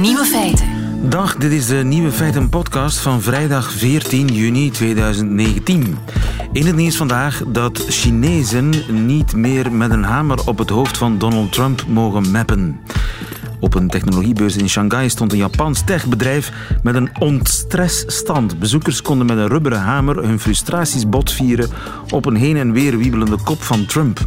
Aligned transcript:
Nieuwe 0.00 0.24
feiten. 0.24 0.68
Dag, 1.10 1.36
dit 1.36 1.52
is 1.52 1.66
de 1.66 1.74
Nieuwe 1.74 2.12
Feiten 2.12 2.48
podcast 2.48 2.98
van 2.98 3.22
vrijdag 3.22 3.72
14 3.72 4.26
juni 4.26 4.70
2019. 4.70 5.98
In 6.52 6.66
het 6.66 6.76
nieuws 6.76 6.96
vandaag 6.96 7.42
dat 7.46 7.84
Chinezen 7.88 8.72
niet 9.06 9.34
meer 9.34 9.72
met 9.72 9.90
een 9.90 10.02
hamer 10.02 10.46
op 10.46 10.58
het 10.58 10.70
hoofd 10.70 10.98
van 10.98 11.18
Donald 11.18 11.52
Trump 11.52 11.84
mogen 11.86 12.30
mappen. 12.30 12.80
Op 13.60 13.74
een 13.74 13.88
technologiebeurs 13.88 14.56
in 14.56 14.68
Shanghai 14.68 15.08
stond 15.08 15.32
een 15.32 15.38
Japans 15.38 15.84
techbedrijf 15.84 16.52
met 16.82 16.94
een 16.94 17.10
ontstressstand. 17.18 18.58
Bezoekers 18.58 19.02
konden 19.02 19.26
met 19.26 19.36
een 19.36 19.48
rubberen 19.48 19.80
hamer 19.80 20.24
hun 20.24 20.40
frustraties 20.40 21.08
botvieren 21.08 21.70
op 22.10 22.26
een 22.26 22.36
heen 22.36 22.56
en 22.56 22.72
weer 22.72 22.98
wiebelende 22.98 23.38
kop 23.44 23.62
van 23.62 23.86
Trump. 23.86 24.26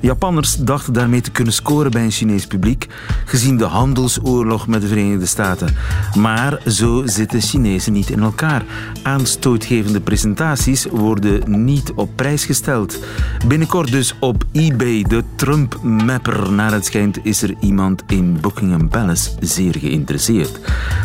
Japanners 0.00 0.56
dachten 0.56 0.92
daarmee 0.92 1.20
te 1.20 1.30
kunnen 1.30 1.52
scoren 1.52 1.90
bij 1.90 2.04
een 2.04 2.10
Chinees 2.10 2.46
publiek, 2.46 2.86
gezien 3.24 3.56
de 3.56 3.64
handelsoorlog 3.64 4.66
met 4.66 4.80
de 4.80 4.88
Verenigde 4.88 5.26
Staten. 5.26 5.76
Maar 6.18 6.60
zo 6.66 7.02
zitten 7.06 7.40
Chinezen 7.40 7.92
niet 7.92 8.10
in 8.10 8.22
elkaar. 8.22 8.62
Aanstootgevende 9.02 10.00
presentaties 10.00 10.86
worden 10.90 11.64
niet 11.64 11.92
op 11.94 12.10
prijs 12.16 12.44
gesteld. 12.44 12.98
Binnenkort 13.46 13.90
dus 13.90 14.14
op 14.20 14.44
eBay, 14.52 15.02
de 15.02 15.22
Trump-mapper. 15.36 16.52
Naar 16.52 16.72
het 16.72 16.84
schijnt 16.84 17.18
is 17.22 17.42
er 17.42 17.54
iemand 17.60 18.02
in 18.06 18.38
Buckingham 18.40 18.88
Palace 18.88 19.30
zeer 19.40 19.74
geïnteresseerd. 19.78 20.60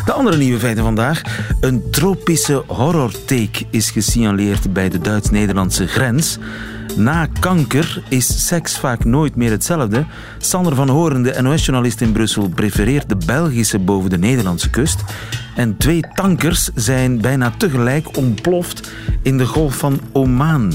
De 0.05 0.11
andere 0.11 0.37
nieuwe 0.37 0.59
feiten 0.59 0.83
vandaag. 0.83 1.21
Een 1.59 1.83
tropische 1.91 2.63
horror-take 2.67 3.65
is 3.69 3.91
gesignaleerd 3.91 4.73
bij 4.73 4.89
de 4.89 4.99
Duits-Nederlandse 4.99 5.87
grens. 5.87 6.37
Na 6.95 7.27
kanker 7.39 8.03
is 8.09 8.47
seks 8.47 8.77
vaak 8.77 9.03
nooit 9.03 9.35
meer 9.35 9.51
hetzelfde. 9.51 10.05
Sander 10.37 10.75
van 10.75 10.89
Horen, 10.89 11.23
de 11.23 11.41
NOS-journalist 11.41 12.01
in 12.01 12.11
Brussel, 12.11 12.49
prefereert 12.49 13.09
de 13.09 13.17
Belgische 13.25 13.79
boven 13.79 14.09
de 14.09 14.17
Nederlandse 14.17 14.69
kust. 14.69 15.03
En 15.55 15.77
twee 15.77 16.03
tankers 16.13 16.69
zijn 16.75 17.21
bijna 17.21 17.51
tegelijk 17.57 18.17
ontploft 18.17 18.91
in 19.21 19.37
de 19.37 19.45
golf 19.45 19.77
van 19.77 19.99
Oman. 20.11 20.73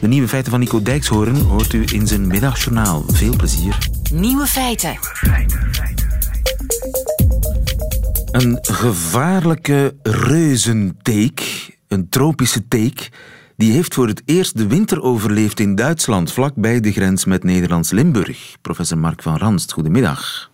De 0.00 0.08
nieuwe 0.08 0.28
feiten 0.28 0.50
van 0.50 0.60
Nico 0.60 0.82
Dijkshoorn 0.82 1.36
hoort 1.36 1.72
u 1.72 1.84
in 1.92 2.06
zijn 2.06 2.26
middagjournaal. 2.26 3.04
Veel 3.06 3.36
plezier. 3.36 3.78
Nieuwe 4.12 4.46
feiten. 4.46 4.98
Een 8.30 8.58
gevaarlijke 8.62 9.94
reuzenteek, 10.02 11.68
een 11.88 12.08
tropische 12.08 12.68
teek, 12.68 13.10
die 13.62 13.72
heeft 13.72 13.94
voor 13.94 14.06
het 14.06 14.22
eerst 14.24 14.58
de 14.58 14.66
winter 14.66 15.02
overleefd 15.02 15.60
in 15.60 15.74
Duitsland, 15.74 16.32
vlakbij 16.32 16.80
de 16.80 16.92
grens 16.92 17.24
met 17.24 17.44
Nederlands 17.44 17.90
Limburg. 17.90 18.56
Professor 18.60 18.98
Mark 18.98 19.22
van 19.22 19.36
Ranst, 19.36 19.72
goedemiddag. 19.72 20.50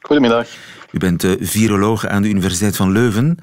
Goedemiddag. 0.00 0.48
U 0.92 0.98
bent 0.98 1.24
uh, 1.24 1.32
viroloog 1.40 2.06
aan 2.06 2.22
de 2.22 2.28
Universiteit 2.28 2.76
van 2.76 2.92
Leuven. 2.92 3.38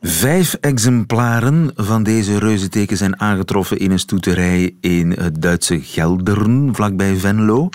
Vijf 0.00 0.54
exemplaren 0.54 1.72
van 1.74 2.02
deze 2.02 2.38
reuzenteken 2.38 2.96
zijn 2.96 3.20
aangetroffen 3.20 3.78
in 3.78 3.90
een 3.90 3.98
stoeterij 3.98 4.74
in 4.80 5.10
het 5.10 5.42
Duitse 5.42 5.80
Geldern, 5.80 6.74
vlakbij 6.74 7.16
Venlo. 7.16 7.68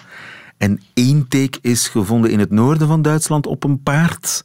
En 0.58 0.82
één 0.94 1.28
teek 1.28 1.58
is 1.62 1.88
gevonden 1.88 2.32
in 2.32 2.40
het 2.40 2.52
noorden 2.52 2.88
van 2.88 3.02
Duitsland 3.02 3.48
op 3.48 3.64
een 3.64 3.84
paard. 3.84 4.44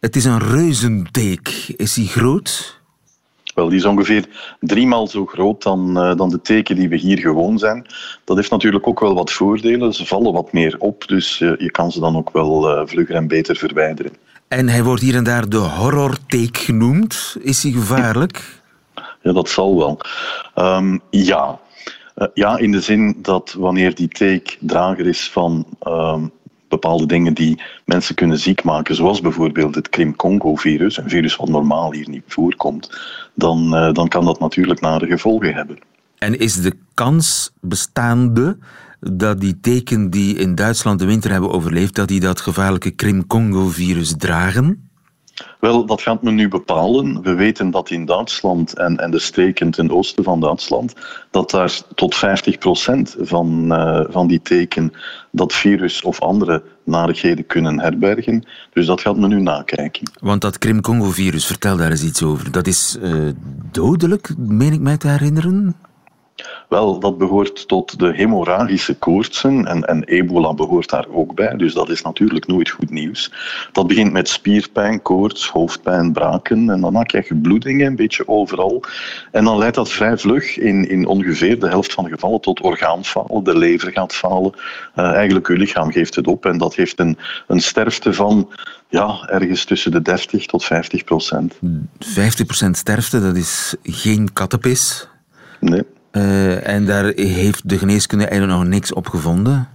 Het 0.00 0.16
is 0.16 0.24
een 0.24 0.38
reuzenteek. 0.38 1.74
Is 1.76 1.94
die 1.94 2.08
groot? 2.08 2.82
Wel, 3.54 3.68
die 3.68 3.78
is 3.78 3.84
ongeveer 3.84 4.28
driemaal 4.60 5.06
zo 5.06 5.26
groot 5.26 5.62
dan, 5.62 5.98
uh, 5.98 6.16
dan 6.16 6.28
de 6.28 6.40
teken 6.40 6.76
die 6.76 6.88
we 6.88 6.96
hier 6.96 7.18
gewoon 7.18 7.58
zijn. 7.58 7.86
Dat 8.24 8.36
heeft 8.36 8.50
natuurlijk 8.50 8.86
ook 8.86 9.00
wel 9.00 9.14
wat 9.14 9.32
voordelen. 9.32 9.92
Ze 9.92 10.06
vallen 10.06 10.32
wat 10.32 10.52
meer 10.52 10.76
op, 10.78 11.08
dus 11.08 11.40
uh, 11.40 11.52
je 11.56 11.70
kan 11.70 11.92
ze 11.92 12.00
dan 12.00 12.16
ook 12.16 12.30
wel 12.30 12.70
uh, 12.70 12.86
vlugger 12.86 13.14
en 13.14 13.28
beter 13.28 13.56
verwijderen. 13.56 14.12
En 14.48 14.68
hij 14.68 14.82
wordt 14.82 15.02
hier 15.02 15.14
en 15.14 15.24
daar 15.24 15.48
de 15.48 15.56
horrorteek 15.56 16.56
genoemd. 16.56 17.36
Is 17.40 17.62
hij 17.62 17.72
gevaarlijk? 17.72 18.62
Ja, 19.22 19.32
dat 19.32 19.48
zal 19.48 19.76
wel. 19.76 19.98
Um, 20.54 21.00
ja. 21.10 21.58
ja, 22.34 22.58
in 22.58 22.72
de 22.72 22.80
zin 22.80 23.18
dat 23.22 23.54
wanneer 23.58 23.94
die 23.94 24.08
teek 24.08 24.58
drager 24.60 25.06
is 25.06 25.30
van 25.30 25.66
um, 25.86 26.32
bepaalde 26.80 27.06
dingen 27.06 27.34
die 27.34 27.62
mensen 27.84 28.14
kunnen 28.14 28.38
ziek 28.38 28.64
maken, 28.64 28.94
zoals 28.94 29.20
bijvoorbeeld 29.20 29.74
het 29.74 29.88
Krim-Congo-virus, 29.88 30.96
een 30.96 31.08
virus 31.08 31.36
wat 31.36 31.48
normaal 31.48 31.92
hier 31.92 32.08
niet 32.08 32.22
voorkomt, 32.26 32.90
dan, 33.34 33.74
uh, 33.74 33.92
dan 33.92 34.08
kan 34.08 34.24
dat 34.24 34.40
natuurlijk 34.40 34.80
nare 34.80 35.06
gevolgen 35.06 35.54
hebben. 35.54 35.78
En 36.18 36.38
is 36.38 36.60
de 36.60 36.72
kans 36.94 37.52
bestaande 37.60 38.58
dat 39.00 39.40
die 39.40 39.60
teken 39.60 40.10
die 40.10 40.36
in 40.36 40.54
Duitsland 40.54 40.98
de 40.98 41.06
winter 41.06 41.30
hebben 41.30 41.50
overleefd, 41.50 41.94
dat 41.94 42.08
die 42.08 42.20
dat 42.20 42.40
gevaarlijke 42.40 42.90
Krim-Congo-virus 42.90 44.14
dragen? 44.16 44.83
Wel, 45.60 45.86
dat 45.86 46.00
gaat 46.00 46.22
men 46.22 46.34
nu 46.34 46.48
bepalen. 46.48 47.22
We 47.22 47.34
weten 47.34 47.70
dat 47.70 47.90
in 47.90 48.04
Duitsland 48.04 48.72
en, 48.72 48.96
en 48.96 49.10
de 49.10 49.18
streken 49.18 49.70
ten 49.70 49.90
oosten 49.90 50.24
van 50.24 50.40
Duitsland, 50.40 50.94
dat 51.30 51.50
daar 51.50 51.80
tot 51.94 52.16
50% 52.16 52.18
van, 53.20 53.72
uh, 53.72 54.00
van 54.08 54.26
die 54.26 54.42
teken 54.42 54.92
dat 55.30 55.52
virus 55.52 56.02
of 56.02 56.20
andere 56.20 56.62
narigheden 56.84 57.46
kunnen 57.46 57.80
herbergen. 57.80 58.44
Dus 58.72 58.86
dat 58.86 59.00
gaat 59.00 59.16
men 59.16 59.28
nu 59.28 59.40
nakijken. 59.40 60.10
Want 60.20 60.40
dat 60.40 60.58
Krim-Congo-virus, 60.58 61.46
vertel 61.46 61.76
daar 61.76 61.90
eens 61.90 62.04
iets 62.04 62.22
over. 62.22 62.52
Dat 62.52 62.66
is 62.66 62.98
uh, 63.02 63.30
dodelijk, 63.72 64.34
meen 64.36 64.72
ik 64.72 64.80
mij 64.80 64.96
te 64.96 65.08
herinneren? 65.08 65.76
Wel, 66.68 66.98
dat 66.98 67.18
behoort 67.18 67.68
tot 67.68 67.98
de 67.98 68.14
hemorragische 68.14 68.94
koortsen 68.94 69.66
en, 69.66 69.84
en 69.84 70.04
ebola 70.04 70.54
behoort 70.54 70.90
daar 70.90 71.06
ook 71.12 71.34
bij, 71.34 71.56
dus 71.56 71.74
dat 71.74 71.88
is 71.88 72.02
natuurlijk 72.02 72.46
nooit 72.46 72.70
goed 72.70 72.90
nieuws. 72.90 73.32
Dat 73.72 73.86
begint 73.86 74.12
met 74.12 74.28
spierpijn, 74.28 75.02
koorts, 75.02 75.48
hoofdpijn, 75.48 76.12
braken 76.12 76.70
en 76.70 76.80
dan 76.80 77.04
krijg 77.04 77.28
je 77.28 77.36
bloedingen 77.36 77.86
een 77.86 77.96
beetje 77.96 78.28
overal. 78.28 78.82
En 79.30 79.44
dan 79.44 79.58
leidt 79.58 79.74
dat 79.74 79.90
vrij 79.90 80.18
vlug 80.18 80.58
in, 80.58 80.88
in 80.88 81.06
ongeveer 81.06 81.60
de 81.60 81.68
helft 81.68 81.92
van 81.92 82.04
de 82.04 82.10
gevallen 82.10 82.40
tot 82.40 82.60
orgaanfalen. 82.60 83.44
De 83.44 83.58
lever 83.58 83.92
gaat 83.92 84.14
falen, 84.14 84.52
uh, 84.96 85.12
eigenlijk 85.12 85.48
je 85.48 85.56
lichaam 85.56 85.92
geeft 85.92 86.14
het 86.14 86.26
op 86.26 86.46
en 86.46 86.58
dat 86.58 86.74
heeft 86.74 86.98
een, 87.00 87.18
een 87.46 87.60
sterfte 87.60 88.12
van 88.12 88.52
ja, 88.88 89.28
ergens 89.28 89.64
tussen 89.64 89.90
de 89.90 90.02
30 90.02 90.46
tot 90.46 90.64
50 90.64 91.04
procent. 91.04 91.54
50 91.98 92.46
procent 92.46 92.76
sterfte, 92.76 93.20
dat 93.20 93.36
is 93.36 93.74
geen 93.82 94.32
kattenpis? 94.32 95.08
Nee. 95.60 95.82
Uh, 96.16 96.68
en 96.68 96.84
daar 96.84 97.04
heeft 97.14 97.68
de 97.68 97.78
geneeskunde 97.78 98.26
eigenlijk 98.26 98.58
nog 98.58 98.68
niks 98.68 98.92
op 98.92 99.08
gevonden? 99.08 99.68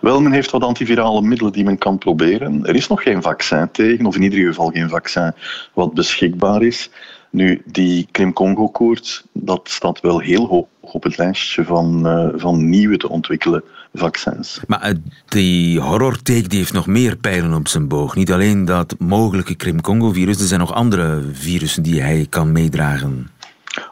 Wel, 0.00 0.20
men 0.20 0.32
heeft 0.32 0.50
wat 0.50 0.62
antivirale 0.62 1.22
middelen 1.22 1.52
die 1.52 1.64
men 1.64 1.78
kan 1.78 1.98
proberen. 1.98 2.66
Er 2.66 2.74
is 2.74 2.88
nog 2.88 3.02
geen 3.02 3.22
vaccin 3.22 3.68
tegen, 3.72 4.06
of 4.06 4.16
in 4.16 4.22
ieder 4.22 4.38
geval 4.46 4.70
geen 4.70 4.88
vaccin 4.88 5.32
wat 5.72 5.94
beschikbaar 5.94 6.62
is. 6.62 6.90
Nu, 7.30 7.62
die 7.64 8.08
Krim-Congo-koorts, 8.10 9.24
dat 9.32 9.68
staat 9.68 10.00
wel 10.00 10.18
heel 10.18 10.46
hoog 10.46 10.66
op 10.80 11.02
het 11.02 11.16
lijstje 11.16 11.64
van, 11.64 12.06
uh, 12.06 12.28
van 12.36 12.68
nieuwe 12.68 12.96
te 12.96 13.08
ontwikkelen 13.08 13.62
vaccins. 13.94 14.60
Maar 14.66 14.90
uh, 14.90 14.96
die 15.28 15.80
horrorteek 15.80 16.50
die 16.50 16.58
heeft 16.58 16.72
nog 16.72 16.86
meer 16.86 17.16
pijlen 17.16 17.54
op 17.54 17.68
zijn 17.68 17.88
boog. 17.88 18.14
Niet 18.14 18.32
alleen 18.32 18.64
dat 18.64 18.94
mogelijke 18.98 19.54
Krim-Congo-virus, 19.54 20.40
er 20.40 20.46
zijn 20.46 20.60
nog 20.60 20.74
andere 20.74 21.22
virussen 21.32 21.82
die 21.82 22.00
hij 22.00 22.26
kan 22.28 22.52
meedragen. 22.52 23.30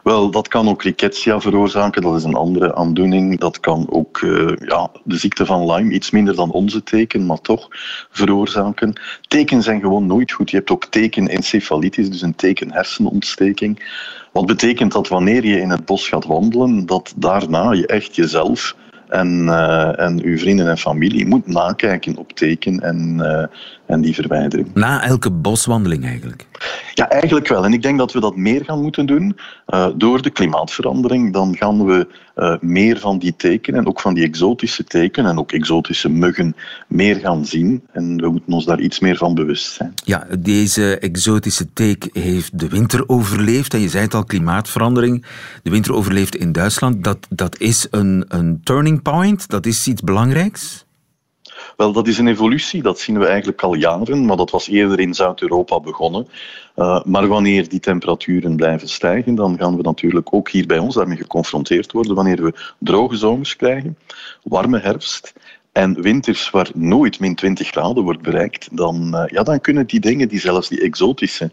Wel, 0.05 0.31
dat 0.31 0.47
kan 0.47 0.69
ook 0.69 0.83
rickettsia 0.83 1.39
veroorzaken, 1.39 2.01
dat 2.01 2.15
is 2.15 2.23
een 2.23 2.35
andere 2.35 2.75
aandoening. 2.75 3.39
Dat 3.39 3.59
kan 3.59 3.87
ook 3.89 4.21
uh, 4.21 4.53
ja, 4.57 4.89
de 5.03 5.17
ziekte 5.17 5.45
van 5.45 5.71
Lyme, 5.71 5.93
iets 5.93 6.11
minder 6.11 6.35
dan 6.35 6.51
onze 6.51 6.83
teken, 6.83 7.25
maar 7.25 7.41
toch 7.41 7.67
veroorzaken. 8.11 8.93
Tekenen 9.27 9.63
zijn 9.63 9.79
gewoon 9.79 10.05
nooit 10.05 10.31
goed. 10.31 10.49
Je 10.49 10.57
hebt 10.57 10.69
ook 10.71 10.85
tekenencefalitis, 10.85 12.09
dus 12.09 12.21
een 12.21 12.35
tekenhersenontsteking. 12.35 13.93
Wat 14.31 14.45
betekent 14.45 14.91
dat 14.91 15.07
wanneer 15.07 15.45
je 15.45 15.59
in 15.59 15.69
het 15.69 15.85
bos 15.85 16.07
gaat 16.07 16.25
wandelen, 16.25 16.85
dat 16.85 17.13
daarna 17.15 17.71
je 17.71 17.87
echt 17.87 18.15
jezelf 18.15 18.75
en, 19.07 19.43
uh, 19.45 19.99
en 19.99 20.23
uw 20.23 20.37
vrienden 20.37 20.69
en 20.69 20.77
familie 20.77 21.27
moet 21.27 21.47
nakijken 21.47 22.17
op 22.17 22.31
teken 22.31 22.79
en, 22.79 23.17
uh, 23.17 23.45
en 23.85 24.01
die 24.01 24.13
verwijdering. 24.13 24.73
Na 24.73 25.03
elke 25.03 25.31
boswandeling 25.31 26.05
eigenlijk? 26.05 26.47
Ja, 26.95 27.09
eigenlijk 27.09 27.47
wel. 27.47 27.65
En 27.65 27.73
ik 27.73 27.81
denk 27.81 27.97
dat 27.97 28.13
we 28.13 28.19
dat 28.19 28.35
meer 28.35 28.65
gaan 28.65 28.81
moeten 28.81 29.05
doen. 29.05 29.37
Uh, 29.67 29.87
door 29.95 30.21
de 30.21 30.29
klimaatverandering, 30.29 31.33
dan 31.33 31.55
gaan 31.55 31.85
we 31.85 32.07
uh, 32.35 32.55
meer 32.61 32.99
van 32.99 33.19
die 33.19 33.35
tekenen, 33.35 33.87
ook 33.87 34.01
van 34.01 34.13
die 34.13 34.23
exotische 34.23 34.83
tekenen 34.83 35.31
en 35.31 35.37
ook 35.37 35.51
exotische 35.51 36.09
muggen, 36.09 36.55
meer 36.87 37.15
gaan 37.15 37.45
zien. 37.45 37.83
En 37.91 38.21
we 38.21 38.29
moeten 38.29 38.53
ons 38.53 38.65
daar 38.65 38.79
iets 38.79 38.99
meer 38.99 39.17
van 39.17 39.35
bewust 39.35 39.71
zijn. 39.71 39.93
Ja, 40.03 40.27
deze 40.39 40.97
exotische 40.99 41.73
teek 41.73 42.09
heeft 42.13 42.59
de 42.59 42.67
winter 42.67 43.03
overleefd. 43.09 43.73
En 43.73 43.79
je 43.79 43.89
zei 43.89 44.03
het 44.03 44.13
al, 44.13 44.23
klimaatverandering. 44.23 45.25
De 45.63 45.69
winter 45.69 45.93
overleefd 45.93 46.35
in 46.35 46.51
Duitsland. 46.51 47.03
Dat, 47.03 47.27
dat 47.29 47.59
is 47.59 47.87
een, 47.91 48.25
een 48.27 48.59
turning 48.63 49.01
point, 49.01 49.49
dat 49.49 49.65
is 49.65 49.87
iets 49.87 50.01
belangrijks. 50.01 50.84
Wel, 51.77 51.91
dat 51.91 52.07
is 52.07 52.17
een 52.17 52.27
evolutie, 52.27 52.81
dat 52.81 52.99
zien 52.99 53.19
we 53.19 53.25
eigenlijk 53.25 53.61
al 53.61 53.73
jaren, 53.73 54.25
maar 54.25 54.37
dat 54.37 54.51
was 54.51 54.67
eerder 54.67 54.99
in 54.99 55.13
Zuid-Europa 55.13 55.79
begonnen. 55.79 56.27
Uh, 56.75 57.03
maar 57.03 57.27
wanneer 57.27 57.69
die 57.69 57.79
temperaturen 57.79 58.55
blijven 58.55 58.89
stijgen, 58.89 59.35
dan 59.35 59.57
gaan 59.57 59.75
we 59.75 59.81
natuurlijk 59.81 60.33
ook 60.33 60.49
hier 60.49 60.65
bij 60.65 60.77
ons 60.77 60.95
daarmee 60.95 61.17
geconfronteerd 61.17 61.91
worden 61.91 62.15
wanneer 62.15 62.43
we 62.43 62.53
droge 62.79 63.15
zomers 63.15 63.55
krijgen, 63.55 63.97
warme 64.43 64.79
herfst 64.79 65.33
en 65.71 66.01
winters 66.01 66.49
waar 66.49 66.69
nooit 66.73 67.19
min 67.19 67.35
20 67.35 67.67
graden 67.67 68.03
wordt 68.03 68.21
bereikt, 68.21 68.67
dan, 68.71 69.27
ja, 69.31 69.43
dan 69.43 69.61
kunnen 69.61 69.87
die 69.87 69.99
dingen, 69.99 70.27
die 70.27 70.39
zelfs 70.39 70.69
die 70.69 70.81
exotische 70.81 71.51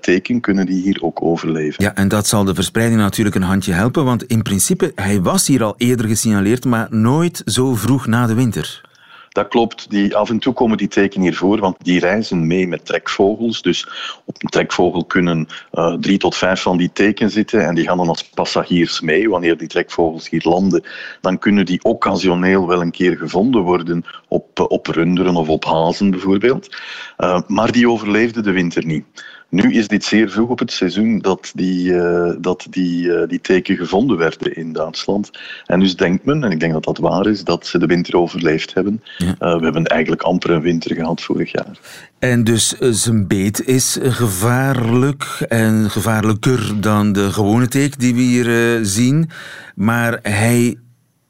teken, 0.00 0.40
kunnen 0.40 0.66
die 0.66 0.82
hier 0.82 0.98
ook 1.02 1.22
overleven. 1.22 1.84
Ja, 1.84 1.94
en 1.94 2.08
dat 2.08 2.26
zal 2.26 2.44
de 2.44 2.54
verspreiding 2.54 3.00
natuurlijk 3.00 3.36
een 3.36 3.42
handje 3.42 3.72
helpen, 3.72 4.04
want 4.04 4.24
in 4.24 4.42
principe, 4.42 4.92
hij 4.94 5.20
was 5.20 5.46
hier 5.46 5.62
al 5.62 5.74
eerder 5.76 6.06
gesignaleerd, 6.06 6.64
maar 6.64 6.86
nooit 6.90 7.42
zo 7.44 7.74
vroeg 7.74 8.06
na 8.06 8.26
de 8.26 8.34
winter. 8.34 8.88
Dat 9.30 9.48
klopt. 9.48 9.90
Die, 9.90 10.16
af 10.16 10.30
en 10.30 10.38
toe 10.38 10.52
komen 10.52 10.76
die 10.76 10.88
tekenen 10.88 11.26
hier 11.26 11.36
voor, 11.36 11.58
want 11.58 11.76
die 11.78 12.00
reizen 12.00 12.46
mee 12.46 12.68
met 12.68 12.86
trekvogels. 12.86 13.62
Dus 13.62 13.88
op 14.24 14.42
een 14.42 14.48
trekvogel 14.48 15.04
kunnen 15.04 15.48
uh, 15.72 15.94
drie 15.94 16.18
tot 16.18 16.36
vijf 16.36 16.62
van 16.62 16.76
die 16.76 16.90
teken 16.92 17.30
zitten 17.30 17.66
en 17.66 17.74
die 17.74 17.86
gaan 17.86 17.96
dan 17.96 18.08
als 18.08 18.28
passagiers 18.28 19.00
mee. 19.00 19.28
Wanneer 19.30 19.56
die 19.56 19.68
trekvogels 19.68 20.28
hier 20.28 20.42
landen, 20.44 20.84
dan 21.20 21.38
kunnen 21.38 21.66
die 21.66 21.82
occasioneel 21.82 22.66
wel 22.66 22.80
een 22.80 22.90
keer 22.90 23.16
gevonden 23.16 23.62
worden 23.62 24.04
op, 24.28 24.60
op 24.68 24.86
runderen 24.86 25.36
of 25.36 25.48
op 25.48 25.64
hazen 25.64 26.10
bijvoorbeeld. 26.10 26.76
Uh, 27.18 27.40
maar 27.46 27.72
die 27.72 27.88
overleefden 27.88 28.42
de 28.42 28.52
winter 28.52 28.84
niet. 28.84 29.04
Nu 29.50 29.72
is 29.72 29.88
dit 29.88 30.04
zeer 30.04 30.30
vroeg 30.30 30.48
op 30.48 30.58
het 30.58 30.72
seizoen 30.72 31.18
dat 31.18 31.50
die, 31.54 31.90
uh, 31.90 32.32
dat 32.38 32.66
die, 32.70 33.06
uh, 33.06 33.28
die 33.28 33.40
teken 33.40 33.76
gevonden 33.76 34.16
werden 34.16 34.56
in 34.56 34.72
Duitsland. 34.72 35.30
En 35.66 35.80
dus 35.80 35.96
denkt 35.96 36.24
men, 36.24 36.44
en 36.44 36.50
ik 36.50 36.60
denk 36.60 36.72
dat 36.72 36.84
dat 36.84 36.98
waar 36.98 37.26
is, 37.26 37.44
dat 37.44 37.66
ze 37.66 37.78
de 37.78 37.86
winter 37.86 38.16
overleefd 38.16 38.74
hebben. 38.74 39.02
Ja. 39.16 39.26
Uh, 39.26 39.34
we 39.58 39.64
hebben 39.64 39.84
eigenlijk 39.84 40.22
amper 40.22 40.50
een 40.50 40.60
winter 40.60 40.94
gehad 40.94 41.20
vorig 41.20 41.52
jaar. 41.52 41.78
En 42.18 42.44
dus 42.44 42.68
zijn 42.78 43.26
beet 43.26 43.66
is 43.66 43.98
gevaarlijk 44.02 45.44
en 45.48 45.90
gevaarlijker 45.90 46.80
dan 46.80 47.12
de 47.12 47.32
gewone 47.32 47.68
teken 47.68 47.98
die 47.98 48.14
we 48.14 48.20
hier 48.20 48.78
zien. 48.84 49.30
Maar 49.74 50.18
hij 50.22 50.78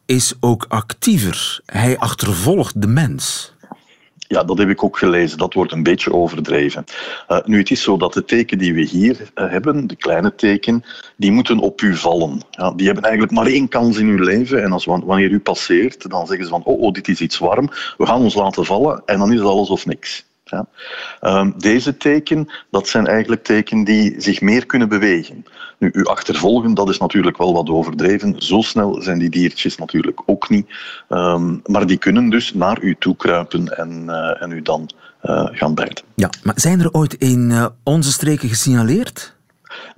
is 0.06 0.34
ook 0.40 0.64
actiever. 0.68 1.60
Hij 1.66 1.98
achtervolgt 1.98 2.80
de 2.80 2.86
mens. 2.86 3.54
Ja, 4.32 4.44
dat 4.44 4.58
heb 4.58 4.68
ik 4.68 4.84
ook 4.84 4.98
gelezen. 4.98 5.38
Dat 5.38 5.54
wordt 5.54 5.72
een 5.72 5.82
beetje 5.82 6.12
overdreven. 6.12 6.84
Uh, 7.28 7.38
nu, 7.44 7.58
het 7.58 7.70
is 7.70 7.82
zo 7.82 7.96
dat 7.96 8.12
de 8.12 8.24
teken 8.24 8.58
die 8.58 8.74
we 8.74 8.80
hier 8.80 9.20
uh, 9.20 9.50
hebben, 9.50 9.86
de 9.86 9.96
kleine 9.96 10.34
teken, 10.34 10.84
die 11.16 11.32
moeten 11.32 11.58
op 11.58 11.80
u 11.80 11.96
vallen. 11.96 12.40
Ja, 12.50 12.70
die 12.70 12.86
hebben 12.86 13.04
eigenlijk 13.04 13.32
maar 13.32 13.46
één 13.46 13.68
kans 13.68 13.98
in 13.98 14.06
uw 14.06 14.24
leven. 14.24 14.62
En 14.62 14.72
als, 14.72 14.84
wanneer 14.84 15.30
u 15.30 15.40
passeert, 15.40 16.10
dan 16.10 16.26
zeggen 16.26 16.44
ze 16.44 16.50
van, 16.50 16.64
oh, 16.64 16.80
oh, 16.80 16.92
dit 16.92 17.08
is 17.08 17.20
iets 17.20 17.38
warm, 17.38 17.68
we 17.96 18.06
gaan 18.06 18.20
ons 18.20 18.34
laten 18.34 18.64
vallen 18.64 19.02
en 19.04 19.18
dan 19.18 19.32
is 19.32 19.38
het 19.38 19.48
alles 19.48 19.70
of 19.70 19.86
niks. 19.86 20.29
Ja. 20.50 20.66
Um, 21.20 21.54
deze 21.56 21.96
teken, 21.96 22.48
dat 22.70 22.88
zijn 22.88 23.06
eigenlijk 23.06 23.44
tekenen 23.44 23.84
die 23.84 24.14
zich 24.20 24.40
meer 24.40 24.66
kunnen 24.66 24.88
bewegen. 24.88 25.44
Nu, 25.78 25.90
u 25.92 26.04
achtervolgen, 26.04 26.74
dat 26.74 26.88
is 26.88 26.98
natuurlijk 26.98 27.36
wel 27.38 27.52
wat 27.52 27.68
overdreven. 27.68 28.42
Zo 28.42 28.60
snel 28.60 29.02
zijn 29.02 29.18
die 29.18 29.30
diertjes 29.30 29.76
natuurlijk 29.76 30.22
ook 30.26 30.48
niet. 30.48 30.66
Um, 31.08 31.60
maar 31.64 31.86
die 31.86 31.98
kunnen 31.98 32.28
dus 32.28 32.54
naar 32.54 32.82
u 32.82 32.96
toe 32.98 33.16
kruipen 33.16 33.76
en, 33.76 34.04
uh, 34.06 34.42
en 34.42 34.50
u 34.50 34.62
dan 34.62 34.90
uh, 35.22 35.48
gaan 35.50 35.74
bijten. 35.74 36.04
Ja, 36.14 36.30
maar 36.42 36.54
zijn 36.56 36.80
er 36.80 36.92
ooit 36.92 37.14
in 37.14 37.50
uh, 37.50 37.66
onze 37.82 38.12
streken 38.12 38.48
gesignaleerd? 38.48 39.38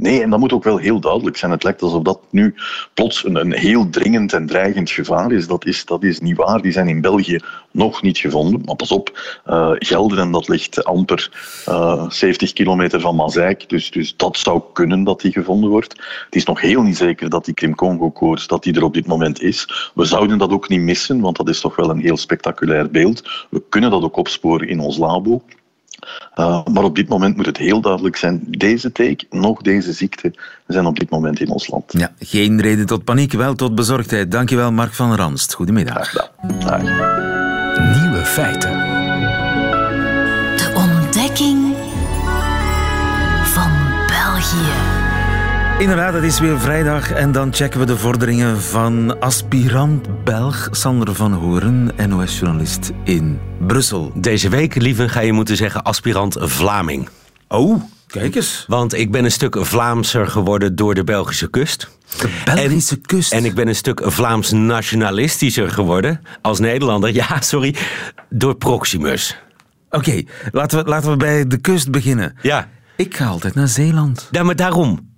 Nee, 0.03 0.23
en 0.23 0.31
dat 0.31 0.39
moet 0.39 0.53
ook 0.53 0.65
wel 0.65 0.77
heel 0.77 1.01
duidelijk 1.01 1.37
zijn. 1.37 1.51
Het 1.51 1.63
lijkt 1.63 1.83
alsof 1.83 2.03
dat 2.03 2.21
nu 2.31 2.55
plots 2.95 3.25
een, 3.25 3.37
een 3.37 3.53
heel 3.53 3.91
dringend 3.91 4.33
en 4.33 4.47
dreigend 4.47 4.91
gevaar 4.91 5.33
is. 5.33 5.47
Dat, 5.47 5.67
is. 5.67 5.85
dat 5.85 6.03
is 6.03 6.21
niet 6.21 6.37
waar. 6.37 6.63
Die 6.63 6.73
zijn 6.73 6.89
in 6.89 7.01
België 7.01 7.39
nog 7.71 8.03
niet 8.03 8.19
gevonden. 8.19 8.63
Maar 8.65 8.77
pas 8.77 8.91
op, 8.91 9.39
uh, 9.47 9.71
Gelderen, 9.75 10.31
dat 10.31 10.49
ligt 10.49 10.85
amper 10.85 11.31
uh, 11.69 12.11
70 12.11 12.53
kilometer 12.53 13.01
van 13.01 13.17
Mazeik. 13.17 13.69
Dus, 13.69 13.91
dus 13.91 14.17
dat 14.17 14.37
zou 14.37 14.63
kunnen 14.73 15.05
dat 15.05 15.21
die 15.21 15.33
gevonden 15.33 15.71
wordt. 15.71 15.93
Het 16.25 16.35
is 16.35 16.45
nog 16.45 16.61
heel 16.61 16.83
niet 16.83 16.97
zeker 16.97 17.29
dat 17.29 17.45
die 17.45 17.55
Krim-Congo-koorts 17.55 18.47
dat 18.47 18.63
die 18.63 18.75
er 18.75 18.85
op 18.85 18.95
dit 18.95 19.07
moment 19.07 19.43
is. 19.43 19.91
We 19.95 20.05
zouden 20.05 20.39
dat 20.39 20.51
ook 20.51 20.69
niet 20.69 20.81
missen, 20.81 21.21
want 21.21 21.37
dat 21.37 21.49
is 21.49 21.61
toch 21.61 21.77
wel 21.77 21.91
een 21.91 22.01
heel 22.01 22.17
spectaculair 22.17 22.91
beeld. 22.91 23.47
We 23.51 23.63
kunnen 23.69 23.91
dat 23.91 24.03
ook 24.03 24.17
opsporen 24.17 24.69
in 24.69 24.81
ons 24.81 24.99
labo. 24.99 25.43
Uh, 26.37 26.65
maar 26.65 26.85
op 26.85 26.97
dit 26.97 27.09
moment 27.09 27.37
moet 27.37 27.47
het 27.47 27.57
heel 27.57 27.81
duidelijk 27.81 28.17
zijn: 28.17 28.41
deze 28.49 28.93
teek, 28.93 29.25
nog 29.31 29.63
deze 29.63 29.93
ziekte, 29.93 30.35
zijn 30.67 30.87
op 30.87 30.99
dit 30.99 31.11
moment 31.11 31.41
in 31.41 31.51
ons 31.51 31.69
land. 31.69 31.85
Ja, 31.93 32.13
geen 32.19 32.61
reden 32.61 32.87
tot 32.87 33.05
paniek, 33.05 33.33
wel 33.33 33.55
tot 33.55 33.75
bezorgdheid. 33.75 34.31
Dankjewel, 34.31 34.73
Mark 34.73 34.95
van 34.95 35.15
Ranst. 35.15 35.55
Goedemiddag. 35.55 36.13
Dag. 36.13 36.83
Nieuwe 38.01 38.23
feiten. 38.25 39.02
Inderdaad, 45.83 46.15
het 46.15 46.23
is 46.23 46.41
weer 46.41 46.61
vrijdag 46.61 47.11
en 47.11 47.33
dan 47.33 47.55
checken 47.55 47.81
we 47.81 47.87
de 47.87 47.97
vorderingen 47.97 48.61
van 48.61 49.21
aspirant 49.21 50.25
Belg 50.25 50.69
Sander 50.71 51.15
van 51.15 51.33
Horen, 51.33 51.91
NOS-journalist 52.09 52.91
in 53.05 53.41
Brussel. 53.67 54.13
Deze 54.15 54.49
week, 54.49 54.75
lieve, 54.75 55.09
ga 55.09 55.21
je 55.21 55.33
moeten 55.33 55.57
zeggen 55.57 55.83
aspirant 55.83 56.37
Vlaming. 56.41 57.09
Oh, 57.49 57.83
kijk 58.07 58.35
eens. 58.35 58.65
Want 58.69 58.95
ik 58.95 59.11
ben 59.11 59.25
een 59.25 59.33
stuk 59.33 59.57
Vlaamser 59.61 60.27
geworden 60.27 60.77
door 60.77 60.95
de 60.95 61.05
Belgische 61.05 61.51
kust. 61.51 61.89
De 62.19 62.43
Belgische 62.45 62.95
en, 62.95 63.01
kust? 63.01 63.33
En 63.33 63.45
ik 63.45 63.55
ben 63.55 63.69
een 63.69 63.75
stuk 63.75 64.03
Vlaams 64.05 64.51
nationalistischer 64.51 65.71
geworden 65.71 66.21
als 66.43 66.59
Nederlander. 66.59 67.15
Ja, 67.23 67.41
sorry, 67.41 67.75
door 68.29 68.55
Proximus. 68.55 69.37
Oké, 69.91 69.97
okay, 69.97 70.27
laten, 70.53 70.85
we, 70.85 70.91
laten 70.91 71.11
we 71.11 71.17
bij 71.17 71.47
de 71.47 71.57
kust 71.57 71.91
beginnen. 71.91 72.37
Ja. 72.43 72.69
Ik 72.97 73.17
ga 73.17 73.27
altijd 73.27 73.55
naar 73.55 73.69
Zeeland. 73.69 74.29
Ja, 74.31 74.43
maar 74.43 74.57
daarom. 74.57 75.11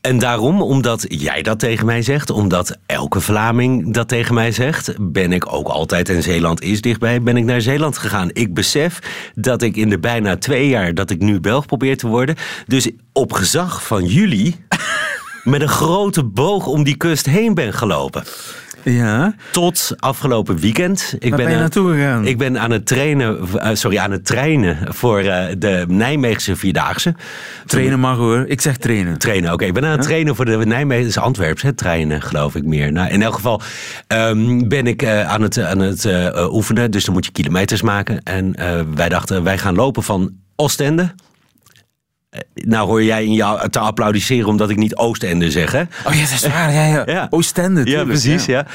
En 0.00 0.18
daarom, 0.18 0.62
omdat 0.62 1.04
jij 1.08 1.42
dat 1.42 1.58
tegen 1.58 1.86
mij 1.86 2.02
zegt, 2.02 2.30
omdat 2.30 2.78
elke 2.86 3.20
Vlaming 3.20 3.94
dat 3.94 4.08
tegen 4.08 4.34
mij 4.34 4.52
zegt, 4.52 4.94
ben 5.00 5.32
ik 5.32 5.52
ook 5.52 5.68
altijd, 5.68 6.08
en 6.08 6.22
Zeeland 6.22 6.62
is 6.62 6.80
dichtbij, 6.80 7.22
ben 7.22 7.36
ik 7.36 7.44
naar 7.44 7.60
Zeeland 7.60 7.98
gegaan. 7.98 8.30
Ik 8.32 8.54
besef 8.54 8.98
dat 9.34 9.62
ik 9.62 9.76
in 9.76 9.88
de 9.88 9.98
bijna 9.98 10.36
twee 10.36 10.68
jaar 10.68 10.94
dat 10.94 11.10
ik 11.10 11.20
nu 11.20 11.40
Belg 11.40 11.66
probeer 11.66 11.96
te 11.96 12.06
worden, 12.06 12.36
dus 12.66 12.90
op 13.12 13.32
gezag 13.32 13.86
van 13.86 14.04
jullie, 14.04 14.56
met 15.44 15.60
een 15.60 15.68
grote 15.68 16.24
boog 16.24 16.66
om 16.66 16.84
die 16.84 16.96
kust 16.96 17.26
heen 17.26 17.54
ben 17.54 17.72
gelopen. 17.72 18.24
Ja. 18.92 19.34
Tot 19.50 19.94
afgelopen 19.98 20.58
weekend. 20.58 21.14
Ik 21.18 21.28
Waar 21.28 21.38
ben, 21.38 21.46
ben 21.46 21.54
je 21.54 21.60
naartoe 21.60 21.92
gegaan? 21.92 22.26
Ik 22.26 22.38
ben 22.38 22.60
aan 22.60 22.70
het 22.70 22.86
trainen, 22.86 23.38
uh, 23.54 23.68
sorry, 23.72 23.98
aan 23.98 24.10
het 24.10 24.24
trainen 24.24 24.94
voor 24.94 25.22
uh, 25.22 25.44
de 25.58 25.84
Nijmeegse 25.88 26.56
Vierdaagse. 26.56 27.14
Trainen 27.66 28.00
mag 28.00 28.16
hoor. 28.16 28.44
Ik 28.46 28.60
zeg 28.60 28.76
trainen. 28.76 29.18
Trainen, 29.18 29.44
oké. 29.44 29.54
Okay. 29.54 29.68
Ik 29.68 29.74
ben 29.74 29.84
aan 29.84 29.90
het 29.90 30.02
trainen 30.02 30.36
voor 30.36 30.44
de 30.44 30.56
Nijmeegse 30.56 31.20
Antwerps, 31.20 31.62
hè, 31.62 31.72
trainen 31.72 32.22
geloof 32.22 32.54
ik 32.54 32.64
meer. 32.64 32.92
Nou, 32.92 33.10
in 33.10 33.22
elk 33.22 33.34
geval 33.34 33.62
um, 34.08 34.68
ben 34.68 34.86
ik 34.86 35.02
uh, 35.02 35.28
aan 35.28 35.42
het, 35.42 35.58
aan 35.58 35.78
het 35.78 36.08
oefenen, 36.50 36.90
dus 36.90 37.04
dan 37.04 37.14
moet 37.14 37.24
je 37.24 37.32
kilometers 37.32 37.82
maken. 37.82 38.22
En 38.22 38.54
wij 38.94 39.08
dachten, 39.08 39.42
wij 39.42 39.58
gaan 39.58 39.74
lopen 39.74 40.02
van 40.02 40.32
Oostende 40.56 41.14
nou 42.54 42.86
hoor 42.86 43.02
jij 43.02 43.24
in 43.24 43.32
jou 43.32 43.70
te 43.70 43.78
applaudisseren 43.78 44.48
omdat 44.48 44.70
ik 44.70 44.76
niet 44.76 44.96
Oostende 44.96 45.50
zeg, 45.50 45.72
hè? 45.72 45.80
Oh 45.80 46.14
ja, 46.14 46.20
dat 46.20 46.30
is 46.30 46.46
waar. 46.46 46.72
Ja, 46.72 46.84
ja. 46.84 47.02
ja. 47.12 47.26
Oostende, 47.30 47.84
Ja, 47.84 48.04
precies, 48.04 48.44
ja. 48.44 48.66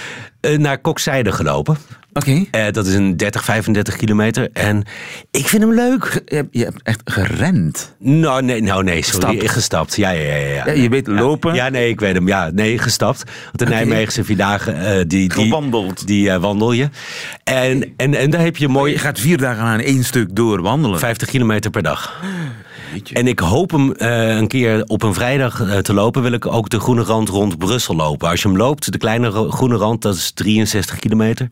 ja. 0.41 0.51
Uh, 0.51 0.57
naar 0.57 0.77
Kokzijde 0.77 1.31
gelopen. 1.31 1.77
Oké. 2.13 2.45
Okay. 2.49 2.67
Uh, 2.67 2.73
dat 2.73 2.85
is 2.85 2.93
een 2.93 3.17
30, 3.17 3.43
35 3.43 3.95
kilometer. 3.95 4.49
En 4.53 4.83
ik 5.31 5.47
vind 5.47 5.63
hem 5.63 5.73
leuk. 5.73 6.21
Je, 6.25 6.47
je 6.51 6.63
hebt 6.63 6.81
echt 6.83 7.01
gerend? 7.05 7.95
Nou, 7.99 8.43
nee, 8.43 8.61
nou, 8.61 8.83
nee 8.83 9.03
sorry. 9.03 9.27
Gestapt. 9.27 9.51
gestapt. 9.51 9.95
Ja, 9.95 10.09
ja, 10.09 10.35
ja, 10.35 10.47
ja. 10.47 10.65
ja 10.65 10.71
je 10.71 10.89
weet 10.89 11.07
lopen? 11.07 11.53
Ja, 11.53 11.69
nee, 11.69 11.89
ik 11.89 11.99
weet 11.99 12.13
hem. 12.13 12.27
Ja, 12.27 12.49
nee, 12.53 12.77
gestapt. 12.77 13.23
Want 13.43 13.57
de 13.57 13.65
okay. 13.65 13.77
Nijmeegse 13.77 14.23
Vierdagen, 14.23 14.75
uh, 14.75 14.83
die, 14.83 15.05
die, 15.07 15.31
Gewandeld. 15.31 16.07
die 16.07 16.27
uh, 16.27 16.35
wandel 16.35 16.71
je. 16.71 16.89
En, 17.43 17.93
en, 17.97 18.15
en 18.15 18.29
daar 18.29 18.41
heb 18.41 18.57
je 18.57 18.67
mooi... 18.67 18.91
Je 18.91 18.99
gaat 18.99 19.19
vier 19.19 19.37
dagen 19.37 19.63
aan 19.63 19.79
één 19.79 20.03
stuk 20.03 20.35
door 20.35 20.61
wandelen? 20.61 20.99
50 20.99 21.29
kilometer 21.29 21.71
per 21.71 21.83
dag. 21.83 22.21
En 23.13 23.27
ik 23.27 23.39
hoop 23.39 23.71
hem 23.71 23.93
uh, 23.97 24.35
een 24.35 24.47
keer 24.47 24.83
op 24.87 25.03
een 25.03 25.13
vrijdag 25.13 25.61
uh, 25.61 25.77
te 25.77 25.93
lopen. 25.93 26.21
Wil 26.21 26.31
ik 26.31 26.45
ook 26.45 26.69
de 26.69 26.79
groene 26.79 27.03
rand 27.03 27.29
rond 27.29 27.57
Brussel 27.57 27.95
lopen. 27.95 28.29
Als 28.29 28.41
je 28.41 28.47
hem 28.47 28.57
loopt, 28.57 28.91
de 28.91 28.97
kleine 28.97 29.31
groene 29.51 29.75
rand, 29.75 30.01
dat 30.01 30.15
is 30.15 30.31
63 30.31 30.99
kilometer. 30.99 31.49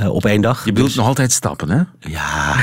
Uh, 0.00 0.14
op 0.14 0.24
één 0.24 0.40
dag. 0.40 0.64
Je 0.64 0.72
bedoelt 0.72 0.88
dus... 0.88 0.96
nog 0.96 1.06
altijd 1.06 1.32
stappen, 1.32 1.70
hè? 1.70 1.82
Ja. 1.98 2.54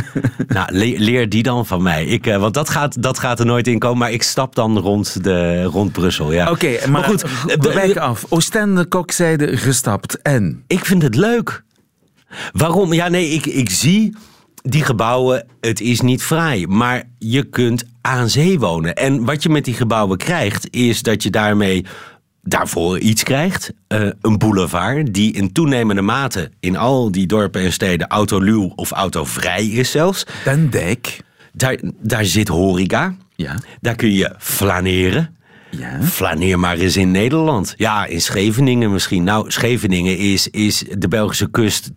nou, 0.48 0.72
le 0.72 0.94
leer 0.98 1.28
die 1.28 1.42
dan 1.42 1.66
van 1.66 1.82
mij. 1.82 2.04
Ik, 2.04 2.24
want 2.24 2.54
dat 2.54 2.70
gaat, 2.70 3.02
dat 3.02 3.18
gaat 3.18 3.40
er 3.40 3.46
nooit 3.46 3.66
in 3.66 3.78
komen. 3.78 3.98
Maar 3.98 4.12
ik 4.12 4.22
stap 4.22 4.54
dan 4.54 4.78
rond, 4.78 5.24
de, 5.24 5.62
rond 5.62 5.92
Brussel. 5.92 6.32
Ja. 6.32 6.50
Oké, 6.50 6.66
okay, 6.66 6.78
maar, 6.78 6.90
maar, 6.90 7.04
goed. 7.04 7.22
We 7.58 7.72
wijken 7.74 8.00
af. 8.00 8.24
Oostende, 8.28 8.84
Kokzijde 8.84 9.56
gestapt. 9.56 10.22
En? 10.22 10.62
Ik 10.66 10.84
vind 10.84 11.02
het 11.02 11.14
leuk. 11.14 11.62
Waarom? 12.52 12.92
Ja, 12.92 13.08
nee, 13.08 13.28
ik, 13.28 13.46
ik 13.46 13.70
zie 13.70 14.16
die 14.68 14.84
gebouwen, 14.84 15.46
het 15.60 15.80
is 15.80 16.00
niet 16.00 16.22
fraai, 16.22 16.66
maar 16.66 17.02
je 17.18 17.42
kunt 17.42 17.84
aan 18.00 18.28
zee 18.28 18.58
wonen. 18.58 18.94
En 18.94 19.24
wat 19.24 19.42
je 19.42 19.48
met 19.48 19.64
die 19.64 19.74
gebouwen 19.74 20.18
krijgt, 20.18 20.70
is 20.70 21.02
dat 21.02 21.22
je 21.22 21.30
daarmee 21.30 21.84
daarvoor 22.42 22.98
iets 22.98 23.22
krijgt. 23.22 23.72
Uh, 23.88 24.08
een 24.20 24.38
boulevard 24.38 25.14
die 25.14 25.32
in 25.32 25.52
toenemende 25.52 26.02
mate 26.02 26.50
in 26.60 26.76
al 26.76 27.10
die 27.12 27.26
dorpen 27.26 27.62
en 27.62 27.72
steden 27.72 28.06
autoluw 28.06 28.72
of 28.76 28.90
autovrij 28.90 29.66
is 29.66 29.90
zelfs. 29.90 30.26
Den 30.44 30.70
Dijk. 30.70 31.20
Daar, 31.52 31.78
daar 32.00 32.24
zit 32.24 32.48
horeca. 32.48 33.16
Ja. 33.36 33.54
Daar 33.80 33.96
kun 33.96 34.12
je 34.12 34.34
flaneren. 34.38 35.36
Ja. 35.70 36.02
Flaneer 36.02 36.58
maar 36.58 36.76
eens 36.76 36.96
in 36.96 37.10
Nederland. 37.10 37.74
Ja, 37.76 38.06
in 38.06 38.20
Scheveningen 38.20 38.92
misschien. 38.92 39.24
Nou, 39.24 39.50
Scheveningen 39.50 40.18
is, 40.18 40.48
is 40.48 40.84
de 40.98 41.08
Belgische 41.08 41.50
kust 41.50 41.90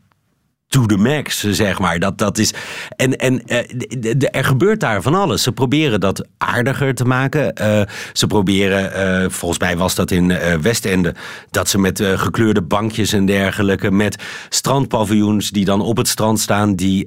to 0.71 0.85
the 0.85 0.97
max, 0.97 1.43
zeg 1.49 1.79
maar. 1.79 1.99
Dat, 1.99 2.17
dat 2.17 2.37
is, 2.37 2.53
en 2.95 3.15
en 3.15 3.41
uh, 3.45 4.13
er 4.31 4.45
gebeurt 4.45 4.79
daar 4.79 5.01
van 5.01 5.15
alles. 5.15 5.43
Ze 5.43 5.51
proberen 5.51 5.99
dat 5.99 6.27
aardiger 6.37 6.95
te 6.95 7.05
maken. 7.05 7.53
Uh, 7.61 7.81
ze 8.13 8.27
proberen, 8.27 9.23
uh, 9.23 9.29
volgens 9.29 9.59
mij 9.59 9.77
was 9.77 9.95
dat 9.95 10.11
in 10.11 10.37
Westende, 10.61 11.15
dat 11.49 11.69
ze 11.69 11.79
met 11.79 12.03
gekleurde 12.15 12.61
bankjes 12.61 13.13
en 13.13 13.25
dergelijke, 13.25 13.91
met 13.91 14.23
strandpaviljoens 14.49 15.49
die 15.49 15.65
dan 15.65 15.81
op 15.81 15.97
het 15.97 16.07
strand 16.07 16.39
staan, 16.39 16.75
die 16.75 17.05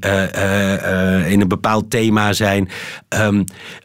in 1.29 1.41
een 1.41 1.49
bepaald 1.49 1.91
thema 1.91 2.33
zijn. 2.33 2.69
Um, 3.09 3.45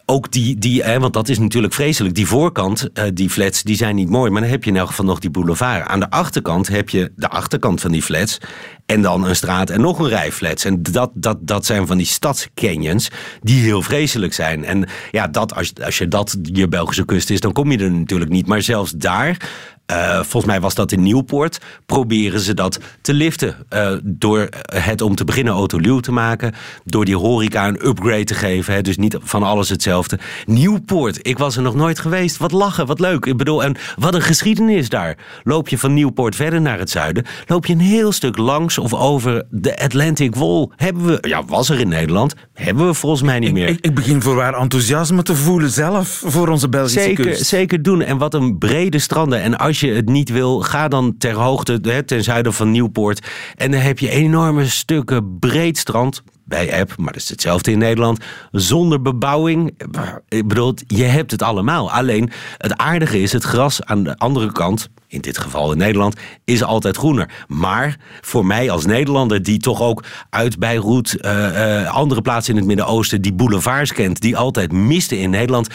ook 0.10 0.32
die, 0.32 0.58
die 0.58 0.84
hè, 0.84 1.00
want 1.00 1.14
dat 1.14 1.30
is 1.30 1.40
natuurlijk 1.40 1.74
vreselijk. 1.74 2.16
Die 2.16 2.28
voorkant, 2.28 2.90
die 3.14 3.30
flats, 3.30 3.64
die 3.64 3.76
zijn 3.76 3.96
niet 3.96 4.10
mooi. 4.10 4.32
Maar 4.32 4.42
dan 4.42 4.50
heb 4.50 4.64
je 4.64 4.70
in 4.70 4.78
elk 4.78 4.88
geval 4.88 5.06
nog 5.06 5.20
die 5.20 5.30
boulevard. 5.30 5.88
Aan 5.88 6.00
de 6.00 6.10
achterkant 6.10 6.68
heb 6.68 6.90
je 6.90 7.12
de 7.16 7.30
achterkant 7.30 7.82
van 7.82 7.92
die 7.92 8.02
flats. 8.02 8.38
En 8.86 9.02
dan 9.02 9.26
een 9.26 9.36
straat 9.36 9.70
en 9.70 9.82
nog 9.82 10.00
een 10.00 10.08
rij 10.08 10.32
flats. 10.32 10.66
En 10.66 10.84
dat, 10.84 11.12
dat, 11.14 11.38
dat 11.42 11.66
zijn 11.66 11.88
van 11.88 11.98
die 11.98 12.06
stadscanyons 12.06 13.10
die 13.42 13.62
heel 13.62 13.82
vreselijk 13.82 14.34
zijn. 14.34 14.66
En 14.66 14.88
ja, 15.12 15.28
dat, 15.28 15.56
als, 15.56 15.74
als 15.84 15.98
je 15.98 16.08
dat 16.08 16.38
je 16.42 16.68
Belgische 16.68 17.06
kust 17.06 17.30
is, 17.30 17.40
dan 17.40 17.54
kom 17.54 17.72
je 17.72 17.78
er 17.78 17.92
natuurlijk 17.92 18.32
niet. 18.32 18.48
Maar 18.48 18.62
zelfs 18.62 18.92
daar 18.92 19.38
uh, 19.92 20.14
volgens 20.14 20.46
mij 20.46 20.62
was 20.62 20.76
dat 20.76 20.92
in 20.92 21.04
Nieuwpoort. 21.04 21.60
Proberen 21.86 22.40
ze 22.40 22.54
dat 22.54 22.80
te 23.02 23.14
liften. 23.14 23.56
Uh, 23.74 23.92
door 24.04 24.50
het 24.74 25.02
om 25.02 25.16
te 25.16 25.24
beginnen 25.24 25.54
autoluw 25.54 26.00
te 26.00 26.12
maken. 26.12 26.54
Door 26.84 27.06
die 27.06 27.18
horeca 27.18 27.68
een 27.68 27.88
upgrade 27.88 28.24
te 28.24 28.34
geven. 28.34 28.74
Hè, 28.74 28.82
dus 28.82 28.98
niet 28.98 29.18
van 29.22 29.44
alles 29.44 29.70
hetzelfde. 29.70 30.20
Nieuwpoort, 30.46 31.28
ik 31.28 31.38
was 31.38 31.56
er 31.56 31.62
nog 31.62 31.76
nooit 31.76 32.00
geweest. 32.00 32.38
Wat 32.38 32.52
lachen, 32.52 32.86
wat 32.86 33.00
leuk. 33.00 33.26
Ik 33.26 33.38
bedoel, 33.38 33.64
en 33.64 33.76
wat 33.96 34.14
een 34.14 34.22
geschiedenis 34.22 34.90
daar. 34.90 35.18
Loop 35.44 35.70
je 35.70 35.78
van 35.78 35.94
Nieuwpoort 35.94 36.36
verder 36.36 36.62
naar 36.62 36.80
het 36.80 36.90
zuiden. 36.90 37.26
Loop 37.46 37.66
je 37.66 37.74
een 37.74 37.80
heel 37.80 38.12
stuk 38.12 38.38
langs 38.38 38.78
of 38.78 38.94
over 38.94 39.46
de 39.50 39.80
Atlantic 39.80 40.36
Wall. 40.36 40.70
Hebben 40.76 41.06
we, 41.06 41.18
ja, 41.28 41.46
was 41.46 41.70
er 41.70 41.80
in 41.80 41.88
Nederland. 41.88 42.36
Hebben 42.54 42.88
we 42.88 42.94
volgens 42.94 43.22
mij 43.22 43.40
niet 43.40 43.54
meer. 43.54 43.68
Ik, 43.68 43.80
ik 43.82 43.96
begin 43.96 44.22
voorwaar 44.22 44.54
enthousiasme 44.54 45.24
te 45.24 45.36
voelen 45.36 45.70
zelf 45.70 46.22
voor 46.26 46.48
onze 46.48 46.70
Belgische 46.70 47.00
zeker, 47.00 47.26
kust. 47.26 47.46
Zeker 47.46 47.82
doen. 47.82 48.02
En 48.02 48.18
wat 48.18 48.34
een 48.34 48.58
brede 48.58 49.00
stranden. 49.00 49.42
En 49.42 49.58
als 49.58 49.79
je 49.80 49.92
het 49.92 50.10
niet 50.10 50.30
wil, 50.30 50.62
ga 50.62 50.88
dan 50.88 51.18
ter 51.18 51.34
hoogte, 51.34 51.80
hè, 51.82 52.04
ten 52.04 52.24
zuiden 52.24 52.54
van 52.54 52.72
Nieuwpoort. 52.72 53.28
En 53.56 53.72
dan 53.72 53.80
heb 53.80 54.00
je 54.00 54.10
enorme 54.10 54.66
stukken 54.66 55.40
breed 55.40 55.78
strand 55.78 56.24
bij 56.50 56.80
app, 56.80 56.94
maar 56.98 57.14
dat 57.14 57.22
is 57.22 57.30
hetzelfde 57.30 57.72
in 57.72 57.78
Nederland. 57.78 58.20
Zonder 58.52 59.02
bebouwing. 59.02 59.80
Ik 60.28 60.48
bedoel, 60.48 60.74
je 60.88 61.04
hebt 61.04 61.32
het 61.32 61.42
allemaal. 61.42 61.92
Alleen 61.92 62.32
het 62.58 62.78
aardige 62.78 63.22
is, 63.22 63.32
het 63.32 63.44
gras 63.44 63.84
aan 63.84 64.04
de 64.04 64.18
andere 64.18 64.52
kant, 64.52 64.90
in 65.08 65.22
dit 65.22 65.38
geval 65.38 65.72
in 65.72 65.78
Nederland, 65.78 66.16
is 66.46 66.64
altijd 66.64 66.98
groener. 66.98 67.46
Maar 67.48 67.98
voor 68.22 68.46
mij 68.46 68.70
als 68.70 68.86
Nederlander, 68.86 69.44
die 69.44 69.60
toch 69.60 69.82
ook 69.82 70.04
uit 70.30 70.60
Beirut, 70.60 71.18
uh, 71.22 71.32
uh, 71.32 71.94
andere 71.94 72.22
plaatsen 72.22 72.54
in 72.54 72.60
het 72.60 72.68
Midden-Oosten, 72.68 73.22
die 73.22 73.34
boulevards 73.34 73.94
kent, 73.94 74.22
die 74.22 74.38
altijd 74.38 74.72
misten 74.72 75.20
in 75.20 75.30
Nederland. 75.30 75.68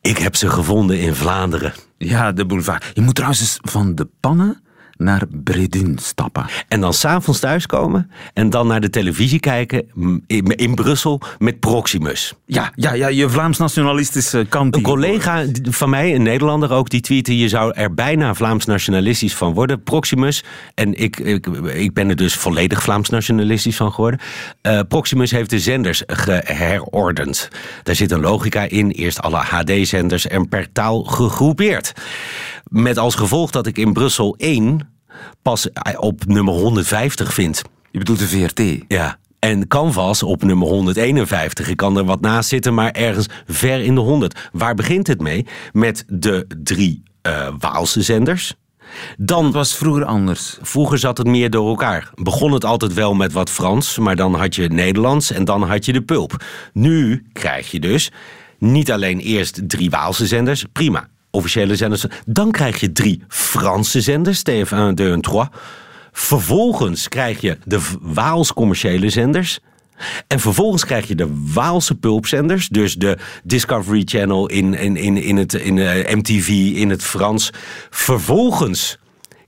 Ik 0.00 0.18
heb 0.18 0.36
ze 0.36 0.48
gevonden 0.50 0.98
in 0.98 1.14
Vlaanderen. 1.14 1.72
Ja, 2.02 2.32
de 2.32 2.46
boulevard. 2.46 2.90
Je 2.94 3.00
moet 3.00 3.14
trouwens 3.14 3.40
eens 3.40 3.58
van 3.62 3.94
de 3.94 4.08
pannen 4.20 4.62
naar 5.00 5.22
Bredin 5.44 5.98
stappen. 6.00 6.46
En 6.68 6.80
dan 6.80 6.92
s'avonds 6.92 7.40
thuiskomen 7.40 8.10
en 8.34 8.50
dan 8.50 8.66
naar 8.66 8.80
de 8.80 8.90
televisie 8.90 9.40
kijken 9.40 9.84
in, 10.26 10.56
in, 10.56 10.74
Brussel 10.74 11.20
met 11.38 11.60
Proximus. 11.60 12.34
Ja, 12.46 12.72
ja, 12.74 12.92
ja 12.92 13.08
je 13.08 13.28
Vlaams-nationalistische 13.28 14.46
kant. 14.48 14.76
Een 14.76 14.82
collega 14.82 15.44
van 15.62 15.90
mij, 15.90 16.14
een 16.14 16.22
Nederlander 16.22 16.72
ook, 16.72 16.90
die 16.90 17.00
tweette... 17.00 17.38
je 17.38 17.48
zou 17.48 17.72
er 17.74 17.94
bijna 17.94 18.34
Vlaams-nationalistisch 18.34 19.34
van 19.34 19.54
worden. 19.54 19.82
Proximus, 19.82 20.44
en 20.74 20.94
ik, 20.94 21.18
ik, 21.18 21.46
ik 21.74 21.94
ben 21.94 22.08
er 22.08 22.16
dus 22.16 22.34
volledig 22.34 22.82
Vlaams-nationalistisch 22.82 23.76
van 23.76 23.92
geworden. 23.92 24.20
Uh, 24.62 24.80
Proximus 24.88 25.30
heeft 25.30 25.50
de 25.50 25.60
zenders 25.60 26.02
geherordend. 26.06 27.48
Daar 27.82 27.94
zit 27.94 28.10
een 28.10 28.20
logica 28.20 28.62
in. 28.62 28.90
Eerst 28.90 29.22
alle 29.22 29.36
HD-zenders 29.36 30.26
en 30.26 30.48
per 30.48 30.72
taal 30.72 31.04
gegroepeerd. 31.04 31.92
Met 32.64 32.98
als 32.98 33.14
gevolg 33.14 33.50
dat 33.50 33.66
ik 33.66 33.78
in 33.78 33.92
Brussel 33.92 34.34
1 34.38 34.89
pas 35.42 35.68
op 35.96 36.26
nummer 36.26 36.54
150 36.54 37.34
vind. 37.34 37.62
Je 37.90 37.98
bedoelt 37.98 38.18
de 38.18 38.28
VRT? 38.28 38.84
Ja. 38.88 39.18
En 39.38 39.68
Canvas 39.68 40.22
op 40.22 40.42
nummer 40.42 40.68
151. 40.68 41.68
Ik 41.68 41.76
kan 41.76 41.96
er 41.96 42.04
wat 42.04 42.20
naast 42.20 42.48
zitten, 42.48 42.74
maar 42.74 42.90
ergens 42.90 43.26
ver 43.46 43.80
in 43.80 43.94
de 43.94 44.00
100. 44.00 44.48
Waar 44.52 44.74
begint 44.74 45.06
het 45.06 45.20
mee? 45.20 45.46
Met 45.72 46.04
de 46.08 46.46
drie 46.62 47.02
uh, 47.22 47.48
Waalse 47.58 48.02
zenders. 48.02 48.54
Dan 49.16 49.44
het 49.44 49.54
was 49.54 49.74
vroeger 49.74 50.04
anders. 50.04 50.58
Vroeger 50.62 50.98
zat 50.98 51.18
het 51.18 51.26
meer 51.26 51.50
door 51.50 51.68
elkaar. 51.68 52.10
Begon 52.14 52.52
het 52.52 52.64
altijd 52.64 52.94
wel 52.94 53.14
met 53.14 53.32
wat 53.32 53.50
Frans, 53.50 53.98
maar 53.98 54.16
dan 54.16 54.34
had 54.34 54.54
je 54.54 54.68
Nederlands 54.68 55.32
en 55.32 55.44
dan 55.44 55.62
had 55.62 55.84
je 55.84 55.92
de 55.92 56.02
pulp. 56.02 56.44
Nu 56.72 57.26
krijg 57.32 57.70
je 57.70 57.80
dus 57.80 58.10
niet 58.58 58.92
alleen 58.92 59.18
eerst 59.18 59.68
drie 59.68 59.90
Waalse 59.90 60.26
zenders, 60.26 60.64
prima 60.72 61.08
officiële 61.30 61.76
zenders. 61.76 62.04
Dan 62.26 62.50
krijg 62.50 62.80
je 62.80 62.92
drie 62.92 63.22
Franse 63.28 64.00
zenders, 64.00 64.38
TF1, 64.38 64.94
2 64.94 65.12
en 65.12 65.20
3. 65.20 65.42
Vervolgens 66.12 67.08
krijg 67.08 67.40
je 67.40 67.58
de 67.64 67.80
Waals 68.00 68.52
commerciële 68.52 69.10
zenders. 69.10 69.60
En 70.26 70.40
vervolgens 70.40 70.84
krijg 70.84 71.08
je 71.08 71.14
de 71.14 71.44
Waalse 71.52 71.94
pulpzenders. 71.94 72.68
Dus 72.68 72.94
de 72.94 73.18
Discovery 73.44 74.02
Channel 74.04 74.48
in, 74.48 74.74
in, 74.74 74.96
in, 74.96 75.16
in, 75.16 75.36
het, 75.36 75.54
in 75.54 75.76
uh, 75.76 75.92
MTV 76.14 76.48
in 76.74 76.90
het 76.90 77.02
Frans. 77.02 77.52
Vervolgens 77.90 78.98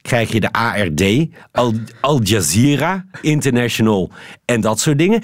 krijg 0.03 0.33
je 0.33 0.41
de 0.41 0.53
ARD, 0.53 1.27
Al, 1.53 1.75
Al 2.01 2.23
Jazeera 2.23 3.05
International 3.21 4.11
en 4.45 4.61
dat 4.61 4.81
soort 4.81 4.99
dingen. 4.99 5.23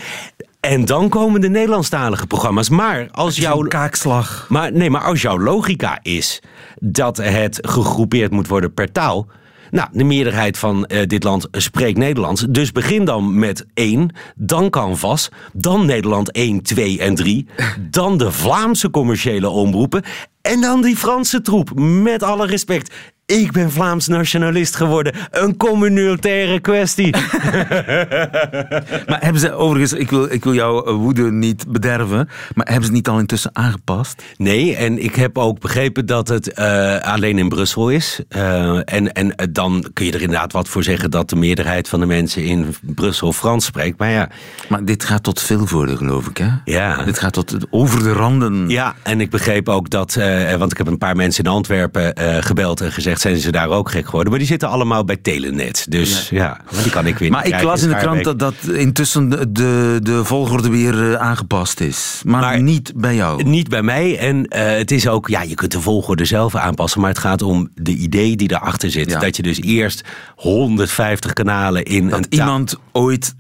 En 0.69 0.85
dan 0.85 1.09
komen 1.09 1.41
de 1.41 1.49
Nederlandstalige 1.49 2.27
programma's. 2.27 2.69
Maar 2.69 3.09
als 3.11 3.37
jouw 3.37 3.63
kaakslag. 3.63 4.47
Maar 4.49 4.73
nee, 4.73 4.91
maar 4.91 5.03
als 5.03 5.23
jouw 5.23 5.39
logica 5.39 5.99
is 6.03 6.43
dat 6.81 7.17
het 7.17 7.59
gegroepeerd 7.61 8.31
moet 8.31 8.49
worden 8.49 8.75
per 8.75 8.93
taal. 8.93 9.27
Nou, 9.71 9.89
de 9.93 10.05
meerderheid 10.05 10.59
van 10.59 10.89
uh, 10.89 11.03
dit 11.07 11.25
land 11.25 11.49
spreekt 11.51 11.99
Nederlands. 11.99 12.47
Dus 12.49 12.73
begin 12.73 13.05
dan 13.05 13.39
met 13.39 13.67
één, 13.75 14.15
dan 14.37 14.71
Canvas, 14.71 15.29
dan 15.53 15.87
Nederland 15.87 16.33
1, 16.33 16.63
2 16.63 16.99
en 16.99 17.15
3, 17.15 17.47
dan 17.91 18.19
de 18.19 18.33
Vlaamse 18.33 18.91
commerciële 18.91 19.49
omroepen 19.49 20.03
en 20.43 20.61
dan 20.61 20.83
die 20.83 20.97
Franse 20.97 21.41
troep. 21.41 21.79
Met 21.81 22.23
alle 22.23 22.47
respect. 22.47 22.95
Ik 23.37 23.53
ben 23.53 23.71
Vlaams 23.71 24.07
nationalist 24.07 24.77
geworden. 24.77 25.15
Een 25.31 25.57
communautaire 25.57 26.61
kwestie. 26.61 27.11
maar 29.09 29.19
hebben 29.21 29.41
ze 29.41 29.53
overigens, 29.53 29.93
ik 29.93 30.11
wil, 30.11 30.33
ik 30.33 30.45
wil 30.45 30.55
jouw 30.55 30.97
woede 30.97 31.33
niet 31.33 31.73
bederven, 31.73 32.29
maar 32.55 32.67
hebben 32.69 32.87
ze 32.87 32.93
niet 32.93 33.09
al 33.09 33.19
intussen 33.19 33.51
aangepast? 33.53 34.23
Nee, 34.37 34.77
en 34.77 35.03
ik 35.03 35.15
heb 35.15 35.39
ook 35.39 35.61
begrepen 35.61 36.07
dat 36.07 36.29
het 36.29 36.59
uh, 36.59 36.99
alleen 36.99 37.39
in 37.39 37.49
Brussel 37.49 37.91
is. 37.91 38.21
Uh, 38.37 38.81
en, 38.85 39.13
en 39.13 39.35
dan 39.51 39.91
kun 39.93 40.07
je 40.07 40.13
er 40.13 40.23
inderdaad 40.23 40.53
wat 40.53 40.69
voor 40.69 40.83
zeggen 40.83 41.11
dat 41.11 41.31
de 41.31 41.37
meerderheid 41.37 41.89
van 41.89 42.01
de 42.01 42.07
mensen 42.07 42.45
in 42.45 42.75
Brussel 42.81 43.33
Frans 43.33 43.65
spreekt. 43.65 43.99
Maar 43.99 44.11
ja. 44.11 44.29
Maar 44.69 44.85
dit 44.85 45.05
gaat 45.05 45.23
tot 45.23 45.41
veel 45.41 45.67
voordeel, 45.67 45.97
geloof 45.97 46.27
ik, 46.27 46.37
hè? 46.37 46.49
Ja. 46.65 47.05
Dit 47.05 47.19
gaat 47.19 47.33
tot 47.33 47.57
over 47.71 48.03
de 48.03 48.13
randen. 48.13 48.69
Ja, 48.69 48.95
en 49.03 49.21
ik 49.21 49.31
begreep 49.31 49.69
ook 49.69 49.91
dat, 49.91 50.17
uh, 50.19 50.55
want 50.55 50.73
ik 50.73 50.79
heb 50.79 50.87
een 50.87 50.99
paar 50.99 51.17
mensen 51.17 51.45
in 51.45 51.51
Antwerpen 51.51 52.13
gebeld 52.43 52.81
en 52.81 52.93
gezegd 52.93 53.17
zijn 53.21 53.37
ze 53.37 53.53
daar 53.53 53.69
ook 53.69 53.91
gek 53.91 54.05
geworden. 54.05 54.31
Maar 54.31 54.39
die 54.39 54.49
zitten 54.49 54.69
allemaal 54.69 55.05
bij 55.05 55.17
Telenet. 55.17 55.87
Dus 55.89 56.29
ja, 56.29 56.61
ja 56.73 56.83
die 56.83 56.91
kan 56.91 57.07
ik 57.07 57.19
weer 57.19 57.31
Maar 57.31 57.47
ik 57.47 57.63
las 57.63 57.83
in 57.83 57.89
de 57.89 57.97
krant 57.97 58.25
dat, 58.25 58.39
dat 58.39 58.55
intussen 58.73 59.29
de, 59.29 59.53
de, 59.53 60.01
de 60.03 60.25
volgorde 60.25 60.71
weer 60.71 61.13
eh, 61.13 61.21
aangepast 61.21 61.81
is. 61.81 62.23
Maar, 62.25 62.63
niet 62.63 62.93
bij 62.97 63.15
jou. 63.15 63.43
Niet 63.43 63.69
bij 63.69 63.83
mij. 63.83 64.19
En 64.19 64.37
uh, 64.37 64.63
het 64.67 64.91
is 64.91 65.09
ook, 65.09 65.29
ja, 65.29 65.43
je 65.43 65.55
kunt 65.55 65.73
de 65.73 65.81
volgorde 65.81 66.25
zelf 66.25 66.55
aanpassen. 66.55 67.01
Maar 67.01 67.11
het 67.11 67.19
gaat 67.19 67.43
om 67.43 67.71
de 67.75 67.93
idee 67.93 68.37
die 68.37 68.51
erachter 68.51 68.91
zit. 68.91 69.11
Ja. 69.11 69.19
Dat 69.19 69.37
je 69.37 69.43
dus 69.43 69.61
eerst 69.61 70.05
150 70.37 71.33
kanalen 71.33 71.85
in 71.85 72.09
dat 72.09 72.19
een 72.19 72.27
iemand 72.29 72.77
ooit 72.93 73.35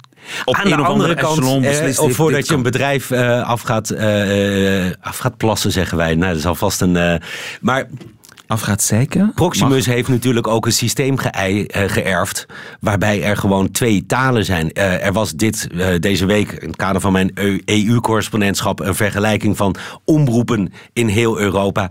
op 0.44 0.54
Aan 0.54 0.68
de 0.68 0.76
andere 0.76 1.14
kant, 1.14 1.64
eh, 1.64 2.02
of 2.02 2.12
voordat 2.12 2.48
je 2.48 2.54
een 2.54 2.62
bedrijf 2.62 3.10
uh, 3.10 3.42
af, 3.42 3.60
gaat, 3.60 3.90
uh, 3.90 4.92
af 5.00 5.18
gaat 5.18 5.36
plassen, 5.36 5.72
zeggen 5.72 5.96
wij. 5.96 6.14
Nou, 6.14 6.28
dat 6.28 6.38
is 6.38 6.46
alvast 6.46 6.80
een. 6.80 7.20
maar 7.60 7.86
af 8.48 8.60
gaat 8.60 8.82
zeiken? 8.82 9.32
Proximus 9.34 9.86
heeft 9.86 10.08
natuurlijk 10.08 10.46
ook 10.46 10.66
een 10.66 10.72
systeem 10.72 11.16
ge 11.16 11.30
uh, 11.76 11.82
geërfd 11.90 12.46
waarbij 12.80 13.22
er 13.22 13.36
gewoon 13.36 13.70
twee 13.70 14.06
talen 14.06 14.44
zijn. 14.44 14.70
Uh, 14.72 15.04
er 15.04 15.12
was 15.12 15.32
dit 15.32 15.68
uh, 15.72 15.86
deze 15.98 16.26
week 16.26 16.52
in 16.52 16.68
het 16.68 16.76
kader 16.76 17.00
van 17.00 17.12
mijn 17.12 17.32
EU-correspondentschap 17.64 18.80
een 18.80 18.94
vergelijking 18.94 19.56
van 19.56 19.74
omroepen 20.04 20.72
in 20.92 21.08
heel 21.08 21.38
Europa. 21.38 21.90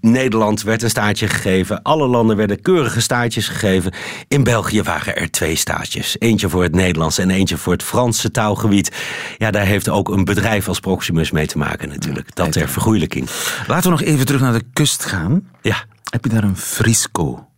Nederland 0.00 0.62
werd 0.62 0.82
een 0.82 0.90
staartje 0.90 1.28
gegeven. 1.28 1.82
Alle 1.82 2.06
landen 2.06 2.36
werden 2.36 2.60
keurige 2.62 3.00
staartjes 3.00 3.48
gegeven. 3.48 3.92
In 4.28 4.44
België 4.44 4.82
waren 4.82 5.16
er 5.16 5.30
twee 5.30 5.56
staartjes. 5.56 6.16
Eentje 6.18 6.48
voor 6.48 6.62
het 6.62 6.74
Nederlands 6.74 7.18
en 7.18 7.30
eentje 7.30 7.56
voor 7.56 7.72
het 7.72 7.82
Franse 7.82 8.30
taalgebied. 8.30 8.96
Ja, 9.38 9.50
daar 9.50 9.66
heeft 9.66 9.88
ook 9.88 10.08
een 10.08 10.24
bedrijf 10.24 10.68
als 10.68 10.80
Proximus 10.80 11.30
mee 11.30 11.46
te 11.46 11.58
maken 11.58 11.88
natuurlijk. 11.88 12.34
Dat 12.34 12.52
ter 12.52 12.68
vergoeilijking. 12.68 13.28
Laten 13.66 13.90
we 13.90 13.96
nog 13.98 14.06
even 14.06 14.26
terug 14.26 14.40
naar 14.40 14.52
de 14.52 14.64
kust 14.72 15.04
gaan. 15.04 15.48
Ja. 15.62 15.84
Heb 16.10 16.24
je 16.24 16.30
daar 16.30 16.44
een 16.44 16.56
frisco 16.56 17.48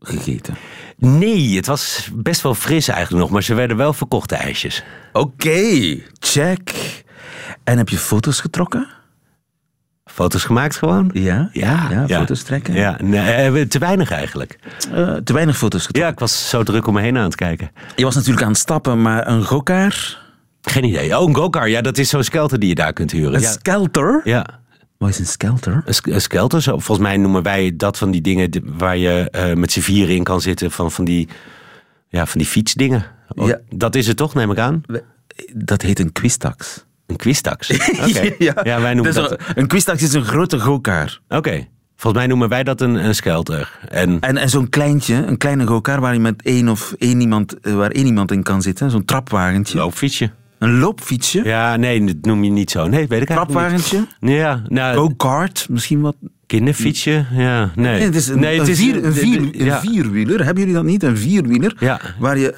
gegeten? 0.00 0.56
Nee, 0.96 1.56
het 1.56 1.66
was 1.66 2.10
best 2.14 2.40
wel 2.40 2.54
fris 2.54 2.88
eigenlijk 2.88 3.22
nog, 3.22 3.32
maar 3.32 3.42
ze 3.42 3.54
werden 3.54 3.76
wel 3.76 3.92
verkochte 3.92 4.34
ijsjes. 4.34 4.84
Oké, 5.12 5.98
check. 6.18 6.72
En 7.64 7.78
heb 7.78 7.88
je 7.88 7.98
foto's 7.98 8.40
getrokken? 8.40 8.88
Foto's 10.04 10.44
gemaakt 10.44 10.76
gewoon? 10.76 11.10
Ja, 11.12 11.48
ja, 11.52 12.06
foto's 12.08 12.42
trekken. 12.42 12.74
Ja, 12.74 12.98
nee, 13.02 13.60
eh, 13.60 13.66
te 13.66 13.78
weinig 13.78 14.10
eigenlijk. 14.10 14.58
Uh, 14.94 15.14
te 15.14 15.32
weinig 15.32 15.56
foto's 15.56 15.86
getrokken. 15.86 16.02
Ja, 16.02 16.08
ik 16.08 16.18
was 16.18 16.48
zo 16.48 16.62
druk 16.62 16.86
om 16.86 16.94
me 16.94 17.00
heen 17.00 17.16
aan 17.16 17.24
het 17.24 17.34
kijken. 17.34 17.70
Je 17.96 18.04
was 18.04 18.14
natuurlijk 18.14 18.42
aan 18.42 18.50
het 18.50 18.58
stappen, 18.58 19.02
maar 19.02 19.28
een 19.28 19.44
gokaar? 19.44 20.22
Geen 20.62 20.84
idee. 20.84 21.18
Oh, 21.18 21.28
een 21.28 21.34
gokar. 21.34 21.68
Ja, 21.68 21.80
dat 21.80 21.98
is 21.98 22.08
zo'n 22.08 22.22
skelter 22.22 22.58
die 22.58 22.68
je 22.68 22.74
daar 22.74 22.92
kunt 22.92 23.10
huren. 23.10 23.34
Een 23.34 23.40
ja. 23.40 23.50
skelter? 23.50 24.20
Ja. 24.24 24.60
Wat 24.98 25.08
is 25.08 25.18
een 25.18 25.26
skelter? 25.26 25.82
Een, 25.84 26.20
skelter, 26.20 26.62
zo, 26.62 26.70
volgens 26.70 27.06
mij 27.06 27.16
noemen 27.16 27.42
wij 27.42 27.76
dat 27.76 27.98
van 27.98 28.10
die 28.10 28.20
dingen 28.20 28.50
waar 28.64 28.96
je 28.96 29.32
uh, 29.36 29.52
met 29.52 29.72
z'n 29.72 29.80
vieren 29.80 30.14
in 30.14 30.22
kan 30.22 30.40
zitten. 30.40 30.70
Van, 30.70 30.92
van, 30.92 31.04
die, 31.04 31.28
ja, 32.08 32.26
van 32.26 32.38
die 32.38 32.48
fietsdingen. 32.48 33.06
Oh, 33.28 33.48
ja. 33.48 33.58
Dat 33.70 33.94
is 33.94 34.06
het 34.06 34.16
toch, 34.16 34.34
neem 34.34 34.50
ik 34.50 34.58
aan? 34.58 34.82
Dat 35.54 35.82
heet 35.82 35.98
een 35.98 36.12
quistax. 36.12 36.83
Een 37.06 37.16
quistax? 37.16 37.70
Oké. 38.08 38.34
ja. 38.38 38.54
ja, 38.62 38.80
wij 38.80 38.94
noemen 38.94 39.14
dus 39.14 39.28
dat... 39.28 39.40
Een 39.54 39.66
quistax 39.66 40.02
is 40.02 40.12
een 40.12 40.24
grote 40.24 40.60
gokaar. 40.60 41.20
Oké. 41.28 41.66
Volgens 41.96 42.22
mij 42.22 42.26
noemen 42.26 42.48
wij 42.48 42.64
dat 42.64 42.80
een, 42.80 42.94
een 42.94 43.14
skelter. 43.14 43.78
En, 43.88 44.20
en, 44.20 44.36
en 44.36 44.48
zo'n 44.48 44.68
kleintje, 44.68 45.14
een 45.14 45.36
kleine 45.36 45.66
gokaar 45.66 46.00
waar 46.00 46.14
je 46.14 46.20
met 46.20 46.42
één 46.42 46.68
of 46.68 46.94
één 46.98 47.20
iemand, 47.20 47.60
eh, 47.60 47.74
waar 47.74 47.90
één 47.90 48.06
iemand 48.06 48.32
in 48.32 48.42
kan 48.42 48.62
zitten. 48.62 48.90
Zo'n 48.90 49.04
trapwagentje. 49.04 49.78
Loopfietsje. 49.78 50.30
Een 50.58 50.78
loopfietsje? 50.78 51.44
Ja, 51.44 51.76
nee, 51.76 52.04
dat 52.04 52.16
noem 52.20 52.44
je 52.44 52.50
niet 52.50 52.70
zo. 52.70 52.86
Nee, 52.88 53.06
weet 53.06 53.20
ik 53.20 53.26
Trapwagentje? 53.26 54.06
Ja. 54.20 54.62
Nou, 54.68 54.96
Go-kart, 54.96 55.66
misschien 55.70 56.00
wat... 56.00 56.16
Kinderfietsje? 56.46 57.26
Ja, 57.32 57.72
nee. 57.74 57.94
nee 57.94 58.04
het 58.04 58.14
is 58.14 58.28
een, 58.28 58.40
nee, 58.40 58.58
het 58.58 58.68
een, 58.68 58.76
vier, 58.76 59.04
een, 59.04 59.12
vier, 59.12 59.60
een 59.60 59.80
vierwieler. 59.80 60.44
Hebben 60.44 60.62
jullie 60.62 60.78
dat 60.78 60.84
niet? 60.84 61.02
Een 61.02 61.16
vierwieler? 61.16 61.76
Ja. 61.78 62.00
Waar 62.18 62.38
je 62.38 62.54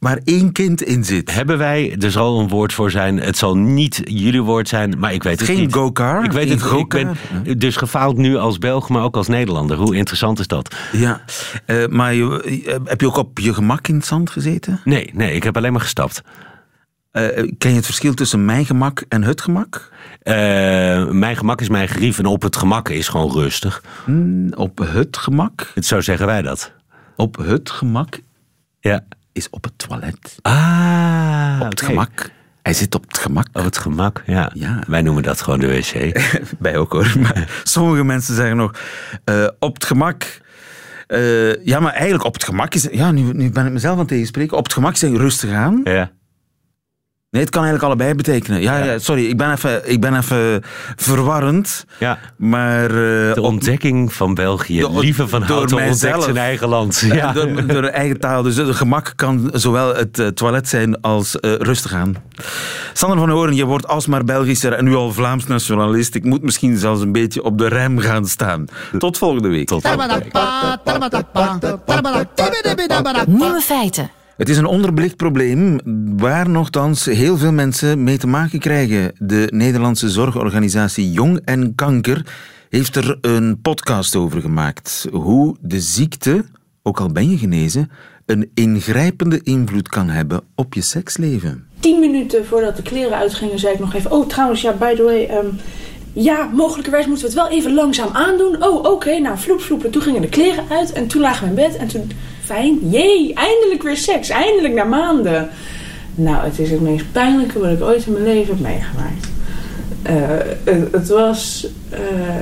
waar 0.00 0.20
één 0.24 0.52
kind 0.52 0.82
in 0.82 1.04
zit. 1.04 1.34
Hebben 1.34 1.58
wij, 1.58 1.96
er 1.98 2.10
zal 2.10 2.40
een 2.40 2.48
woord 2.48 2.72
voor 2.72 2.90
zijn. 2.90 3.20
Het 3.20 3.36
zal 3.36 3.56
niet 3.56 4.00
jullie 4.04 4.42
woord 4.42 4.68
zijn, 4.68 4.98
maar 4.98 5.12
ik 5.12 5.22
weet 5.22 5.38
het 5.38 5.48
Geen 5.48 5.60
niet. 5.60 5.72
Geen 5.72 5.82
go-car? 5.82 6.24
Ik 6.24 6.32
weet 6.32 6.48
het 6.48 6.72
Ik 6.72 6.88
ben 6.88 7.16
dus 7.58 7.76
gefaald 7.76 8.16
nu 8.16 8.36
als 8.36 8.58
Belg, 8.58 8.88
maar 8.88 9.02
ook 9.02 9.16
als 9.16 9.28
Nederlander. 9.28 9.76
Hoe 9.76 9.96
interessant 9.96 10.38
is 10.38 10.46
dat? 10.46 10.76
Ja, 10.92 11.20
uh, 11.66 11.86
maar 11.86 12.14
je, 12.14 12.80
heb 12.84 13.00
je 13.00 13.06
ook 13.06 13.16
op 13.16 13.38
je 13.38 13.54
gemak 13.54 13.88
in 13.88 13.94
het 13.94 14.06
zand 14.06 14.30
gezeten? 14.30 14.80
Nee, 14.84 15.10
nee, 15.14 15.34
ik 15.34 15.42
heb 15.42 15.56
alleen 15.56 15.72
maar 15.72 15.80
gestapt. 15.80 16.22
Uh, 17.12 17.26
ken 17.58 17.70
je 17.70 17.76
het 17.76 17.84
verschil 17.84 18.14
tussen 18.14 18.44
mijn 18.44 18.66
gemak 18.66 19.04
en 19.08 19.22
het 19.22 19.40
gemak? 19.40 19.92
Uh, 20.22 20.34
mijn 21.10 21.36
gemak 21.36 21.60
is 21.60 21.68
mijn 21.68 21.88
gerief 21.88 22.18
en 22.18 22.26
op 22.26 22.42
het 22.42 22.56
gemak 22.56 22.88
is 22.88 23.08
gewoon 23.08 23.32
rustig. 23.32 23.82
Mm, 24.06 24.52
op 24.54 24.78
het 24.78 25.16
gemak? 25.16 25.72
Zo 25.74 26.00
zeggen 26.00 26.26
wij 26.26 26.42
dat. 26.42 26.72
Op 27.16 27.36
het 27.36 27.70
gemak? 27.70 28.20
Ja. 28.80 29.04
Is 29.32 29.50
op 29.50 29.64
het 29.64 29.72
toilet. 29.76 30.38
Ah, 30.42 31.58
op 31.60 31.70
het 31.70 31.82
gemak. 31.82 32.30
Hij 32.62 32.72
zit 32.72 32.94
op 32.94 33.06
het 33.06 33.18
gemak. 33.18 33.46
Op 33.52 33.64
het 33.64 33.78
gemak, 33.78 34.22
ja. 34.26 34.50
ja. 34.54 34.82
Wij 34.86 35.02
noemen 35.02 35.22
dat 35.22 35.40
gewoon 35.40 35.58
de 35.58 35.66
wc. 35.66 36.20
Wij 36.58 36.76
ook 36.76 36.92
hoor. 36.92 37.12
Maar 37.20 37.60
sommige 37.64 38.04
mensen 38.04 38.34
zeggen 38.34 38.56
nog 38.56 38.80
uh, 39.24 39.48
op 39.58 39.74
het 39.74 39.84
gemak. 39.84 40.40
Uh, 41.08 41.64
ja, 41.64 41.80
maar 41.80 41.92
eigenlijk 41.92 42.24
op 42.24 42.32
het 42.32 42.44
gemak 42.44 42.74
is. 42.74 42.88
Ja, 42.90 43.10
nu, 43.10 43.32
nu 43.32 43.50
ben 43.50 43.66
ik 43.66 43.72
mezelf 43.72 43.92
aan 43.92 43.98
het 43.98 44.08
tegenspreken. 44.08 44.56
Op 44.56 44.64
het 44.64 44.72
gemak 44.72 44.96
zeg 44.96 45.10
rustig 45.10 45.50
aan. 45.50 45.80
Ja. 45.84 46.10
Nee, 47.30 47.42
het 47.42 47.50
kan 47.50 47.64
eigenlijk 47.64 47.92
allebei 47.92 48.14
betekenen. 48.14 48.60
Ja, 48.60 48.76
ja. 48.76 48.98
sorry, 48.98 49.26
ik 49.26 49.36
ben 49.36 49.52
even, 49.52 49.90
ik 49.90 50.00
ben 50.00 50.16
even 50.16 50.62
verwarrend. 50.96 51.84
Ja. 51.98 52.18
Maar, 52.36 52.90
uh, 52.90 53.34
de 53.34 53.40
ontdekking 53.40 54.12
van 54.12 54.34
België. 54.34 54.80
De, 54.80 54.98
Lieve 54.98 55.28
van 55.28 55.42
Houten 55.42 55.76
ontdekt 55.76 56.22
zijn 56.22 56.36
eigen 56.36 56.68
land. 56.68 56.98
Ja. 57.10 57.32
Door, 57.32 57.66
door 57.66 57.82
eigen 57.82 58.20
taal. 58.20 58.42
Dus 58.42 58.56
het 58.56 58.76
gemak 58.76 59.12
kan 59.16 59.50
zowel 59.52 59.94
het 59.94 60.18
uh, 60.18 60.26
toilet 60.26 60.68
zijn 60.68 61.00
als 61.00 61.36
uh, 61.40 61.54
rustig 61.54 61.92
aan. 61.92 62.16
Sander 62.92 63.18
van 63.18 63.30
Horen, 63.30 63.54
je 63.54 63.64
wordt 63.64 63.88
alsmaar 63.88 64.24
Belgischer 64.24 64.72
en 64.72 64.84
nu 64.84 64.94
al 64.94 65.12
Vlaams 65.12 65.46
nationalist. 65.46 66.14
Ik 66.14 66.24
moet 66.24 66.42
misschien 66.42 66.76
zelfs 66.76 67.00
een 67.00 67.12
beetje 67.12 67.42
op 67.42 67.58
de 67.58 67.68
rem 67.68 67.98
gaan 67.98 68.26
staan. 68.26 68.64
Tot 68.98 69.18
volgende 69.18 69.48
week. 69.48 69.66
Tot 69.66 69.82
volgende 69.82 70.18
week. 70.18 70.32
Nieuwe 73.26 73.60
feiten. 73.60 74.10
Het 74.40 74.48
is 74.48 74.56
een 74.56 74.66
onderbelicht 74.66 75.16
probleem 75.16 75.80
waar 76.16 76.48
nogthans 76.48 77.04
heel 77.04 77.36
veel 77.36 77.52
mensen 77.52 78.04
mee 78.04 78.18
te 78.18 78.26
maken 78.26 78.58
krijgen. 78.58 79.12
De 79.18 79.48
Nederlandse 79.50 80.08
zorgorganisatie 80.08 81.10
Jong 81.10 81.40
en 81.44 81.74
Kanker 81.74 82.26
heeft 82.68 82.96
er 82.96 83.18
een 83.20 83.60
podcast 83.60 84.16
over 84.16 84.40
gemaakt. 84.40 85.08
Hoe 85.12 85.56
de 85.60 85.80
ziekte, 85.80 86.44
ook 86.82 87.00
al 87.00 87.12
ben 87.12 87.30
je 87.30 87.38
genezen, 87.38 87.90
een 88.26 88.50
ingrijpende 88.54 89.40
invloed 89.42 89.88
kan 89.88 90.08
hebben 90.08 90.40
op 90.54 90.74
je 90.74 90.82
seksleven. 90.82 91.66
Tien 91.80 92.00
minuten 92.00 92.46
voordat 92.46 92.76
de 92.76 92.82
kleren 92.82 93.18
uitgingen, 93.18 93.58
zei 93.58 93.74
ik 93.74 93.80
nog 93.80 93.94
even: 93.94 94.10
Oh, 94.10 94.28
trouwens, 94.28 94.60
ja, 94.60 94.72
by 94.72 94.94
the 94.94 95.02
way. 95.02 95.38
Um, 95.44 95.58
ja, 96.12 96.50
mogelijkerwijs 96.54 97.06
moeten 97.06 97.24
we 97.24 97.32
het 97.32 97.40
wel 97.40 97.58
even 97.58 97.74
langzaam 97.74 98.10
aandoen. 98.12 98.64
Oh, 98.64 98.84
oké, 98.84 99.18
nou, 99.18 99.38
vloep, 99.38 99.60
vloep. 99.60 99.84
En 99.84 99.90
toen 99.90 100.02
gingen 100.02 100.20
de 100.20 100.28
kleren 100.28 100.64
uit 100.70 100.92
en 100.92 101.06
toen 101.06 101.20
lagen 101.20 101.42
we 101.42 101.48
in 101.48 101.68
bed 101.68 101.76
en 101.76 101.88
toen 101.88 102.10
fijn. 102.50 102.90
Jee, 102.90 103.34
eindelijk 103.34 103.82
weer 103.82 103.96
seks. 103.96 104.28
Eindelijk 104.28 104.74
na 104.74 104.84
maanden. 104.84 105.48
Nou, 106.14 106.44
het 106.44 106.58
is 106.58 106.70
het 106.70 106.80
meest 106.80 107.12
pijnlijke 107.12 107.58
wat 107.58 107.70
ik 107.70 107.82
ooit 107.82 108.06
in 108.06 108.12
mijn 108.12 108.24
leven 108.24 108.54
heb 108.54 108.62
meegemaakt. 108.62 109.28
Uh, 110.06 110.14
het, 110.64 110.92
het, 110.92 111.08
was 111.08 111.66
uh, 111.92 111.98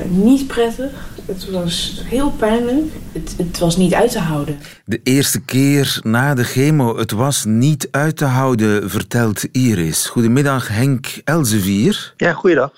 niet 0.09 0.47
prettig. 0.47 0.91
Het 1.27 1.51
was 1.51 2.03
heel 2.05 2.31
pijnlijk. 2.31 2.93
Het, 3.13 3.35
het, 3.37 3.59
was 3.59 3.77
niet 3.77 3.95
uit 3.95 4.11
te 4.11 4.19
houden. 4.19 4.59
De 4.85 5.01
eerste 5.03 5.41
keer 5.41 6.01
na 6.03 6.35
de 6.35 6.45
chemo, 6.45 6.99
het 6.99 7.11
was 7.11 7.45
niet 7.45 7.89
uit 7.91 8.17
te 8.17 8.25
houden, 8.25 8.91
vertelt 8.91 9.45
Iris. 9.53 10.07
Goedemiddag, 10.07 10.69
Henk 10.69 11.21
Elzevier. 11.25 12.15
Ja, 12.17 12.33
goeiedag. 12.33 12.73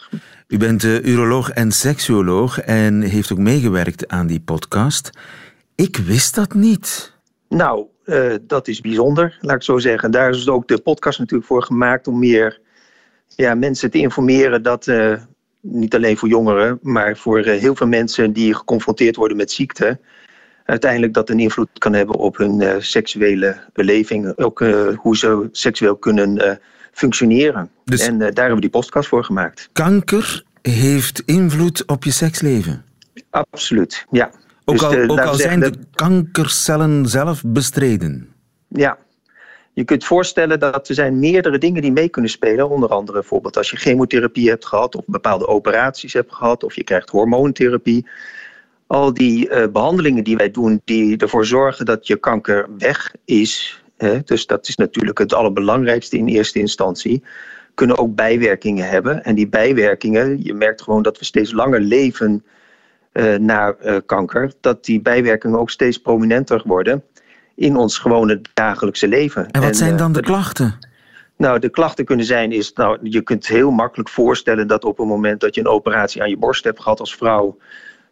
U 0.49 0.57
bent 0.57 0.85
uh, 0.85 1.05
uroloog 1.05 1.51
en 1.51 1.73
seksuoloog 1.73 2.61
en 2.61 3.01
heeft 3.01 3.33
ook 3.33 3.39
meegewerkt 3.39 4.09
aan 4.09 4.27
die 4.27 4.41
podcast. 4.41 5.11
Ik 5.75 5.97
wist 5.97 6.35
dat 6.35 6.55
niet. 6.55 7.13
Nou, 7.51 7.87
uh, 8.05 8.35
dat 8.43 8.69
is 8.69 8.81
bijzonder, 8.81 9.39
laat 9.41 9.57
ik 9.57 9.63
zo 9.63 9.79
zeggen. 9.79 10.11
Daar 10.11 10.31
is 10.31 10.49
ook 10.49 10.69
de 10.69 10.79
podcast 10.79 11.19
natuurlijk 11.19 11.49
voor 11.49 11.63
gemaakt 11.63 12.07
om 12.07 12.19
meer 12.19 12.61
ja, 13.37 13.55
mensen 13.55 13.91
te 13.91 13.99
informeren 13.99 14.63
dat, 14.63 14.87
uh, 14.87 15.15
niet 15.61 15.95
alleen 15.95 16.17
voor 16.17 16.29
jongeren, 16.29 16.79
maar 16.83 17.17
voor 17.17 17.47
uh, 17.47 17.61
heel 17.61 17.75
veel 17.75 17.87
mensen 17.87 18.33
die 18.33 18.55
geconfronteerd 18.55 19.17
worden 19.17 19.37
met 19.37 19.53
ziekte, 19.53 19.99
uiteindelijk 20.65 21.15
dat 21.15 21.31
een 21.31 21.41
invloed 21.41 21.69
kan 21.79 21.93
hebben 21.93 22.17
op 22.17 22.37
hun 22.37 22.83
seksuele 22.83 23.57
beleving, 23.73 24.39
ook 24.39 24.65
hoe 24.97 25.17
ze 25.17 25.49
seksueel 25.53 25.97
kunnen 25.97 26.61
functioneren. 26.93 27.71
Dus 27.85 28.07
en 28.07 28.19
daar 28.19 28.33
hebben 28.35 28.55
we 28.55 28.61
die 28.61 28.71
podcast 28.71 29.09
voor 29.09 29.25
gemaakt. 29.25 29.69
Kanker 29.73 30.45
heeft 30.63 31.23
invloed 31.27 31.87
op 31.87 32.05
je 32.05 32.11
seksleven? 32.11 32.85
Absoluut, 33.31 34.07
ja. 34.11 34.31
Ook 34.71 34.79
dus 34.79 34.85
al, 34.85 35.07
de, 35.07 35.09
ook 35.09 35.21
al 35.21 35.35
zijn 35.35 35.61
de 35.61 35.73
kankercellen 35.95 37.07
zelf 37.07 37.43
bestreden. 37.47 38.29
Ja, 38.69 38.99
je 39.73 39.85
kunt 39.85 40.05
voorstellen 40.05 40.61
dat 40.61 40.89
er 40.89 40.95
zijn 40.95 41.19
meerdere 41.19 41.59
dingen 41.59 41.83
die 41.83 41.93
mee 41.93 42.09
kunnen 42.09 42.31
spelen. 42.31 42.69
Onder 42.69 42.89
andere 42.89 43.19
bijvoorbeeld 43.19 43.57
als 43.57 43.71
je 43.71 43.77
chemotherapie 43.77 44.49
hebt 44.49 44.67
gehad 44.67 44.95
of 44.95 45.05
bepaalde 45.07 45.47
operaties 45.47 46.13
hebt 46.13 46.35
gehad 46.35 46.65
of 46.65 46.75
je 46.75 46.85
krijgt 46.85 47.11
hormoontherapie. 47.11 48.07
Al 48.87 49.15
die 49.15 49.49
uh, 49.49 49.67
behandelingen 49.73 50.25
die 50.25 50.37
wij 50.37 50.51
doen 50.51 50.81
die 50.85 51.17
ervoor 51.17 51.47
zorgen 51.47 51.85
dat 51.85 52.07
je 52.07 52.17
kanker 52.17 52.69
weg 52.79 53.15
is. 53.25 53.83
Hè, 53.97 54.21
dus 54.25 54.47
dat 54.47 54.69
is 54.69 54.77
natuurlijk 54.77 55.19
het 55.19 55.35
allerbelangrijkste 55.35 56.17
in 56.17 56.27
eerste 56.27 56.59
instantie. 56.59 57.23
Kunnen 57.75 57.99
ook 57.99 58.15
bijwerkingen 58.15 58.89
hebben. 58.89 59.25
En 59.25 59.35
die 59.35 59.49
bijwerkingen, 59.49 60.45
je 60.45 60.55
merkt 60.55 60.83
gewoon 60.83 61.03
dat 61.03 61.19
we 61.19 61.25
steeds 61.25 61.53
langer 61.53 61.81
leven 61.81 62.45
uh, 63.13 63.35
naar 63.35 63.77
uh, 63.83 63.97
kanker, 64.07 64.53
dat 64.61 64.85
die 64.85 65.01
bijwerkingen 65.01 65.59
ook 65.59 65.71
steeds 65.71 65.99
prominenter 65.99 66.63
worden 66.65 67.05
in 67.55 67.77
ons 67.77 67.99
gewone 67.99 68.41
dagelijkse 68.55 69.09
leven. 69.09 69.51
En 69.51 69.61
wat 69.61 69.71
en, 69.71 69.75
zijn 69.75 69.97
dan 69.97 70.13
de 70.13 70.21
klachten? 70.21 70.79
Nou, 71.37 71.59
de 71.59 71.69
klachten 71.69 72.05
kunnen 72.05 72.27
zijn, 72.27 72.53
is, 72.53 72.73
nou, 72.73 72.99
je 73.03 73.23
kunt 73.23 73.47
heel 73.47 73.71
makkelijk 73.71 74.09
voorstellen 74.09 74.67
dat 74.67 74.85
op 74.85 74.99
het 74.99 75.07
moment 75.07 75.41
dat 75.41 75.55
je 75.55 75.61
een 75.61 75.67
operatie 75.67 76.23
aan 76.23 76.29
je 76.29 76.37
borst 76.37 76.65
hebt 76.65 76.81
gehad 76.81 77.01
als 77.01 77.17
vrouw, 77.17 77.59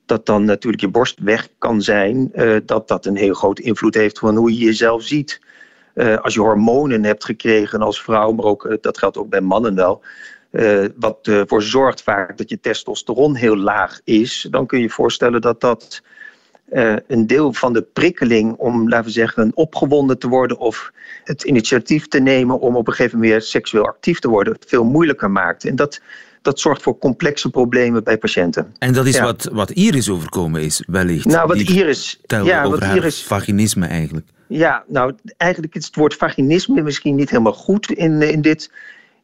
dat 0.06 0.26
dan 0.26 0.44
natuurlijk 0.44 0.82
je 0.82 0.88
borst 0.88 1.18
weg 1.20 1.48
kan 1.58 1.82
zijn, 1.82 2.30
uh, 2.34 2.56
dat 2.66 2.88
dat 2.88 3.06
een 3.06 3.16
heel 3.16 3.34
grote 3.34 3.62
invloed 3.62 3.94
heeft 3.94 4.18
van 4.18 4.36
hoe 4.36 4.58
je 4.58 4.64
jezelf 4.64 5.02
ziet. 5.02 5.40
als 6.22 6.34
je 6.34 6.40
hormonen 6.40 7.04
hebt 7.04 7.24
gekregen 7.24 7.82
als 7.82 8.02
vrouw, 8.02 8.32
maar 8.32 8.44
ook, 8.44 8.76
dat 8.80 8.98
geldt 8.98 9.18
ook 9.18 9.28
bij 9.28 9.40
mannen 9.40 9.74
wel, 9.74 10.02
uh, 10.58 10.84
wat 10.98 11.18
ervoor 11.26 11.62
zorgt 11.62 12.02
vaak 12.02 12.36
dat 12.36 12.48
je 12.48 12.60
testosteron 12.60 13.34
heel 13.34 13.56
laag 13.56 14.00
is, 14.04 14.46
dan 14.50 14.66
kun 14.66 14.78
je 14.78 14.84
je 14.84 14.90
voorstellen 14.90 15.40
dat 15.40 15.60
dat 15.60 16.02
uh, 16.72 16.96
een 17.06 17.26
deel 17.26 17.52
van 17.52 17.72
de 17.72 17.82
prikkeling 17.82 18.54
om, 18.56 18.88
laten 18.88 19.06
we 19.06 19.12
zeggen, 19.12 19.50
opgewonden 19.54 20.18
te 20.18 20.28
worden 20.28 20.58
of 20.58 20.92
het 21.24 21.42
initiatief 21.42 22.08
te 22.08 22.20
nemen 22.20 22.60
om 22.60 22.76
op 22.76 22.86
een 22.86 22.92
gegeven 22.92 23.18
moment 23.18 23.34
weer 23.34 23.42
seksueel 23.42 23.86
actief 23.86 24.18
te 24.18 24.28
worden, 24.28 24.56
veel 24.66 24.84
moeilijker 24.84 25.30
maakt. 25.30 25.64
En 25.64 25.76
dat, 25.76 26.00
dat 26.42 26.60
zorgt 26.60 26.82
voor 26.82 26.98
complexe 26.98 27.50
problemen 27.50 28.04
bij 28.04 28.18
patiënten. 28.18 28.74
En 28.78 28.92
dat 28.92 29.06
is 29.06 29.20
wat, 29.20 29.48
wat 29.52 29.70
Iris 29.70 30.10
overkomen 30.10 30.62
is, 30.62 30.82
wellicht. 30.86 31.24
Nou, 31.24 31.46
wat 31.46 31.56
Iris... 31.56 32.20
Ja, 32.26 32.64
over 32.64 32.78
wat 32.78 32.96
Iris, 32.96 33.22
vaginisme 33.22 33.86
eigenlijk. 33.86 34.26
Ja, 34.48 34.84
nou, 34.86 35.14
eigenlijk 35.36 35.74
is 35.74 35.86
het 35.86 35.96
woord 35.96 36.14
vaginisme 36.14 36.82
misschien 36.82 37.14
niet 37.14 37.30
helemaal 37.30 37.52
goed 37.52 37.92
in, 37.92 38.22
in, 38.22 38.40
dit, 38.40 38.70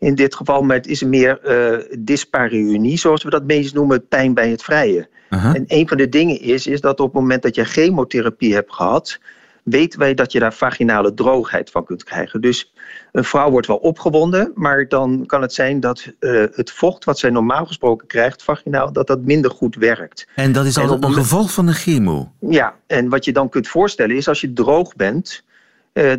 in 0.05 0.15
dit 0.15 0.35
geval, 0.35 0.63
maar 0.63 0.77
het 0.77 0.87
is 0.87 1.03
meer 1.03 1.41
uh, 1.45 1.99
dyspareunie, 1.99 2.99
zoals 2.99 3.23
we 3.23 3.31
dat 3.31 3.45
meest 3.45 3.75
noemen, 3.75 4.09
pijn 4.09 4.35
bij 4.35 4.51
het 4.51 4.63
vrije. 4.63 5.09
En 5.29 5.65
een 5.67 5.89
van 5.89 5.97
de 5.97 6.09
dingen 6.09 6.41
is, 6.41 6.67
is 6.67 6.81
dat 6.81 7.01
op 7.01 7.13
het 7.13 7.21
moment 7.21 7.43
dat 7.43 7.55
je 7.55 7.65
chemotherapie 7.65 8.55
hebt 8.55 8.73
gehad, 8.73 9.19
weten 9.63 9.99
wij 9.99 10.15
dat 10.15 10.33
je 10.33 10.39
daar 10.39 10.55
vaginale 10.55 11.15
droogheid 11.15 11.71
van 11.71 11.85
kunt 11.85 12.05
krijgen. 12.05 12.41
Dus 12.41 12.73
een 13.13 13.25
vrouw 13.25 13.51
wordt 13.51 13.67
wel 13.67 13.77
opgewonden, 13.77 14.53
maar 14.55 14.89
dan 14.89 15.27
kan 15.27 15.43
het 15.43 15.53
zijn 15.53 15.81
dat 15.81 16.13
uh, 16.21 16.45
het 16.53 16.71
vocht 16.71 17.05
wat 17.05 17.19
zij 17.19 17.31
normaal 17.31 17.67
gesproken 17.67 18.07
krijgt, 18.07 18.43
vaginaal, 18.43 18.93
dat 18.93 19.07
dat 19.07 19.21
minder 19.21 19.51
goed 19.51 19.75
werkt. 19.75 20.27
En 20.35 20.53
dat 20.53 20.67
is 20.67 20.79
al 20.79 21.03
een 21.03 21.13
gevolg 21.13 21.53
van 21.53 21.67
de 21.67 21.73
chemo? 21.73 22.33
Ja, 22.39 22.75
en 22.87 23.09
wat 23.09 23.25
je 23.25 23.33
dan 23.33 23.49
kunt 23.49 23.69
voorstellen 23.69 24.17
is 24.17 24.29
als 24.29 24.41
je 24.41 24.53
droog 24.53 24.97
bent, 24.97 25.45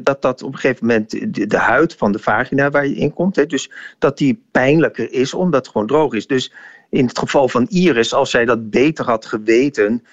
dat 0.03 0.21
dat 0.21 0.43
op 0.43 0.53
een 0.53 0.59
gegeven 0.59 0.87
moment 0.87 1.09
de, 1.09 1.47
de, 1.47 1.57
huid 1.57 1.95
van 1.95 2.11
de 2.11 2.19
vagina 2.19 2.69
waar 2.69 2.87
je 2.87 2.95
in 2.95 3.13
komt, 3.13 3.35
hè, 3.35 3.45
dus 3.45 3.71
dat 3.99 4.17
die 4.17 4.43
pijnlijker 4.51 5.11
is 5.13 5.33
omdat 5.33 5.65
het 5.65 5.71
gewoon 5.71 5.87
droog 5.87 6.13
is. 6.13 6.27
Dus 6.27 6.51
in 6.89 7.05
het 7.05 7.19
geval 7.19 7.49
van 7.49 7.67
Iris, 7.67 8.13
als 8.13 8.29
zij 8.29 8.45
dat 8.45 8.69
beter 8.69 9.05
had 9.05 9.25
geweten, 9.25 10.03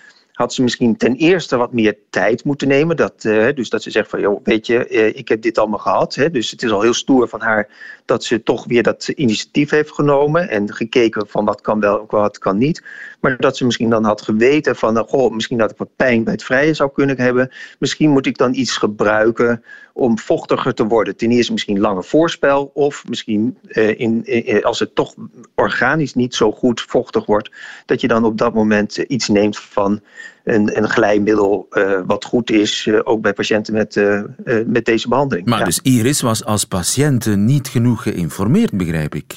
had 0.42 0.54
ze 0.54 0.62
misschien 0.62 0.96
ten 0.96 1.14
eerste 1.14 1.56
wat 1.56 1.72
meer 1.72 1.96
tijd 2.10 2.44
moeten 2.44 2.68
nemen. 2.68 2.96
Dat, 2.96 3.24
uh, 3.24 3.48
dus 3.54 3.70
dat 3.70 3.82
ze 3.82 3.90
zegt 3.90 4.10
van, 4.10 4.20
joh, 4.20 4.40
weet 4.44 4.66
je, 4.66 4.88
uh, 4.90 5.06
ik 5.06 5.28
heb 5.28 5.42
dit 5.42 5.58
allemaal 5.58 5.78
gehad. 5.78 6.14
Hè, 6.14 6.30
dus 6.30 6.50
het 6.50 6.62
is 6.62 6.70
al 6.70 6.80
heel 6.80 6.94
stoer 6.94 7.28
van 7.28 7.40
haar 7.40 7.68
dat 8.04 8.24
ze 8.24 8.42
toch 8.42 8.64
weer 8.64 8.82
dat 8.82 9.08
initiatief 9.08 9.70
heeft 9.70 9.92
genomen 9.92 10.48
en 10.48 10.74
gekeken 10.74 11.26
van 11.28 11.44
wat 11.44 11.60
kan 11.60 11.80
wel, 11.80 12.04
wat 12.08 12.38
kan 12.38 12.58
niet. 12.58 12.84
Maar 13.20 13.36
dat 13.36 13.56
ze 13.56 13.64
misschien 13.64 13.90
dan 13.90 14.04
had 14.04 14.22
geweten 14.22 14.76
van, 14.76 14.96
uh, 14.96 15.02
goh, 15.06 15.32
misschien 15.32 15.58
dat 15.58 15.70
ik 15.70 15.76
wat 15.76 15.96
pijn 15.96 16.24
bij 16.24 16.32
het 16.32 16.44
vrije 16.44 16.74
zou 16.74 16.90
kunnen 16.92 17.20
hebben. 17.20 17.50
Misschien 17.78 18.10
moet 18.10 18.26
ik 18.26 18.38
dan 18.38 18.54
iets 18.54 18.76
gebruiken 18.76 19.64
om 19.92 20.18
vochtiger 20.18 20.74
te 20.74 20.86
worden. 20.86 21.16
Ten 21.16 21.30
eerste 21.30 21.52
misschien 21.52 21.80
langer 21.80 22.04
voorspel 22.04 22.70
of 22.74 23.04
misschien 23.08 23.58
in, 23.96 24.24
als 24.62 24.78
het 24.78 24.94
toch 24.94 25.14
organisch 25.54 26.14
niet 26.14 26.34
zo 26.34 26.52
goed 26.52 26.80
vochtig 26.80 27.26
wordt, 27.26 27.50
dat 27.86 28.00
je 28.00 28.08
dan 28.08 28.24
op 28.24 28.38
dat 28.38 28.54
moment 28.54 28.96
iets 28.96 29.28
neemt 29.28 29.58
van 29.58 30.00
een, 30.44 30.76
een 30.76 30.88
glijmiddel 30.88 31.66
uh, 31.70 32.00
wat 32.06 32.24
goed 32.24 32.50
is, 32.50 32.86
uh, 32.86 33.00
ook 33.04 33.20
bij 33.20 33.32
patiënten 33.32 33.74
met, 33.74 33.96
uh, 33.96 34.22
met 34.66 34.84
deze 34.84 35.08
behandeling. 35.08 35.46
Maar 35.46 35.58
ja. 35.58 35.64
dus 35.64 35.80
Iris 35.82 36.20
was 36.20 36.44
als 36.44 36.64
patiënt 36.64 37.36
niet 37.36 37.68
genoeg 37.68 38.02
geïnformeerd, 38.02 38.76
begrijp 38.76 39.14
ik? 39.14 39.34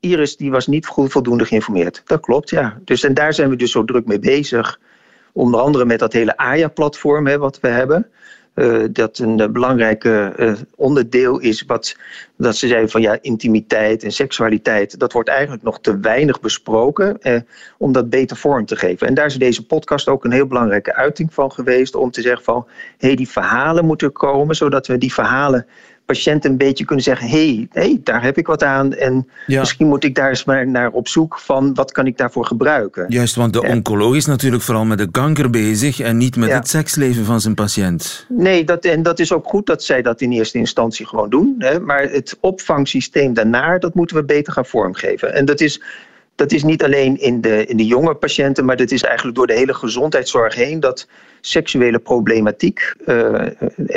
Iris 0.00 0.36
die 0.36 0.50
was 0.50 0.66
niet 0.66 0.86
goed 0.86 1.12
voldoende 1.12 1.44
geïnformeerd. 1.44 2.02
Dat 2.04 2.20
klopt, 2.20 2.50
ja. 2.50 2.78
Dus, 2.84 3.04
en 3.04 3.14
daar 3.14 3.34
zijn 3.34 3.50
we 3.50 3.56
dus 3.56 3.70
zo 3.70 3.84
druk 3.84 4.06
mee 4.06 4.18
bezig. 4.18 4.80
Onder 5.32 5.60
andere 5.60 5.84
met 5.84 5.98
dat 5.98 6.12
hele 6.12 6.36
AYA-platform 6.36 7.38
wat 7.38 7.60
we 7.60 7.68
hebben. 7.68 8.06
Uh, 8.60 8.84
dat 8.90 9.18
een 9.18 9.40
uh, 9.40 9.48
belangrijk 9.48 10.04
uh, 10.04 10.52
onderdeel 10.76 11.38
is 11.38 11.62
wat 11.66 11.96
dat 12.36 12.56
ze 12.56 12.68
zeiden 12.68 12.90
van 12.90 13.00
ja, 13.00 13.18
intimiteit 13.20 14.02
en 14.02 14.12
seksualiteit, 14.12 14.98
dat 14.98 15.12
wordt 15.12 15.28
eigenlijk 15.28 15.62
nog 15.62 15.80
te 15.80 15.98
weinig 16.00 16.40
besproken 16.40 17.18
om 17.78 17.92
dat 17.92 18.10
beter 18.10 18.36
vorm 18.36 18.66
te 18.66 18.76
geven. 18.76 19.06
En 19.06 19.14
daar 19.14 19.26
is 19.26 19.36
deze 19.36 19.66
podcast 19.66 20.08
ook 20.08 20.24
een 20.24 20.32
heel 20.32 20.46
belangrijke 20.46 20.94
uiting 20.94 21.34
van 21.34 21.52
geweest 21.52 21.94
om 21.94 22.10
te 22.10 22.20
zeggen 22.20 22.44
van 22.44 22.66
hé, 22.98 23.06
hey, 23.06 23.16
die 23.16 23.28
verhalen 23.28 23.84
moeten 23.84 24.12
komen, 24.12 24.56
zodat 24.56 24.86
we 24.86 24.98
die 24.98 25.12
verhalen 25.12 25.66
patiënten 26.12 26.50
een 26.50 26.56
beetje 26.56 26.84
kunnen 26.84 27.04
zeggen: 27.04 27.28
hé, 27.28 27.46
hey, 27.46 27.68
hey, 27.72 28.00
daar 28.04 28.22
heb 28.22 28.38
ik 28.38 28.46
wat 28.46 28.62
aan. 28.62 28.94
En 28.94 29.28
ja. 29.46 29.60
misschien 29.60 29.86
moet 29.86 30.04
ik 30.04 30.14
daar 30.14 30.28
eens 30.28 30.44
maar 30.44 30.66
naar 30.66 30.90
op 30.90 31.08
zoek 31.08 31.38
van 31.38 31.74
wat 31.74 31.92
kan 31.92 32.06
ik 32.06 32.16
daarvoor 32.16 32.46
gebruiken. 32.46 33.04
Juist, 33.08 33.34
want 33.34 33.52
de 33.52 33.62
oncoloog 33.62 34.14
is 34.14 34.26
natuurlijk 34.26 34.62
vooral 34.62 34.84
met 34.84 34.98
de 34.98 35.10
kanker 35.10 35.50
bezig 35.50 36.00
en 36.00 36.16
niet 36.16 36.36
met 36.36 36.48
ja. 36.48 36.56
het 36.56 36.68
seksleven 36.68 37.24
van 37.24 37.40
zijn 37.40 37.54
patiënt. 37.54 38.26
Nee, 38.28 38.64
dat, 38.64 38.84
en 38.84 39.02
dat 39.02 39.18
is 39.18 39.32
ook 39.32 39.46
goed 39.46 39.66
dat 39.66 39.82
zij 39.82 40.02
dat 40.02 40.20
in 40.20 40.32
eerste 40.32 40.58
instantie 40.58 41.06
gewoon 41.06 41.30
doen. 41.30 41.54
Hè, 41.58 41.80
maar 41.80 42.02
het 42.02 42.38
opvangsysteem 42.40 43.34
daarna, 43.34 43.78
dat 43.78 43.94
moeten 43.94 44.16
we 44.16 44.24
beter 44.24 44.52
gaan 44.52 44.66
vormgeven. 44.66 45.34
En 45.34 45.44
dat 45.44 45.60
is 45.60 45.82
dat 46.40 46.52
is 46.52 46.62
niet 46.62 46.84
alleen 46.84 47.20
in 47.20 47.40
de, 47.40 47.66
in 47.66 47.76
de 47.76 47.86
jonge 47.86 48.14
patiënten, 48.14 48.64
maar 48.64 48.76
dat 48.76 48.90
is 48.90 49.02
eigenlijk 49.02 49.36
door 49.36 49.46
de 49.46 49.54
hele 49.54 49.74
gezondheidszorg 49.74 50.54
heen. 50.54 50.80
Dat 50.80 51.08
seksuele 51.40 51.98
problematiek, 51.98 52.94
uh, 53.06 53.46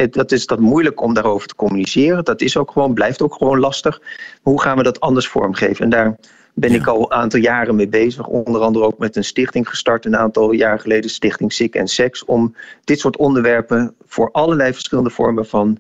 dat 0.10 0.32
is 0.32 0.46
dat 0.46 0.60
moeilijk 0.60 1.02
om 1.02 1.14
daarover 1.14 1.48
te 1.48 1.56
communiceren. 1.56 2.24
Dat 2.24 2.42
is 2.42 2.58
ook 2.58 2.72
gewoon, 2.72 2.94
blijft 2.94 3.22
ook 3.22 3.34
gewoon 3.34 3.60
lastig. 3.60 4.02
Hoe 4.42 4.62
gaan 4.62 4.78
we 4.78 4.84
dat 4.84 5.00
anders 5.00 5.28
vormgeven? 5.28 5.84
En 5.84 5.90
daar 5.90 6.18
ben 6.54 6.72
ja. 6.72 6.76
ik 6.76 6.88
al 6.88 7.02
een 7.02 7.12
aantal 7.12 7.40
jaren 7.40 7.76
mee 7.76 7.88
bezig. 7.88 8.28
Onder 8.28 8.62
andere 8.62 8.86
ook 8.86 8.98
met 8.98 9.16
een 9.16 9.24
stichting 9.24 9.70
gestart 9.70 10.06
een 10.06 10.18
aantal 10.18 10.52
jaar 10.52 10.80
geleden, 10.80 11.10
Stichting 11.10 11.54
Sick 11.54 11.76
en 11.76 11.88
Seks. 11.88 12.26
Om 12.26 12.56
dit 12.84 13.00
soort 13.00 13.18
onderwerpen 13.18 13.96
voor 14.08 14.32
allerlei 14.32 14.74
verschillende 14.74 15.10
vormen 15.10 15.46
van 15.46 15.80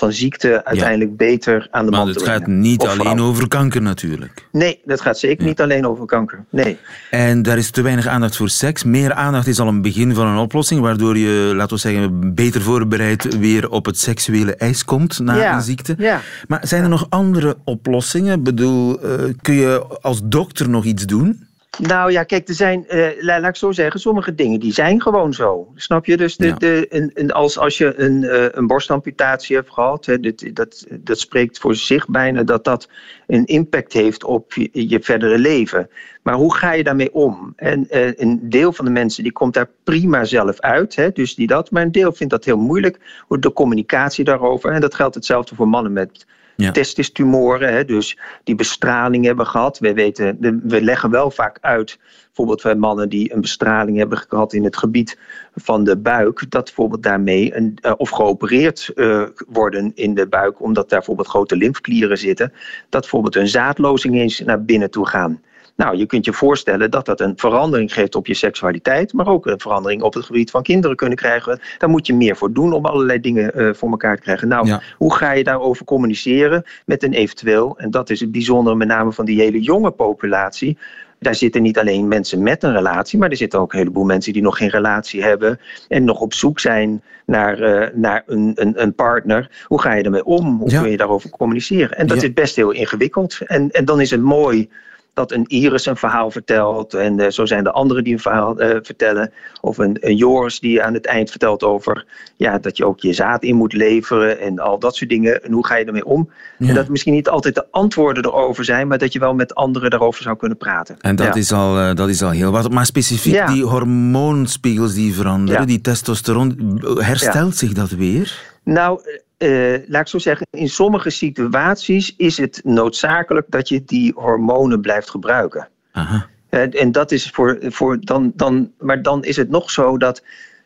van 0.00 0.12
ziekte 0.12 0.64
uiteindelijk 0.64 1.10
ja. 1.10 1.16
beter 1.16 1.68
aan 1.70 1.84
de 1.84 1.90
maar 1.90 2.00
man 2.00 2.12
te 2.12 2.18
brengen. 2.18 2.40
Maar 2.40 2.48
het 2.48 2.48
gaat 2.48 2.62
niet 2.62 2.86
alleen 2.86 3.20
over 3.20 3.48
kanker 3.48 3.82
natuurlijk. 3.82 4.48
Nee, 4.52 4.80
dat 4.84 5.00
gaat 5.00 5.18
zeker 5.18 5.42
ja. 5.42 5.48
niet 5.48 5.60
alleen 5.60 5.86
over 5.86 6.06
kanker. 6.06 6.44
Nee. 6.50 6.78
En 7.10 7.42
daar 7.42 7.58
is 7.58 7.70
te 7.70 7.82
weinig 7.82 8.06
aandacht 8.06 8.36
voor 8.36 8.48
seks. 8.48 8.84
Meer 8.84 9.12
aandacht 9.12 9.46
is 9.46 9.60
al 9.60 9.68
een 9.68 9.82
begin 9.82 10.14
van 10.14 10.26
een 10.26 10.38
oplossing, 10.38 10.80
waardoor 10.80 11.18
je, 11.18 11.52
laten 11.54 11.74
we 11.74 11.80
zeggen, 11.80 12.34
beter 12.34 12.62
voorbereid 12.62 13.38
weer 13.38 13.70
op 13.70 13.84
het 13.86 13.98
seksuele 13.98 14.54
ijs 14.54 14.84
komt 14.84 15.18
na 15.18 15.34
ja. 15.34 15.54
een 15.54 15.62
ziekte. 15.62 15.94
Ja. 15.98 16.20
Maar 16.48 16.60
zijn 16.62 16.82
er 16.82 16.88
nog 16.88 17.06
andere 17.08 17.56
oplossingen? 17.64 18.38
Ik 18.38 18.44
bedoel, 18.44 19.04
uh, 19.04 19.34
kun 19.42 19.54
je 19.54 19.98
als 20.00 20.20
dokter 20.24 20.68
nog 20.68 20.84
iets 20.84 21.06
doen? 21.06 21.48
Nou 21.78 22.12
ja, 22.12 22.22
kijk, 22.22 22.48
er 22.48 22.54
zijn, 22.54 22.84
uh, 22.88 23.08
laat 23.18 23.44
ik 23.44 23.56
zo 23.56 23.72
zeggen, 23.72 24.00
sommige 24.00 24.34
dingen 24.34 24.60
die 24.60 24.72
zijn 24.72 25.02
gewoon 25.02 25.34
zo. 25.34 25.72
Snap 25.74 26.06
je? 26.06 26.16
Dus 26.16 26.36
de, 26.36 26.46
ja. 26.46 26.54
de, 26.54 27.32
als, 27.32 27.58
als 27.58 27.78
je 27.78 27.98
een, 28.00 28.22
uh, 28.22 28.44
een 28.50 28.66
borstamputatie 28.66 29.56
hebt 29.56 29.72
gehad, 29.72 30.06
hè, 30.06 30.20
dit, 30.20 30.56
dat, 30.56 30.86
dat 31.00 31.18
spreekt 31.18 31.58
voor 31.58 31.74
zich 31.74 32.08
bijna 32.08 32.42
dat 32.42 32.64
dat 32.64 32.88
een 33.26 33.44
impact 33.44 33.92
heeft 33.92 34.24
op 34.24 34.52
je, 34.52 34.88
je 34.88 35.00
verdere 35.00 35.38
leven. 35.38 35.90
Maar 36.22 36.34
hoe 36.34 36.54
ga 36.54 36.72
je 36.72 36.84
daarmee 36.84 37.14
om? 37.14 37.52
En 37.56 37.86
uh, 37.90 38.12
een 38.16 38.40
deel 38.42 38.72
van 38.72 38.84
de 38.84 38.90
mensen 38.90 39.22
die 39.22 39.32
komt 39.32 39.54
daar 39.54 39.70
prima 39.84 40.24
zelf 40.24 40.60
uit, 40.60 40.96
hè, 40.96 41.10
dus 41.10 41.34
die 41.34 41.46
dat, 41.46 41.70
maar 41.70 41.82
een 41.82 41.92
deel 41.92 42.12
vindt 42.12 42.32
dat 42.32 42.44
heel 42.44 42.58
moeilijk, 42.58 43.24
de 43.28 43.52
communicatie 43.52 44.24
daarover. 44.24 44.70
En 44.70 44.80
dat 44.80 44.94
geldt 44.94 45.14
hetzelfde 45.14 45.54
voor 45.54 45.68
mannen 45.68 45.92
met 45.92 46.26
ja. 46.60 46.70
testistumoren, 46.70 47.72
hè, 47.72 47.84
dus 47.84 48.18
die 48.44 48.54
bestraling 48.54 49.24
hebben 49.24 49.46
gehad. 49.46 49.78
We, 49.78 49.94
weten, 49.94 50.36
we 50.62 50.82
leggen 50.82 51.10
wel 51.10 51.30
vaak 51.30 51.58
uit, 51.60 51.98
bijvoorbeeld 52.26 52.62
bij 52.62 52.74
mannen 52.74 53.08
die 53.08 53.34
een 53.34 53.40
bestraling 53.40 53.96
hebben 53.96 54.18
gehad 54.18 54.52
in 54.52 54.64
het 54.64 54.76
gebied 54.76 55.18
van 55.54 55.84
de 55.84 55.96
buik, 55.96 56.44
dat 56.48 56.64
bijvoorbeeld 56.64 57.02
daarmee 57.02 57.56
een, 57.56 57.78
uh, 57.86 57.92
of 57.96 58.10
geopereerd 58.10 58.90
uh, 58.94 59.22
worden 59.48 59.92
in 59.94 60.14
de 60.14 60.28
buik, 60.28 60.62
omdat 60.62 60.88
daar 60.88 60.98
bijvoorbeeld 60.98 61.28
grote 61.28 61.56
lymfklieren 61.56 62.18
zitten, 62.18 62.52
dat 62.88 63.00
bijvoorbeeld 63.00 63.36
een 63.36 63.48
zaadlozing 63.48 64.14
eens 64.14 64.40
naar 64.40 64.64
binnen 64.64 64.90
toe 64.90 65.06
gaan. 65.06 65.40
Nou, 65.80 65.96
je 65.96 66.06
kunt 66.06 66.24
je 66.24 66.32
voorstellen 66.32 66.90
dat 66.90 67.06
dat 67.06 67.20
een 67.20 67.32
verandering 67.36 67.92
geeft 67.92 68.14
op 68.14 68.26
je 68.26 68.34
seksualiteit, 68.34 69.12
maar 69.12 69.26
ook 69.26 69.46
een 69.46 69.60
verandering 69.60 70.02
op 70.02 70.14
het 70.14 70.24
gebied 70.24 70.50
van 70.50 70.62
kinderen 70.62 70.96
kunnen 70.96 71.18
krijgen. 71.18 71.60
Daar 71.78 71.88
moet 71.88 72.06
je 72.06 72.14
meer 72.14 72.36
voor 72.36 72.52
doen 72.52 72.72
om 72.72 72.86
allerlei 72.86 73.20
dingen 73.20 73.52
uh, 73.54 73.74
voor 73.74 73.90
elkaar 73.90 74.16
te 74.16 74.22
krijgen. 74.22 74.48
Nou, 74.48 74.66
ja. 74.66 74.82
hoe 74.96 75.14
ga 75.14 75.32
je 75.32 75.44
daarover 75.44 75.84
communiceren 75.84 76.64
met 76.86 77.02
een 77.02 77.12
eventueel, 77.12 77.78
en 77.78 77.90
dat 77.90 78.10
is 78.10 78.20
het 78.20 78.32
bijzondere 78.32 78.76
met 78.76 78.88
name 78.88 79.12
van 79.12 79.24
die 79.24 79.40
hele 79.40 79.60
jonge 79.60 79.90
populatie, 79.90 80.78
daar 81.18 81.34
zitten 81.34 81.62
niet 81.62 81.78
alleen 81.78 82.08
mensen 82.08 82.42
met 82.42 82.62
een 82.62 82.72
relatie, 82.72 83.18
maar 83.18 83.30
er 83.30 83.36
zitten 83.36 83.60
ook 83.60 83.72
een 83.72 83.78
heleboel 83.78 84.04
mensen 84.04 84.32
die 84.32 84.42
nog 84.42 84.56
geen 84.56 84.70
relatie 84.70 85.22
hebben 85.22 85.60
en 85.88 86.04
nog 86.04 86.20
op 86.20 86.34
zoek 86.34 86.60
zijn 86.60 87.02
naar, 87.26 87.60
uh, 87.60 87.88
naar 87.94 88.22
een, 88.26 88.52
een, 88.54 88.82
een, 88.82 88.94
partner. 88.94 89.50
Hoe 89.66 89.80
ga 89.80 89.94
je 89.94 90.02
ermee 90.02 90.24
om? 90.24 90.58
Hoe 90.58 90.70
ja. 90.70 90.80
kun 90.80 90.90
je 90.90 90.96
daarover 90.96 91.30
communiceren? 91.30 91.96
En 91.96 92.06
dat 92.06 92.20
ja. 92.20 92.26
is 92.26 92.32
best 92.32 92.56
heel 92.56 92.70
ingewikkeld. 92.70 93.38
En, 93.46 93.70
en 93.70 93.84
dan 93.84 94.00
is 94.00 94.10
het 94.10 94.22
mooi 94.22 94.68
dat 95.14 95.32
een 95.32 95.44
Iris 95.46 95.86
een 95.86 95.96
verhaal 95.96 96.30
vertelt. 96.30 96.94
En 96.94 97.20
uh, 97.20 97.28
zo 97.28 97.46
zijn 97.46 97.66
er 97.66 97.72
anderen 97.72 98.04
die 98.04 98.12
een 98.12 98.20
verhaal 98.20 98.62
uh, 98.62 98.76
vertellen. 98.82 99.32
Of 99.60 99.78
een, 99.78 99.96
een, 100.00 100.16
Joris 100.16 100.60
die 100.60 100.82
aan 100.82 100.94
het 100.94 101.06
eind 101.06 101.30
vertelt 101.30 101.62
over 101.62 102.06
ja, 102.36 102.58
dat 102.58 102.76
je 102.76 102.86
ook 102.86 103.00
je 103.00 103.12
zaad 103.12 103.42
in 103.42 103.56
moet 103.56 103.72
leveren. 103.72 104.40
En 104.40 104.58
al 104.58 104.78
dat 104.78 104.96
soort 104.96 105.10
dingen. 105.10 105.44
En 105.44 105.52
hoe 105.52 105.66
ga 105.66 105.76
je 105.76 105.84
ermee 105.84 106.04
om? 106.04 106.30
Ja. 106.58 106.68
En 106.68 106.74
dat 106.74 106.88
misschien 106.88 107.14
niet 107.14 107.28
altijd 107.28 107.54
de 107.54 107.66
antwoorden 107.70 108.24
erover 108.24 108.64
zijn. 108.64 108.88
Maar 108.88 108.98
dat 108.98 109.12
je 109.12 109.18
wel 109.18 109.34
met 109.34 109.54
anderen 109.54 109.90
daarover 109.90 110.22
zou 110.22 110.36
kunnen 110.36 110.58
praten. 110.58 110.96
En 111.00 111.16
dat, 111.16 111.26
ja. 111.26 111.34
is, 111.34 111.52
al, 111.52 111.78
uh, 111.78 111.94
dat 111.94 112.08
is 112.08 112.22
al 112.22 112.30
heel 112.30 112.50
wat. 112.50 112.70
Maar 112.70 112.86
specifiek 112.86 113.34
ja. 113.34 113.46
die 113.46 113.64
hormoonspiegels 113.64 114.94
die 114.94 115.14
veranderen. 115.14 115.66
Die 115.66 115.80
testosteron. 115.80 116.80
Herstelt 116.98 117.56
zich 117.56 117.72
dat 117.72 117.90
weer? 117.90 118.48
Nou, 118.64 119.00
uh, 119.42 119.78
laat 119.86 120.00
ik 120.00 120.08
zo 120.08 120.18
zeggen, 120.18 120.46
in 120.50 120.68
sommige 120.68 121.10
situaties 121.10 122.14
is 122.16 122.36
het 122.36 122.60
noodzakelijk 122.64 123.46
dat 123.50 123.68
je 123.68 123.84
die 123.84 124.12
hormonen 124.14 124.80
blijft 124.80 125.10
gebruiken. 125.10 125.68
Aha. 125.92 126.26
Uh, 126.50 126.82
en 126.82 126.92
dat 126.92 127.12
is 127.12 127.30
voor, 127.30 127.58
voor 127.60 128.00
dan, 128.00 128.32
dan, 128.34 128.72
maar 128.78 129.02
dan 129.02 129.24
is 129.24 129.36
het 129.36 129.48
nog 129.48 129.70
zo 129.70 129.98
dat 129.98 130.22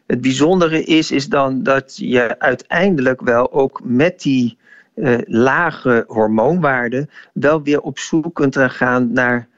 het 0.07 0.21
bijzondere 0.21 0.85
is, 0.85 1.11
is 1.11 1.29
dan 1.29 1.63
dat 1.63 1.97
je 1.97 2.39
uiteindelijk 2.39 3.21
wel 3.21 3.53
ook 3.53 3.81
met 3.85 4.21
die 4.21 4.57
lage 5.27 6.05
hormoonwaarden 6.07 7.11
wel 7.33 7.63
weer 7.63 7.81
op 7.81 7.99
zoek 7.99 8.35
kunt 8.35 8.57
gaan 8.59 9.13
naar 9.13 9.49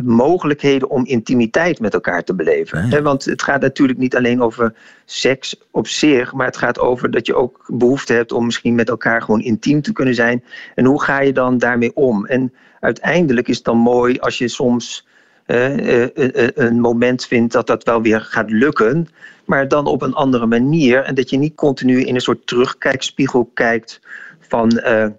mogelijkheden 0.00 0.90
om 0.90 1.06
intimiteit 1.06 1.80
met 1.80 1.94
elkaar 1.94 2.24
te 2.24 2.34
beleven. 2.34 3.02
Want 3.02 3.24
het 3.24 3.42
gaat 3.42 3.60
natuurlijk 3.60 3.98
niet 3.98 4.16
alleen 4.16 4.42
over 4.42 4.74
seks 5.04 5.56
op 5.70 5.86
zich, 5.86 6.32
maar 6.32 6.46
het 6.46 6.56
gaat 6.56 6.78
over 6.78 7.10
dat 7.10 7.26
je 7.26 7.34
ook 7.34 7.64
behoefte 7.66 8.12
hebt 8.12 8.32
om 8.32 8.44
misschien 8.44 8.74
met 8.74 8.88
elkaar 8.88 9.22
gewoon 9.22 9.40
intiem 9.40 9.82
te 9.82 9.92
kunnen 9.92 10.14
zijn. 10.14 10.44
En 10.74 10.84
hoe 10.84 11.02
ga 11.02 11.20
je 11.20 11.32
dan 11.32 11.58
daarmee 11.58 11.94
om? 11.94 12.26
En 12.26 12.52
uiteindelijk 12.80 13.48
is 13.48 13.56
het 13.56 13.64
dan 13.64 13.76
mooi 13.76 14.18
als 14.18 14.38
je 14.38 14.48
soms 14.48 15.06
uh, 15.46 16.06
een 16.54 16.80
moment 16.80 17.26
vindt 17.26 17.52
dat 17.52 17.66
dat 17.66 17.84
wel 17.84 18.02
weer 18.02 18.20
gaat 18.20 18.50
lukken, 18.50 19.08
maar 19.44 19.68
dan 19.68 19.86
op 19.86 20.02
een 20.02 20.14
andere 20.14 20.46
manier. 20.46 21.02
En 21.02 21.14
dat 21.14 21.30
je 21.30 21.36
niet 21.36 21.54
continu 21.54 22.00
in 22.00 22.14
een 22.14 22.20
soort 22.20 22.46
terugkijkspiegel 22.46 23.50
kijkt 23.54 24.00
van. 24.40 24.70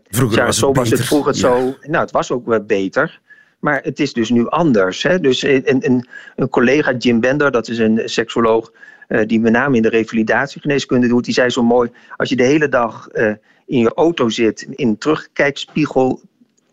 vroeger 0.09 0.37
ja, 0.37 0.45
was 0.45 0.57
zo 0.57 0.71
was 0.71 0.89
het 0.89 1.05
vroeger 1.05 1.35
zo. 1.35 1.75
Nou, 1.81 2.03
het 2.03 2.11
was 2.11 2.31
ook 2.31 2.45
wel 2.45 2.63
beter. 2.63 3.21
Maar 3.63 3.79
het 3.83 3.99
is 3.99 4.13
dus 4.13 4.29
nu 4.29 4.49
anders. 4.49 5.03
Hè? 5.03 5.19
Dus 5.19 5.43
een, 5.43 5.85
een, 5.85 6.07
een 6.35 6.49
collega, 6.49 6.93
Jim 6.93 7.19
Bender, 7.19 7.51
dat 7.51 7.67
is 7.67 7.77
een 7.77 8.01
seksoloog 8.05 8.71
uh, 9.07 9.21
die 9.27 9.39
met 9.39 9.51
name 9.51 9.75
in 9.75 9.81
de 9.81 9.89
revalidatiegeneeskunde 9.89 11.07
doet, 11.07 11.25
die 11.25 11.33
zei 11.33 11.49
zo 11.49 11.63
mooi: 11.63 11.91
als 12.17 12.29
je 12.29 12.35
de 12.35 12.43
hele 12.43 12.69
dag 12.69 13.07
uh, 13.13 13.31
in 13.65 13.79
je 13.79 13.93
auto 13.93 14.29
zit, 14.29 14.61
in 14.61 14.87
een 14.87 14.97
terugkijkspiegel 14.97 16.21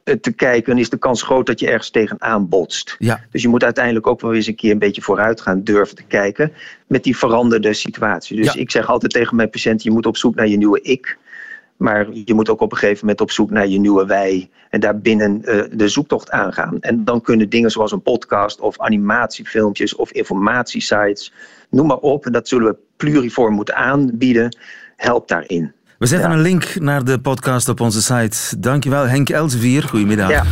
uh, 0.04 0.14
te 0.14 0.32
kijken, 0.32 0.70
dan 0.70 0.78
is 0.78 0.90
de 0.90 0.98
kans 0.98 1.22
groot 1.22 1.46
dat 1.46 1.60
je 1.60 1.66
ergens 1.66 1.90
tegenaan 1.90 2.48
botst. 2.48 2.96
Ja. 2.98 3.20
Dus 3.30 3.42
je 3.42 3.48
moet 3.48 3.64
uiteindelijk 3.64 4.06
ook 4.06 4.20
wel 4.20 4.34
eens 4.34 4.46
een 4.46 4.54
keer 4.54 4.70
een 4.70 4.78
beetje 4.78 5.02
vooruit 5.02 5.40
gaan 5.40 5.62
durven 5.62 5.96
te 5.96 6.04
kijken 6.08 6.52
met 6.86 7.04
die 7.04 7.16
veranderde 7.16 7.72
situatie. 7.72 8.36
Dus 8.36 8.52
Ja. 8.52 8.60
ik 8.60 8.70
zeg 8.70 8.88
altijd 8.88 9.12
tegen 9.12 9.36
mijn 9.36 9.50
patiënten: 9.50 9.88
je 9.88 9.94
moet 9.94 10.06
op 10.06 10.16
zoek 10.16 10.34
naar 10.34 10.48
je 10.48 10.56
nieuwe 10.56 10.80
ik. 10.80 11.18
Maar 11.80 12.06
je 12.24 12.34
moet 12.34 12.48
ook 12.48 12.60
op 12.60 12.72
een 12.72 12.78
gegeven 12.78 13.00
moment 13.00 13.20
op 13.20 13.30
zoek 13.30 13.50
naar 13.50 13.66
je 13.66 13.78
nieuwe 13.78 14.06
wij. 14.06 14.50
En 14.70 14.80
daarbinnen 14.80 15.44
eh, 15.44 15.64
de 15.72 15.88
zoektocht 15.88 16.30
aangaan. 16.30 16.76
En 16.80 17.04
dan 17.04 17.20
kunnen 17.20 17.48
dingen 17.48 17.70
zoals 17.70 17.92
een 17.92 18.02
podcast 18.02 18.60
of 18.60 18.78
animatiefilmpjes 18.80 19.94
of 19.96 20.10
informatiesites, 20.12 21.32
noem 21.70 21.86
maar 21.86 21.96
op. 21.96 22.26
En 22.26 22.32
dat 22.32 22.48
zullen 22.48 22.66
we 22.70 22.76
pluriform 22.96 23.54
moeten 23.54 23.76
aanbieden. 23.76 24.56
Help 24.96 25.28
daarin. 25.28 25.72
We 25.98 26.06
zetten 26.06 26.28
Ja. 26.30 26.34
een 26.36 26.42
link 26.42 26.74
naar 26.80 27.04
de 27.04 27.20
podcast 27.20 27.68
op 27.68 27.80
onze 27.80 28.02
site. 28.02 28.58
Dankjewel 28.58 29.06
Henk 29.06 29.28
Elsevier. 29.28 29.82
Goedemiddag. 29.82 30.30
Ja. 30.30 30.44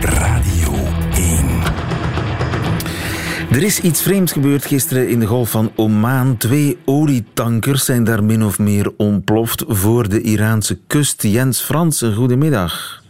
Radio 0.00 0.52
1. 0.52 0.57
Er 3.50 3.62
is 3.62 3.80
iets 3.80 4.02
vreemds 4.02 4.32
gebeurd 4.32 4.66
gisteren 4.66 5.08
in 5.08 5.20
de 5.20 5.26
Golf 5.26 5.50
van 5.50 5.72
Oman. 5.76 6.36
Twee 6.36 6.78
olietankers 6.84 7.84
zijn 7.84 8.04
daar 8.04 8.24
min 8.24 8.44
of 8.44 8.58
meer 8.58 8.92
ontploft 8.96 9.64
voor 9.68 10.08
de 10.08 10.20
Iraanse 10.20 10.78
kust. 10.86 11.22
Jens 11.22 11.60
Fransen, 11.60 12.14
goedemiddag. 12.14 13.02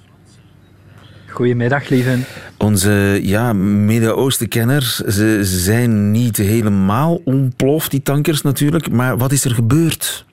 Goedemiddag, 1.27 1.88
lieven. 1.88 2.24
Onze 2.59 3.20
ja, 3.22 3.53
Midden-Oosten-kenner, 3.53 4.83
ze 5.07 5.40
zijn 5.42 6.11
niet 6.11 6.37
helemaal 6.37 7.20
ontploft, 7.24 7.90
die 7.90 8.03
tankers 8.03 8.42
natuurlijk. 8.42 8.90
Maar 8.90 9.18
wat 9.18 9.33
is 9.33 9.44
er 9.44 9.55
gebeurd? 9.55 10.27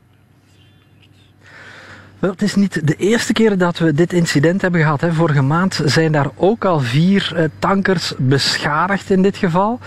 Het 2.30 2.42
is 2.42 2.56
niet 2.56 2.88
de 2.88 2.96
eerste 2.96 3.34
keer 3.34 3.58
dat 3.58 3.78
we 3.78 3.94
dit 3.94 4.14
incident 4.14 4.62
hebben 4.62 4.82
gehad. 4.82 5.02
Hè. 5.02 5.14
Vorige 5.14 5.42
maand 5.42 5.82
zijn 5.86 6.12
daar 6.12 6.30
ook 6.36 6.66
al 6.66 6.80
vier 6.80 7.32
eh, 7.36 7.44
tankers 7.60 8.14
beschadigd 8.18 9.10
in 9.10 9.22
dit 9.22 9.38
geval. 9.38 9.80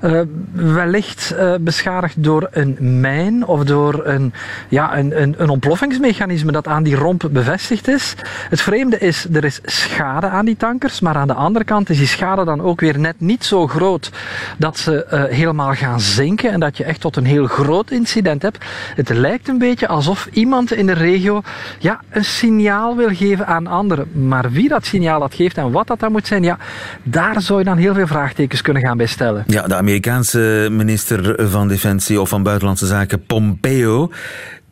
Eh, 0.00 0.20
wellicht 0.52 1.30
eh, 1.30 1.54
beschadigd 1.60 2.22
door 2.22 2.48
een 2.50 3.00
mijn 3.00 3.46
of 3.46 3.64
door 3.64 4.06
een, 4.06 4.32
ja, 4.68 4.96
een, 4.96 5.22
een, 5.22 5.34
een 5.38 5.48
ontploffingsmechanisme 5.48 6.52
dat 6.52 6.68
aan 6.68 6.82
die 6.82 6.94
romp 6.94 7.28
bevestigd 7.30 7.88
is. 7.88 8.14
Het 8.48 8.60
vreemde 8.60 8.98
is, 8.98 9.26
er 9.32 9.44
is 9.44 9.60
schade 9.64 10.28
aan 10.28 10.44
die 10.44 10.56
tankers, 10.56 11.00
maar 11.00 11.14
aan 11.14 11.26
de 11.26 11.34
andere 11.34 11.64
kant 11.64 11.90
is 11.90 11.98
die 11.98 12.06
schade 12.06 12.44
dan 12.44 12.60
ook 12.60 12.80
weer 12.80 12.98
net 12.98 13.14
niet 13.18 13.44
zo 13.44 13.66
groot 13.66 14.10
dat 14.58 14.78
ze 14.78 15.26
helemaal 15.30 15.72
gaan 15.72 16.00
zinken 16.00 16.50
en 16.50 16.60
dat 16.60 16.76
je 16.76 16.84
echt 16.84 17.00
tot 17.00 17.16
een 17.16 17.24
heel 17.24 17.46
groot 17.46 17.90
incident 17.90 18.42
hebt. 18.42 18.64
Het 18.94 19.08
lijkt 19.08 19.48
een 19.48 19.58
beetje 19.58 19.88
alsof 19.88 20.28
iemand 20.32 20.72
in 20.72 20.86
de 20.86 20.92
regio 20.92 21.42
ja, 21.82 22.00
een 22.10 22.24
signaal 22.24 22.96
wil 22.96 23.14
geven 23.14 23.46
aan 23.46 23.66
anderen. 23.66 24.26
Maar 24.28 24.50
wie 24.50 24.68
dat 24.68 24.86
signaal 24.86 25.20
dat 25.20 25.34
geeft 25.34 25.56
en 25.56 25.70
wat 25.70 25.86
dat 25.86 26.00
dan 26.00 26.12
moet 26.12 26.26
zijn, 26.26 26.42
ja, 26.42 26.58
daar 27.02 27.40
zou 27.42 27.58
je 27.58 27.64
dan 27.64 27.76
heel 27.76 27.94
veel 27.94 28.06
vraagtekens 28.06 28.62
kunnen 28.62 28.82
gaan 28.82 28.96
bij 28.96 29.06
stellen. 29.06 29.44
Ja, 29.46 29.66
de 29.66 29.74
Amerikaanse 29.74 30.68
minister 30.70 31.48
van 31.50 31.68
Defensie 31.68 32.20
of 32.20 32.28
van 32.28 32.42
Buitenlandse 32.42 32.86
Zaken, 32.86 33.26
Pompeo, 33.26 34.10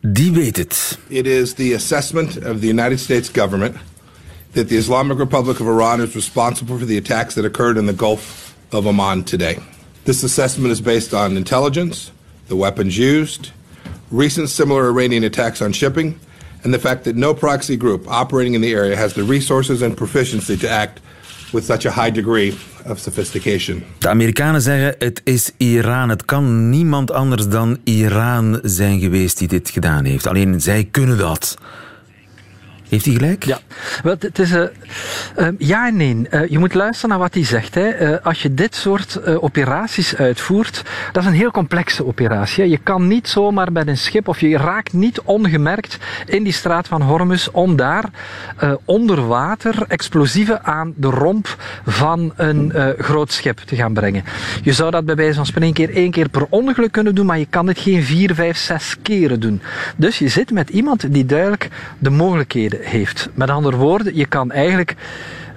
die 0.01 0.31
weet 0.31 0.57
het. 0.57 0.99
It 1.07 1.25
is 1.25 1.53
the 1.53 1.73
assessment 1.75 2.37
of 2.37 2.59
the 2.59 2.67
United 2.67 2.99
States 2.99 3.29
government 3.33 3.75
that 4.51 4.67
the 4.67 4.75
Islamic 4.75 5.17
Republic 5.17 5.59
of 5.59 5.67
Iran 5.67 6.01
is 6.01 6.13
responsible 6.13 6.77
for 6.77 6.87
the 6.87 6.97
attacks 6.97 7.33
that 7.33 7.45
occurred 7.45 7.77
in 7.77 7.85
the 7.85 7.95
Gulf 7.95 8.53
of 8.69 8.85
Oman 8.85 9.23
today. 9.23 9.57
This 10.03 10.23
assessment 10.23 10.71
is 10.71 10.81
based 10.81 11.13
on 11.13 11.35
intelligence, 11.35 12.11
the 12.47 12.55
weapons 12.55 12.97
used, 12.97 13.51
recent 14.09 14.49
similar 14.49 14.87
Iranian 14.87 15.23
attacks 15.23 15.61
on 15.61 15.71
shipping, 15.73 16.15
and 16.63 16.73
the 16.73 16.79
fact 16.79 17.03
that 17.03 17.15
no 17.15 17.33
proxy 17.33 17.77
group 17.77 18.07
operating 18.07 18.53
in 18.53 18.61
the 18.61 18.73
area 18.75 18.95
has 18.95 19.13
the 19.13 19.23
resources 19.23 19.81
and 19.81 19.95
proficiency 19.95 20.57
to 20.57 20.69
act 20.69 20.99
with 21.53 21.65
such 21.65 21.85
a 21.85 21.91
high 21.91 22.11
degree 22.11 22.53
of 22.85 22.99
sophistication. 22.99 23.83
De 23.97 24.09
Amerikanen 24.09 24.61
zeggen 24.61 24.95
het 24.97 25.21
is 25.23 25.51
Iran. 25.57 26.09
Het 26.09 26.25
kan 26.25 26.69
niemand 26.69 27.11
anders 27.11 27.47
dan 27.47 27.77
Iran 27.83 28.59
zijn 28.63 28.99
geweest 28.99 29.37
die 29.37 29.47
dit 29.47 29.69
gedaan 29.69 30.05
heeft. 30.05 30.27
Alleen 30.27 30.61
zij 30.61 30.87
kunnen 30.91 31.17
dat. 31.17 31.57
Heeft 32.91 33.05
hij 33.05 33.13
gelijk? 33.13 33.43
Ja, 33.43 33.59
wel, 34.03 34.15
het 34.19 34.39
is 34.39 34.51
eh, 34.51 35.47
ja 35.57 35.87
en 35.87 35.95
nee. 35.95 36.27
Eh, 36.29 36.49
je 36.49 36.59
moet 36.59 36.73
luisteren 36.73 37.09
naar 37.09 37.19
wat 37.19 37.33
hij 37.33 37.45
zegt. 37.45 37.75
Hè. 37.75 37.89
Eh, 37.89 38.25
als 38.25 38.41
je 38.41 38.53
dit 38.53 38.75
soort 38.75 39.25
operaties 39.39 40.15
uitvoert, 40.15 40.83
dat 41.11 41.23
is 41.23 41.29
een 41.29 41.35
heel 41.35 41.51
complexe 41.51 42.05
operatie. 42.05 42.69
Je 42.69 42.77
kan 42.77 43.07
niet 43.07 43.27
zomaar 43.27 43.71
met 43.71 43.87
een 43.87 43.97
schip 43.97 44.27
of 44.27 44.39
je 44.39 44.57
raakt 44.57 44.93
niet 44.93 45.21
ongemerkt 45.21 45.97
in 46.25 46.43
die 46.43 46.53
straat 46.53 46.87
van 46.87 47.01
Hormuz 47.01 47.47
om 47.51 47.75
daar 47.75 48.05
onder 48.85 49.27
water 49.27 49.83
explosieven 49.87 50.63
aan 50.63 50.93
de 50.95 51.09
romp 51.09 51.57
van 51.85 52.33
een 52.35 52.73
groot 52.97 53.31
schip 53.31 53.59
te 53.59 53.75
gaan 53.75 53.93
brengen. 53.93 54.23
Je 54.61 54.73
zou 54.73 54.91
dat 54.91 55.05
bij 55.05 55.15
wijze 55.15 55.35
van 55.35 55.45
spreken 55.45 55.73
keer 55.73 55.95
één 55.95 56.11
keer 56.11 56.29
per 56.29 56.45
ongeluk 56.49 56.91
kunnen 56.91 57.15
doen, 57.15 57.25
maar 57.25 57.39
je 57.39 57.47
kan 57.49 57.65
dit 57.65 57.79
geen 57.79 58.03
vier, 58.03 58.35
vijf, 58.35 58.57
zes 58.57 58.95
keren 59.01 59.39
doen. 59.39 59.61
Dus 59.95 60.19
je 60.19 60.27
zit 60.27 60.51
met 60.51 60.69
iemand 60.69 61.13
die 61.13 61.25
duidelijk 61.25 61.69
de 61.97 62.09
mogelijkheden 62.09 62.80
heeft. 62.83 63.29
Met 63.33 63.49
andere 63.49 63.77
woorden, 63.77 64.15
je 64.15 64.25
kan 64.25 64.51
eigenlijk 64.51 64.95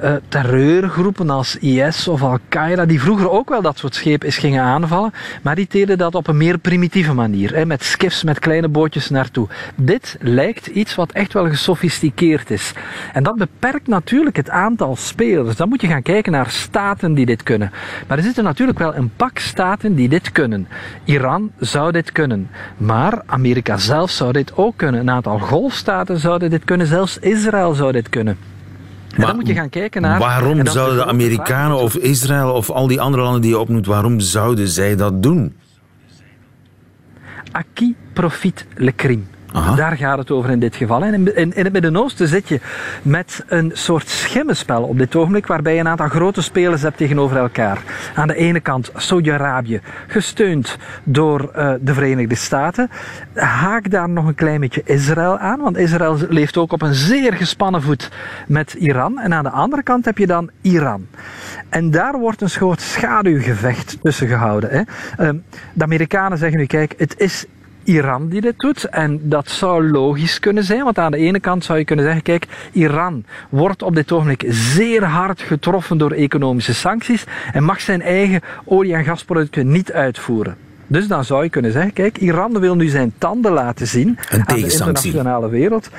eh, 0.05 0.15
terreurgroepen 0.29 1.31
als 1.31 1.57
IS 1.57 2.09
of 2.09 2.23
Al-Qaeda, 2.23 2.85
die 2.85 3.01
vroeger 3.01 3.31
ook 3.31 3.49
wel 3.49 3.63
dat 3.63 3.79
soort 3.79 3.95
schepen 3.95 4.29
is 4.29 4.39
gingen 4.39 4.63
aanvallen, 4.63 5.13
maar 5.43 5.55
die 5.55 5.67
deden 5.71 5.99
dat 5.99 6.15
op 6.15 6.27
een 6.27 6.37
meer 6.37 6.59
primitieve 6.59 7.13
manier, 7.13 7.55
hè, 7.55 7.67
met 7.67 7.85
skiffs, 7.85 8.23
met 8.23 8.39
kleine 8.39 8.69
bootjes 8.69 9.11
naartoe. 9.11 9.49
Dit 9.75 10.17
lijkt 10.21 10.67
iets 10.67 10.95
wat 10.95 11.13
echt 11.13 11.33
wel 11.33 11.49
gesofisticeerd 11.49 12.51
is. 12.51 12.73
En 13.13 13.23
dat 13.23 13.37
beperkt 13.37 13.87
natuurlijk 13.87 14.37
het 14.37 14.51
aantal 14.51 14.97
spelers. 14.97 15.57
Dan 15.57 15.69
moet 15.69 15.81
je 15.81 15.87
gaan 15.87 16.03
kijken 16.03 16.33
naar 16.33 16.51
staten 16.51 17.15
die 17.15 17.27
dit 17.27 17.43
kunnen. 17.43 17.71
Maar 18.09 18.19
er 18.19 18.25
zitten 18.25 18.45
natuurlijk 18.45 18.79
wel 18.79 18.95
een 18.95 19.11
pak 19.17 19.39
staten 19.39 19.95
die 19.95 20.09
dit 20.09 20.33
kunnen. 20.33 20.69
Iran 21.05 21.53
zou 21.59 21.93
dit 21.93 22.13
kunnen. 22.13 22.51
Maar 22.77 23.23
Amerika 23.27 23.77
zelf 23.77 24.11
zou 24.11 24.33
dit 24.33 24.57
ook 24.57 24.77
kunnen. 24.77 25.01
Een 25.01 25.11
aantal 25.11 25.39
golfstaten 25.39 26.19
zouden 26.19 26.51
dit 26.51 26.65
kunnen. 26.65 26.87
Zelfs 26.87 27.19
Israël 27.19 27.75
zou 27.75 27.93
dit 27.93 28.09
kunnen. 28.09 28.54
Maar 29.17 29.27
dan 29.27 29.37
moet 29.37 29.47
je 29.47 29.55
gaan 29.55 29.69
kijken 29.69 30.03
naar... 30.03 30.19
Waarom 30.19 30.67
zouden 30.67 30.97
de 30.97 31.07
Amerikanen 31.07 31.77
of. 31.77 31.97
Israël 31.97 32.53
of 32.53 32.71
al 32.71 32.87
die 32.87 33.01
andere 33.01 33.23
landen 33.23 33.41
die 33.41 33.51
je 33.51 33.59
opnoemt, 33.59 33.87
waarom 33.87 34.21
zouden 34.21 34.69
zij 34.69 34.97
dat 34.97 35.23
doen? 35.23 35.55
à 37.57 37.63
qui 37.75 37.95
profite 38.13 38.65
le 38.77 38.93
crime? 38.95 39.23
Daar 39.77 39.97
gaat 39.97 40.19
het 40.19 40.31
over 40.31 40.51
in 40.51 40.59
dit 40.59 40.77
geval. 40.77 41.05
En 41.05 41.15
in, 41.15 41.37
in, 41.37 41.55
in 41.55 41.65
het 41.65 41.73
Midden-Oosten 41.73 42.29
zit 42.29 42.49
je 42.49 42.61
met 43.03 43.45
een 43.47 43.71
soort 43.75 44.09
schimmenspel 44.09 44.83
op 44.83 44.99
dit 44.99 45.17
ogenblik, 45.17 45.47
waarbij 45.47 45.75
je 45.75 45.81
een 45.81 45.89
aantal 45.89 46.09
grote 46.09 46.43
spelers 46.43 46.83
hebt 46.83 46.97
tegenover 46.97 47.37
elkaar. 47.37 47.83
Aan 48.15 48.29
de 48.29 48.35
ene 48.35 48.61
kant 48.61 48.91
Saudi-Arabië, 48.97 49.81
gesteund 50.07 50.77
door 51.05 51.51
eh, 51.53 51.73
de 51.81 51.95
Verenigde 51.95 52.35
Staten. 52.35 52.91
Haak 53.35 53.91
daar 53.91 54.09
nog 54.09 54.27
een 54.27 54.35
klein 54.35 54.61
beetje 54.61 54.83
Israël 54.85 55.39
aan, 55.39 55.61
want 55.61 55.77
Israël 55.77 56.19
leeft 56.29 56.57
ook 56.57 56.73
op 56.73 56.83
een 56.83 56.95
zeer 56.95 57.33
gespannen 57.33 57.83
voet 57.83 58.11
met 58.47 58.73
Iran. 58.73 59.19
En 59.19 59.35
aan 59.35 59.45
de 59.45 59.51
andere 59.51 59.83
kant 59.83 60.05
heb 60.05 60.19
je 60.19 60.27
dan 60.27 60.51
Iran. 60.61 61.07
En 61.69 61.91
daar 61.91 62.19
wordt 62.19 62.41
een 62.41 62.51
soort 62.51 62.81
schaduwgevecht 62.81 63.99
tussen 64.03 64.29
gehouden. 64.29 64.71
Hè. 64.71 64.83
Ehm, 65.25 65.37
de 65.73 65.85
Amerikanen 65.85 66.39
zeggen 66.39 66.59
nu, 66.59 66.67
kijk, 66.67 66.95
het 66.97 67.19
is 67.19 67.47
Iran 67.85 68.29
die 68.29 68.41
dit 68.41 68.59
doet. 68.59 68.85
En 68.85 69.21
dat 69.23 69.49
zou 69.49 69.91
logisch 69.91 70.39
kunnen 70.39 70.65
zijn, 70.65 70.85
want 70.85 70.99
aan 70.99 71.11
de 71.11 71.17
ene 71.17 71.41
kant 71.41 71.65
zou 71.65 71.79
je 71.79 71.85
kunnen 71.85 72.05
zeggen: 72.05 72.23
kijk, 72.23 72.47
Iran 72.73 73.25
wordt 73.49 73.83
op 73.83 73.95
dit 73.95 74.13
ogenblik 74.13 74.45
zeer 74.49 75.05
hard 75.05 75.41
getroffen 75.41 75.99
door 75.99 76.11
economische 76.11 76.75
sancties 76.75 77.25
en 77.53 77.65
mag 77.65 77.81
zijn 77.81 78.03
eigen 78.03 78.41
olie- 78.65 78.95
en 78.95 79.05
gasproducten 79.05 79.71
niet 79.71 79.93
uitvoeren. 79.93 80.57
Dus 80.87 81.07
dan 81.09 81.25
zou 81.25 81.43
je 81.43 81.51
kunnen 81.51 81.73
zeggen: 81.73 81.93
kijk, 81.93 82.19
Iran 82.19 82.61
wil 82.61 82.77
nu 82.77 82.89
zijn 82.89 83.13
tanden 83.19 83.53
laten 83.53 83.87
zien 83.87 84.19
aan 84.31 84.45
de 84.47 84.63
internationale 84.63 85.49
wereld. 85.49 85.91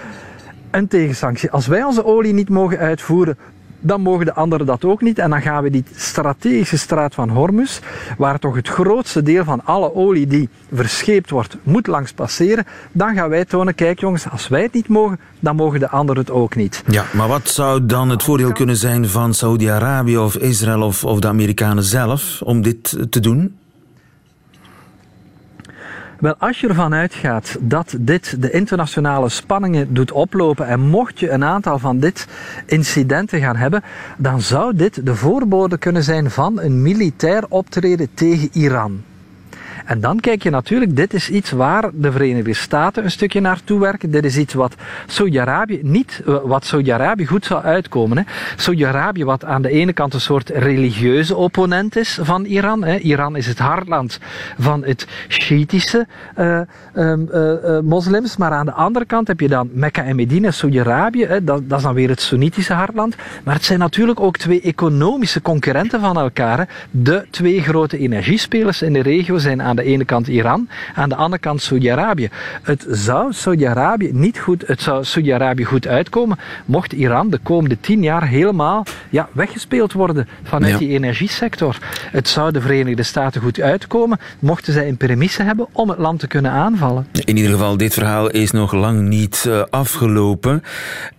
een 0.71 0.88
tegensanctie. 0.88 1.52
Als 1.52 1.67
wij 1.67 1.84
onze 1.84 2.06
olie 2.06 2.34
niet 2.34 2.50
mogen 2.50 2.78
uitvoeren, 2.78 3.38
dan 3.86 4.02
mogen 4.02 4.26
de 4.26 4.34
anderen 4.34 4.65
dat 4.65 4.86
ook 4.86 5.02
niet. 5.02 5.19
En 5.19 5.30
dan 5.30 5.41
gaan 5.41 5.63
we 5.63 5.69
die 5.69 5.84
strategische 5.95 6.78
straat 6.78 7.13
van 7.13 7.30
Hormuz, 7.30 7.80
waar 8.17 8.39
toch 8.39 8.56
het 8.56 8.67
grootste 8.67 9.21
deel 9.21 9.43
van 9.43 9.62
alle 9.65 9.95
olie 9.95 10.28
die 10.28 10.50
verscheept 10.74 11.30
wordt, 11.30 11.58
moet 11.63 11.88
langs 11.88 12.13
passeren. 12.13 12.65
Dan 12.91 13.15
gaan 13.15 13.30
wij 13.30 13.45
tonen, 13.45 13.76
kijk 13.76 14.00
jongens, 14.00 14.30
als 14.30 14.48
wij 14.48 14.62
het 14.62 14.74
niet 14.74 14.88
mogen, 14.88 15.19
dan 15.39 15.56
mogen 15.56 15.80
de 15.80 15.89
anderen 15.89 16.21
het 16.21 16.32
ook 16.32 16.56
niet. 16.56 16.84
Ja, 16.88 17.06
maar 17.13 17.28
wat 17.28 17.50
zou 17.50 17.86
dan 17.86 18.10
het 18.10 18.24
voordeel 18.24 18.52
kunnen 18.52 18.78
zijn 18.78 19.08
van 19.08 19.34
Saudi-Arabië 19.34 20.17
of 20.17 20.36
Israël 20.36 20.82
of, 20.82 21.04
of 21.04 21.19
de 21.19 21.28
Amerikanen 21.28 21.84
zelf 21.84 22.41
om 22.41 22.62
dit 22.62 22.98
te 23.10 23.19
doen? 23.19 23.56
Wel, 26.19 26.36
als 26.38 26.60
je 26.60 26.67
ervan 26.67 26.93
uitgaat 26.93 27.58
dat 27.60 27.95
dit 27.99 28.41
de 28.41 28.51
internationale 28.51 29.30
spanningen 29.30 29.93
doet 29.93 30.12
oplopen 30.12 30.67
en 30.67 30.80
mocht 30.80 31.19
je 31.19 31.30
een 31.30 31.43
aantal 31.43 31.80
van 31.80 31.99
dit 31.99 32.28
incidenten 32.65 33.39
gaan 33.39 33.56
hebben, 33.56 33.84
dan 34.17 34.41
zou 34.41 34.75
dit 34.75 35.06
de 35.06 35.15
voorbode 35.15 35.78
kunnen 35.78 36.04
zijn 36.04 36.32
van 36.32 36.60
een 36.60 36.82
militair 36.82 37.43
optreden 37.49 38.10
tegen 38.13 38.49
Iran. 38.51 39.04
En 39.86 40.00
dan 40.00 40.19
kijk 40.19 40.43
je 40.43 40.50
natuurlijk, 40.50 40.95
dit 40.95 41.13
is 41.13 41.30
iets 41.30 41.52
waar 41.52 41.89
de 41.93 42.12
Verenigde 42.12 42.54
Staten 42.54 43.04
een 43.04 43.12
stukje 43.12 43.39
naartoe 43.39 43.80
werken. 43.80 44.12
Dit 44.12 44.26
is 44.26 44.38
iets 44.38 44.54
wat 44.54 44.76
Saudi-Arabië 45.08 45.80
niet, 45.82 46.21
eh, 46.26 46.36
wat 46.43 46.65
Saudi-Arabië 46.65 47.26
goed 47.26 47.45
zou 47.45 47.63
uitkomen. 47.63 48.26
Saudi-Arabië 48.56 49.24
wat 49.24 49.45
aan 49.45 49.62
de 49.62 49.69
ene 49.69 49.93
kant 49.93 50.13
een 50.13 50.21
soort 50.21 50.50
religieuze 50.50 51.36
opponent 51.36 51.95
is 51.95 52.19
van 52.21 52.45
Iran. 52.45 52.84
Hè. 52.84 52.98
Iran 52.98 53.36
is 53.36 53.48
het 53.48 53.60
hartland 53.60 54.19
van 54.58 54.84
het 54.84 55.08
Shiïtische 55.28 56.08
uh, 56.39 56.60
uh, 56.93 57.80
moslims. 57.80 58.38
Maar 58.38 58.52
aan 58.52 58.65
de 58.65 58.71
andere 58.71 59.06
kant 59.06 59.28
heb 59.28 59.39
je 59.39 59.48
dan 59.48 59.69
Mekka 59.74 60.04
en 60.04 60.15
Medina, 60.15 60.52
Saudi-Arabië. 60.52 61.28
Dat, 61.28 61.69
dat, 61.69 61.78
is 61.78 61.84
dan 61.84 61.93
weer 61.93 62.10
het 62.10 62.21
Soenitische 62.21 62.74
hartland. 62.74 63.15
Maar 63.43 63.56
het 63.56 63.65
zijn 63.65 63.80
natuurlijk 63.80 64.19
ook 64.19 64.38
twee 64.38 64.62
economische 64.62 65.41
concurrenten 65.41 66.00
van 66.00 66.17
elkaar. 66.17 66.88
De 66.91 67.26
twee 67.30 67.62
grote 67.62 67.98
energiespelers 67.98 68.82
in 68.82 68.93
de 68.93 69.02
regio 69.02 69.38
zijn 69.38 69.62
aan 69.62 69.74
aan 69.77 69.85
de 69.85 69.91
ene 69.91 70.05
kant 70.05 70.27
Iran, 70.27 70.69
aan 70.95 71.09
de 71.09 71.15
andere 71.15 71.41
kant 71.41 71.61
Saudi-Arabië. 71.61 72.29
Het 72.61 72.85
zou 72.89 73.33
Saudi-Arabië 73.33 74.09
niet 74.13 74.39
goed, 74.39 74.63
het 74.67 74.81
zou 74.81 75.03
Saudi-Arabië 75.03 75.63
goed 75.63 75.88
uitkomen 75.88 76.38
mocht 76.65 76.93
Iran 76.93 77.29
de 77.29 77.39
komende 77.43 77.79
tien 77.79 78.03
jaar 78.03 78.27
helemaal 78.27 78.83
ja, 79.09 79.29
weggespeeld 79.31 79.93
worden 79.93 80.27
vanuit 80.43 80.77
die 80.77 80.89
energiesector. 80.89 81.77
Het 82.11 82.27
zou 82.27 82.51
de 82.51 82.61
Verenigde 82.61 83.03
Staten 83.03 83.41
goed 83.41 83.61
uitkomen 83.61 84.19
mochten 84.39 84.73
zij 84.73 84.88
een 84.88 84.97
premisse 84.97 85.43
hebben 85.43 85.67
om 85.71 85.89
het 85.89 85.97
land 85.97 86.19
te 86.19 86.27
kunnen 86.27 86.51
aanvallen. 86.51 87.07
In 87.11 87.38
ieder 87.38 87.51
geval, 87.51 87.77
dit 87.77 87.93
verhaal 87.93 88.29
is 88.29 88.51
nog 88.51 88.73
lang 88.73 89.01
niet 89.01 89.45
uh, 89.47 89.63
afgelopen. 89.69 90.63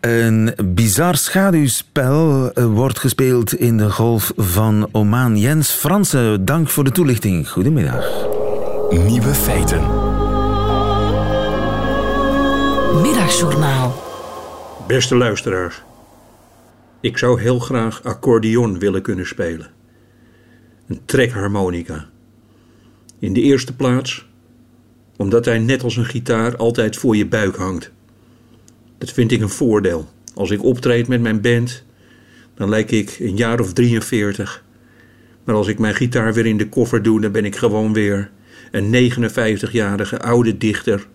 Een 0.01 0.55
bizar 0.65 1.17
schaduwspel 1.17 2.51
uh, 2.55 2.65
wordt 2.65 2.99
gespeeld 2.99 3.55
in 3.55 3.77
de 3.77 3.91
golf 3.91 4.33
van 4.37 4.89
Oman. 4.93 5.39
Jens 5.39 5.71
Fransen, 5.71 6.45
dank 6.45 6.69
voor 6.69 6.85
de 6.85 6.91
toelichting. 6.91 7.49
Goedemiddag. 7.49 8.45
Nieuwe 8.91 9.35
feiten. 9.35 9.81
Middagjournaal. 13.03 14.03
Beste 14.87 15.17
luisteraars. 15.17 15.83
Ik 17.01 17.19
zou 17.19 17.41
heel 17.41 17.59
graag 17.59 18.03
accordeon 18.05 18.79
willen 18.79 19.03
kunnen 19.03 19.27
spelen. 19.27 19.71
Een 20.89 21.01
trekharmonica. 21.05 22.09
In 23.19 23.33
de 23.33 23.41
eerste 23.41 23.77
plaats 23.77 24.27
omdat 25.17 25.45
hij 25.45 25.59
net 25.59 25.83
als 25.83 25.97
een 25.97 26.05
gitaar 26.05 26.57
altijd 26.57 26.97
voor 26.97 27.17
je 27.17 27.27
buik 27.27 27.57
hangt. 27.57 27.91
Dat 28.99 29.11
vind 29.13 29.33
ik 29.33 29.41
een 29.41 29.49
voordeel. 29.49 30.09
Als 30.35 30.51
ik 30.51 30.65
optreed 30.65 31.09
met 31.09 31.21
mijn 31.21 31.41
band, 31.41 31.85
dan 32.55 32.69
lijk 32.69 32.91
ik 32.91 33.17
een 33.21 33.37
jaar 33.37 33.61
of 33.61 33.73
43. 33.73 34.65
Maar 35.45 35.55
als 35.55 35.69
ik 35.69 35.79
mijn 35.79 35.95
gitaar 35.95 36.33
weer 36.33 36.47
in 36.47 36.57
de 36.57 36.69
koffer 36.69 37.03
doe, 37.03 37.21
dan 37.21 37.33
ben 37.33 37.45
ik 37.45 37.57
gewoon 37.57 37.93
weer 37.93 38.31
een 38.71 39.11
59-jarige 39.13 40.21
oude 40.21 40.57
dichter 40.57 41.07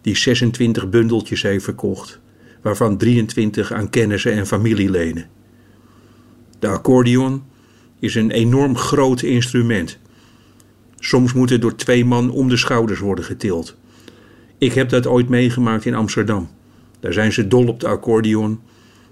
die 0.00 0.16
26 0.16 0.90
bundeltjes 0.90 1.42
heeft 1.42 1.64
verkocht, 1.64 2.20
waarvan 2.62 2.96
23 2.96 3.72
aan 3.72 3.90
kennissen 3.90 4.32
en 4.32 4.46
familieleden. 4.46 5.26
De 6.58 6.68
accordeon 6.68 7.42
is 7.98 8.14
een 8.14 8.30
enorm 8.30 8.76
groot 8.76 9.22
instrument. 9.22 9.98
Soms 10.98 11.32
moet 11.32 11.50
het 11.50 11.60
door 11.60 11.74
twee 11.74 12.04
man 12.04 12.30
om 12.30 12.48
de 12.48 12.56
schouders 12.56 13.00
worden 13.00 13.24
getild. 13.24 13.76
Ik 14.58 14.72
heb 14.72 14.88
dat 14.88 15.06
ooit 15.06 15.28
meegemaakt 15.28 15.84
in 15.84 15.94
Amsterdam. 15.94 16.50
Daar 17.00 17.12
zijn 17.12 17.32
ze 17.32 17.48
dol 17.48 17.66
op 17.66 17.80
de 17.80 17.86
accordeon 17.86 18.60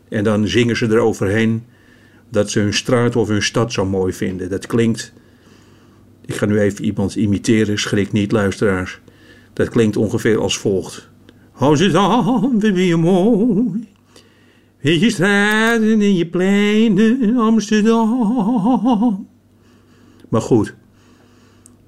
en 0.09 0.25
dan 0.25 0.49
zingen 0.49 0.77
ze 0.77 0.87
eroverheen 0.87 1.65
dat 2.29 2.51
ze 2.51 2.61
hun 2.61 2.75
straat 2.75 3.17
of 3.17 3.29
hun 3.29 3.43
stad 3.43 3.73
zo 3.73 3.87
mooi 3.87 4.13
vinden. 4.13 4.51
Dat 4.51 4.67
klinkt 4.67 5.13
ik 6.31 6.37
ga 6.37 6.47
nu 6.47 6.61
even 6.61 6.85
iemand 6.85 7.15
imiteren, 7.15 7.79
schrik 7.79 8.13
niet, 8.13 8.33
luisteraars. 8.33 9.01
Dat 9.53 9.69
klinkt 9.69 9.97
ongeveer 9.97 10.39
als 10.39 10.59
volgt. 10.59 11.09
Amsterdam, 11.53 12.25
wat 12.25 12.61
ben 12.61 12.85
je 12.85 12.97
mooi. 12.97 13.89
Weet 14.81 15.01
je 15.01 15.11
straten 15.11 16.01
en 16.01 16.17
je 16.17 16.27
pleinen, 16.27 17.37
Amsterdam. 17.37 19.29
Maar 20.29 20.41
goed, 20.41 20.75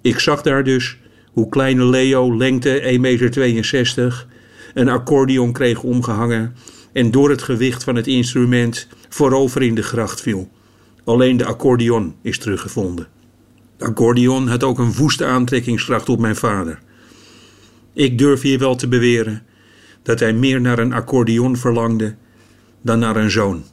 ik 0.00 0.18
zag 0.18 0.42
daar 0.42 0.64
dus 0.64 0.98
hoe 1.32 1.48
kleine 1.48 1.84
Leo, 1.84 2.36
lengte 2.36 2.82
1,62 2.82 3.00
meter, 3.00 4.26
een 4.74 4.88
accordeon 4.88 5.52
kreeg 5.52 5.82
omgehangen 5.82 6.54
en 6.92 7.10
door 7.10 7.30
het 7.30 7.42
gewicht 7.42 7.84
van 7.84 7.94
het 7.94 8.06
instrument 8.06 8.88
voorover 9.08 9.62
in 9.62 9.74
de 9.74 9.82
gracht 9.82 10.20
viel. 10.20 10.48
Alleen 11.04 11.36
de 11.36 11.44
accordeon 11.44 12.14
is 12.22 12.38
teruggevonden. 12.38 13.06
De 13.82 13.88
accordeon 13.88 14.48
had 14.48 14.62
ook 14.62 14.78
een 14.78 14.92
woeste 14.92 15.24
aantrekkingskracht 15.24 16.08
op 16.08 16.18
mijn 16.18 16.36
vader. 16.36 16.78
Ik 17.92 18.18
durf 18.18 18.40
hier 18.40 18.58
wel 18.58 18.74
te 18.74 18.88
beweren 18.88 19.42
dat 20.02 20.20
hij 20.20 20.32
meer 20.32 20.60
naar 20.60 20.78
een 20.78 20.92
accordeon 20.92 21.56
verlangde 21.56 22.14
dan 22.82 22.98
naar 22.98 23.16
een 23.16 23.30
zoon. 23.30 23.64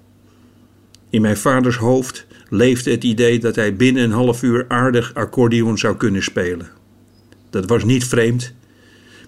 In 1.09 1.21
mijn 1.21 1.37
vaders 1.37 1.75
hoofd 1.75 2.27
leefde 2.47 2.91
het 2.91 3.03
idee 3.03 3.39
dat 3.39 3.55
hij 3.55 3.75
binnen 3.75 4.03
een 4.03 4.11
half 4.11 4.43
uur 4.43 4.65
aardig 4.67 5.13
accordeon 5.13 5.77
zou 5.77 5.95
kunnen 5.95 6.23
spelen. 6.23 6.69
Dat 7.49 7.65
was 7.65 7.83
niet 7.83 8.05
vreemd. 8.05 8.53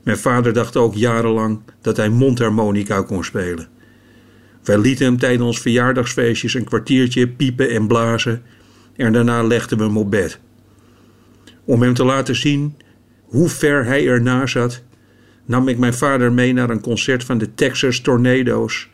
Mijn 0.04 0.18
vader 0.18 0.54
dacht 0.54 0.78
ook 0.78 0.96
jarenlang 0.96 1.62
dat 1.82 1.98
hij 1.98 2.10
mondharmonica 2.10 3.02
kon 3.02 3.24
spelen. 3.24 3.68
Wij 4.64 4.78
lieten 4.78 5.06
hem 5.06 5.18
tijdens 5.18 5.60
verjaardagsfeestjes 5.60 6.54
een 6.54 6.66
kwartiertje 6.66 7.28
piepen 7.28 7.70
en 7.70 7.88
blazen 7.88 8.44
en 8.96 9.14
daarna 9.14 9.44
legden 9.44 9.78
we 9.78 9.84
hem 9.84 9.98
op 9.98 10.12
bed 10.12 10.40
om 11.66 11.82
hem 11.82 11.94
te 11.94 12.04
laten 12.04 12.36
zien 12.36 12.76
hoe 13.24 13.50
ver 13.50 13.86
hij 13.86 14.08
erna 14.08 14.46
zat, 14.48 14.84
nam 15.46 15.68
ik 15.68 15.78
mijn 15.78 15.94
vader 15.94 16.32
mee 16.32 16.54
naar 16.54 16.70
een 16.70 16.82
concert 16.82 17.24
van 17.24 17.38
de 17.38 17.54
Texas 17.54 18.00
Tornadoes 18.00 18.90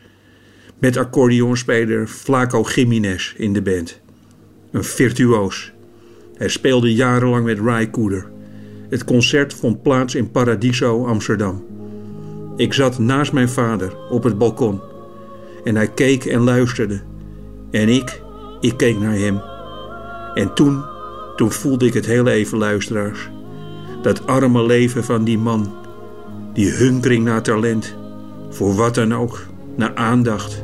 met 0.78 0.96
accordeonspeler 0.96 2.06
Flaco 2.06 2.64
Jiménez 2.74 3.34
in 3.36 3.52
de 3.52 3.62
band. 3.62 4.00
Een 4.70 4.84
virtuoos. 4.84 5.72
Hij 6.36 6.48
speelde 6.48 6.94
jarenlang 6.94 7.44
met 7.44 7.58
Ry 7.58 7.90
Cooder. 7.90 8.30
Het 8.88 9.04
concert 9.04 9.54
vond 9.54 9.82
plaats 9.82 10.14
in 10.14 10.30
Paradiso, 10.30 11.06
Amsterdam. 11.06 11.64
Ik 12.56 12.72
zat 12.72 12.98
naast 12.98 13.32
mijn 13.32 13.48
vader 13.48 13.96
op 14.10 14.22
het 14.22 14.38
balkon 14.38 14.80
en 15.64 15.76
hij 15.76 15.88
keek 15.88 16.24
en 16.24 16.40
luisterde. 16.40 17.00
En 17.70 17.88
ik, 17.88 18.22
ik 18.60 18.76
keek 18.76 18.98
naar 18.98 19.14
hem. 19.14 19.40
En 20.34 20.54
toen 20.54 20.84
toen 21.38 21.52
voelde 21.52 21.86
ik 21.86 21.94
het 21.94 22.06
heel 22.06 22.26
even, 22.26 22.58
luisteraars. 22.58 23.30
Dat 24.02 24.26
arme 24.26 24.66
leven 24.66 25.04
van 25.04 25.24
die 25.24 25.38
man. 25.38 25.74
Die 26.52 26.70
hunkering 26.70 27.24
naar 27.24 27.42
talent. 27.42 27.96
Voor 28.50 28.74
wat 28.74 28.94
dan 28.94 29.14
ook. 29.14 29.40
Naar 29.76 29.94
aandacht. 29.94 30.62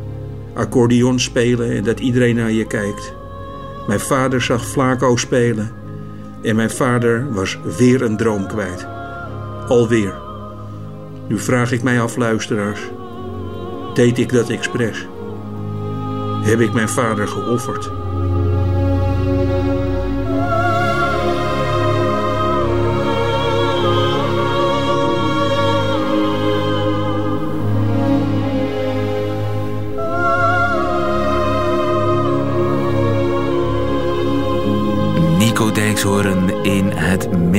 Accordeon 0.55 1.21
spelen 1.21 1.71
en 1.71 1.85
dat 1.85 2.01
iedereen 2.01 2.37
naar 2.37 2.51
je 2.51 2.67
kijkt. 2.67 3.15
Mijn 3.87 4.01
vader 4.01 4.43
zag 4.43 4.67
Flaco 4.67 5.17
spelen. 5.17 5.73
En 6.43 6.57
mijn 6.57 6.71
vader 6.71 7.33
was 7.33 7.59
weer 7.79 8.03
een 8.03 8.17
droom 8.17 8.47
kwijt. 8.47 8.87
Alweer. 9.69 10.15
Nu 11.29 11.39
vraag 11.39 11.73
ik 11.73 11.83
mij 11.83 12.01
af, 12.01 12.17
luisteraars. 12.17 12.81
Deed 13.95 14.19
ik 14.19 14.33
dat 14.33 14.49
expres? 14.49 15.07
Heb 16.43 16.61
ik 16.61 16.73
mijn 16.73 16.89
vader 16.89 17.29
geofferd? 17.29 18.04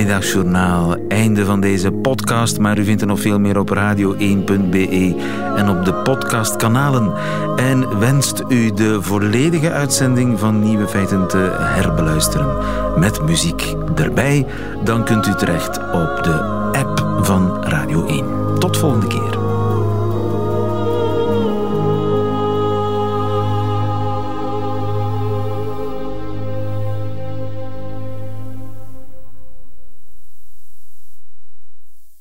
Middagjournaal. 0.06 0.95
Einde 1.08 1.45
van 1.45 1.60
deze 1.60 1.91
podcast, 1.91 2.60
maar 2.60 2.78
u 2.78 2.84
vindt 2.84 3.01
er 3.01 3.08
nog 3.08 3.20
veel 3.20 3.39
meer 3.39 3.60
op 3.60 3.76
radio1.be 3.76 5.16
en 5.56 5.70
op 5.70 5.86
de 5.86 5.93
podcastkanalen. 5.93 7.14
En 7.56 7.99
wenst 7.99 8.43
u 8.49 8.74
de 8.74 9.01
volledige 9.01 9.72
uitzending 9.72 10.39
van 10.39 10.60
Nieuwe 10.60 10.88
Feiten 10.88 11.28
te 11.28 11.56
herbeluisteren 11.60 12.58
met 12.99 13.22
muziek 13.22 13.76
erbij, 13.95 14.45
dan 14.84 15.06
kunt 15.06 15.28
u 15.28 15.34
terecht 15.36 15.78
op 15.78 16.20
de 16.24 16.39
app 16.72 17.26
van 17.26 17.64
Radio 17.64 18.08
1. 18.08 18.26
Tot 18.60 18.78
volgende 18.78 19.08
keer. 19.08 19.35